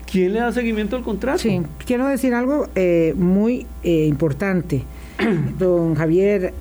¿Quién 0.10 0.32
le 0.32 0.40
da 0.40 0.54
seguimiento 0.54 0.96
al 0.96 1.04
contrato? 1.04 1.40
Sí, 1.40 1.62
quiero 1.86 2.08
decir 2.08 2.34
algo 2.34 2.70
eh, 2.76 3.14
muy 3.18 3.68
eh, 3.84 4.06
importante. 4.06 4.84
don 5.60 5.96
Javier, 5.96 6.54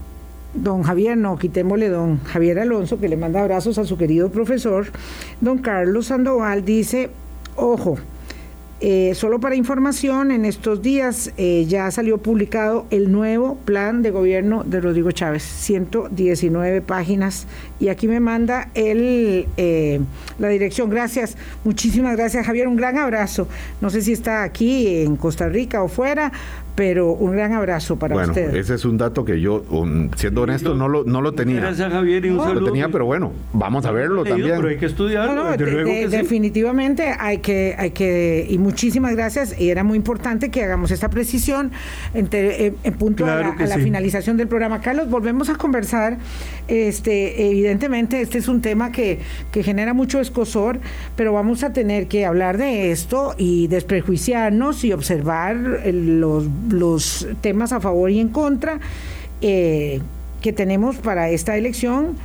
don 0.53 0.83
Javier, 0.83 1.17
no, 1.17 1.39
quitémosle 1.39 1.89
don 1.89 2.19
Javier 2.25 2.59
Alonso, 2.59 2.99
que 2.99 3.09
le 3.09 3.17
manda 3.17 3.41
abrazos 3.41 3.79
a 3.79 3.85
su 3.85 3.97
querido 3.97 4.31
profesor. 4.31 4.87
Don 5.41 5.59
Carlos 5.59 6.07
Sandoval 6.07 6.65
dice, 6.65 7.11
ojo, 7.55 7.97
eh, 8.81 9.13
solo 9.15 9.41
para 9.41 9.55
información, 9.55 10.31
en 10.31 10.45
estos 10.45 10.83
días 10.83 11.33
eh, 11.39 11.65
ya 11.67 11.91
salió 11.91 12.19
publicado 12.19 12.87
el 12.91 13.11
nuevo 13.13 13.57
plan 13.65 14.03
de 14.03 14.11
gobierno 14.11 14.63
de 14.65 14.81
Rodrigo 14.81 15.11
Chávez, 15.13 15.43
119 15.43 16.81
páginas, 16.83 17.47
y 17.81 17.89
aquí 17.89 18.09
me 18.09 18.21
manda 18.21 18.69
el, 18.75 19.47
eh, 19.57 20.01
la 20.39 20.49
dirección. 20.49 20.91
Gracias, 20.91 21.37
muchísimas 21.65 22.17
gracias 22.17 22.45
Javier, 22.47 22.69
un 22.69 22.77
gran 22.77 22.99
abrazo. 22.99 23.49
No 23.81 23.91
sé 23.91 24.03
si 24.03 24.13
está 24.13 24.43
aquí 24.43 24.99
en 25.03 25.17
Costa 25.17 25.49
Rica 25.49 25.83
o 25.83 25.89
fuera, 25.89 26.33
pero 26.75 27.13
un 27.13 27.31
gran 27.33 27.53
abrazo 27.53 27.97
para 27.97 28.15
bueno, 28.17 28.31
usted. 28.33 28.53
ese 28.57 28.75
es 28.75 28.85
un 28.85 28.99
dato 28.99 29.25
que 29.25 29.41
yo, 29.41 29.63
um, 29.71 30.11
siendo 30.17 30.43
honesto, 30.43 30.75
no 30.75 30.89
lo, 30.89 31.05
no 31.05 31.21
lo 31.21 31.33
tenía. 31.33 31.61
Gracias, 31.61 31.91
Javier, 31.93 32.25
y 32.27 32.31
un 32.31 32.37
No, 32.37 32.43
Lo 32.43 32.49
saludo. 32.55 32.65
tenía, 32.67 32.89
pero 32.89 33.07
bueno, 33.07 33.33
vamos 33.53 33.85
a 33.87 33.93
verlo 33.93 34.25
Leído, 34.25 34.37
también. 34.37 34.57
Pero 34.57 34.69
hay 34.69 34.77
que 34.79 34.87
estudiarlo, 34.87 35.35
No, 35.37 35.45
no, 35.51 35.57
de- 35.57 35.71
luego 35.71 35.89
de- 35.89 36.01
que 36.01 36.11
sí. 36.11 36.17
definitivamente 36.17 37.15
hay 37.17 37.39
que, 37.39 37.77
hay 37.79 37.93
que, 37.93 38.47
y 38.51 38.59
muchísimas 38.65 39.15
gracias, 39.15 39.55
y 39.61 39.71
era 39.71 39.85
muy 39.85 39.97
importante 39.97 40.51
que 40.51 40.65
hagamos 40.65 40.91
esta 40.91 41.09
precisión 41.11 41.71
en, 42.15 42.27
te- 42.29 42.67
en- 42.67 42.77
en 42.83 42.95
punto 42.95 43.25
a 43.27 43.35
la, 43.37 43.55
que 43.57 43.65
a 43.65 43.67
la 43.67 43.77
sí. 43.77 43.83
finalización 43.83 44.37
del 44.37 44.49
programa. 44.49 44.81
Carlos, 44.81 45.09
volvemos 45.11 45.49
a 45.51 45.55
conversar. 45.57 46.17
Este, 46.67 47.49
evidentemente, 47.51 48.21
este 48.21 48.39
es 48.39 48.49
un 48.49 48.61
tema 48.63 48.91
que, 48.91 49.19
que 49.53 49.63
genera 49.63 49.93
mucho 49.95 50.19
escosor, 50.21 50.81
pero 51.17 51.33
vamos 51.33 51.63
a 51.63 51.73
tener 51.73 52.07
que 52.09 52.25
hablar 52.27 52.57
de 52.59 52.91
esto 52.91 53.35
y 53.39 53.67
desprejuiciarnos 53.69 54.83
y 54.85 54.93
observar 54.93 55.57
eh, 55.85 55.93
los, 55.93 56.47
los 56.71 57.29
temas 57.41 57.73
a 57.73 57.81
favor 57.81 58.11
y 58.11 58.19
en 58.21 58.29
contra 58.29 58.81
eh, 59.43 60.01
que 60.41 60.53
tenemos 60.53 60.97
para 60.97 61.29
esta 61.31 61.57
elección. 61.57 62.17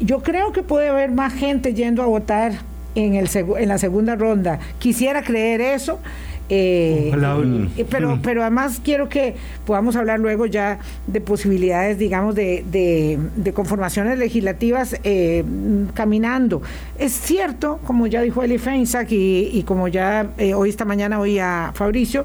Yo 0.00 0.22
creo 0.22 0.52
que 0.52 0.62
puede 0.62 0.88
haber 0.88 1.10
más 1.12 1.32
gente 1.34 1.74
yendo 1.74 2.02
a 2.02 2.06
votar 2.06 2.52
en, 2.98 3.14
el 3.14 3.28
en 3.58 3.68
la 3.68 3.78
segunda 3.78 4.16
ronda. 4.16 4.58
Quisiera 4.78 5.22
creer 5.22 5.60
eso. 5.60 5.98
eh, 6.50 7.10
eh, 7.76 7.84
pero, 7.90 8.08
pero 8.22 8.40
además 8.42 8.80
quiero 8.82 9.08
que 9.10 9.34
podamos 9.66 9.96
hablar 9.96 10.18
luego 10.18 10.46
ya 10.46 10.78
de 11.06 11.20
posibilidades, 11.20 11.98
digamos, 11.98 12.34
de, 12.34 12.64
de- 12.70 13.18
de 13.36 13.52
conformaciones 13.52 14.18
legislativas 14.18 14.96
eh, 15.04 15.44
mm, 15.46 15.88
caminando. 15.94 16.62
Es 16.98 17.12
cierto, 17.12 17.80
como 17.86 18.06
ya 18.06 18.22
dijo 18.22 18.42
Eli 18.42 18.56
Feinsack 18.58 19.12
y, 19.12 19.50
y 19.52 19.62
como 19.64 19.88
ya 19.88 20.30
eh, 20.38 20.54
hoy 20.54 20.70
esta 20.70 20.86
mañana 20.86 21.20
oí 21.20 21.38
a 21.38 21.72
Fabricio, 21.74 22.24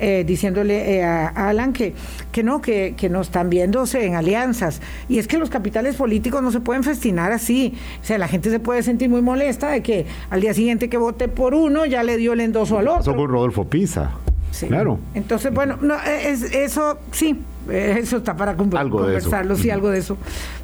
eh, 0.00 0.24
diciéndole 0.26 0.96
eh, 0.96 1.04
a 1.04 1.48
Alan 1.48 1.72
que, 1.72 1.94
que 2.32 2.42
no, 2.42 2.60
que, 2.60 2.94
que 2.96 3.08
no 3.08 3.20
están 3.20 3.50
viéndose 3.50 4.04
en 4.04 4.14
alianzas. 4.14 4.80
Y 5.08 5.18
es 5.18 5.28
que 5.28 5.38
los 5.38 5.50
capitales 5.50 5.96
políticos 5.96 6.42
no 6.42 6.50
se 6.50 6.60
pueden 6.60 6.84
festinar 6.84 7.32
así. 7.32 7.74
O 8.02 8.04
sea, 8.04 8.18
la 8.18 8.28
gente 8.28 8.50
se 8.50 8.60
puede 8.60 8.82
sentir 8.82 9.08
muy 9.08 9.22
molesta 9.22 9.70
de 9.70 9.82
que 9.82 10.06
al 10.30 10.40
día 10.40 10.54
siguiente 10.54 10.88
que 10.88 10.96
vote 10.96 11.28
por 11.28 11.54
uno 11.54 11.86
ya 11.86 12.02
le 12.02 12.16
dio 12.16 12.32
el 12.32 12.40
endoso 12.40 12.78
al 12.78 12.88
otro. 12.88 13.14
con 13.14 13.28
Rodolfo 13.28 13.64
Pisa. 13.64 14.12
Sí. 14.50 14.66
Claro. 14.66 14.98
Entonces, 15.14 15.52
bueno, 15.52 15.76
no, 15.80 15.94
es, 16.02 16.42
eso 16.42 16.98
sí, 17.12 17.38
eso 17.70 18.18
está 18.18 18.36
para 18.36 18.52
Algo 18.52 18.98
conversarlo, 18.98 19.56
sí, 19.56 19.70
algo 19.70 19.90
de 19.90 19.98
eso. 19.98 20.16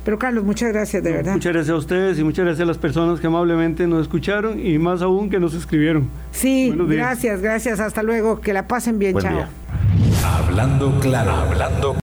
Pero 0.05 0.18
Carlos, 0.18 0.44
muchas 0.44 0.72
gracias, 0.72 1.02
de 1.02 1.12
verdad. 1.12 1.32
Muchas 1.34 1.52
gracias 1.52 1.74
a 1.74 1.78
ustedes 1.78 2.18
y 2.18 2.24
muchas 2.24 2.44
gracias 2.44 2.62
a 2.62 2.66
las 2.66 2.78
personas 2.78 3.20
que 3.20 3.26
amablemente 3.26 3.86
nos 3.86 4.02
escucharon 4.02 4.64
y 4.64 4.78
más 4.78 5.02
aún 5.02 5.30
que 5.30 5.38
nos 5.40 5.55
escribieron. 5.55 6.09
Sí, 6.32 6.74
gracias, 6.76 7.40
gracias. 7.40 7.80
Hasta 7.80 8.02
luego. 8.02 8.40
Que 8.40 8.52
la 8.52 8.66
pasen 8.66 8.98
bien. 8.98 9.12
Buen 9.12 9.24
chao. 9.24 9.34
día. 9.34 9.48
Hablando 10.24 10.98
claro, 11.00 11.32
hablando 11.32 11.92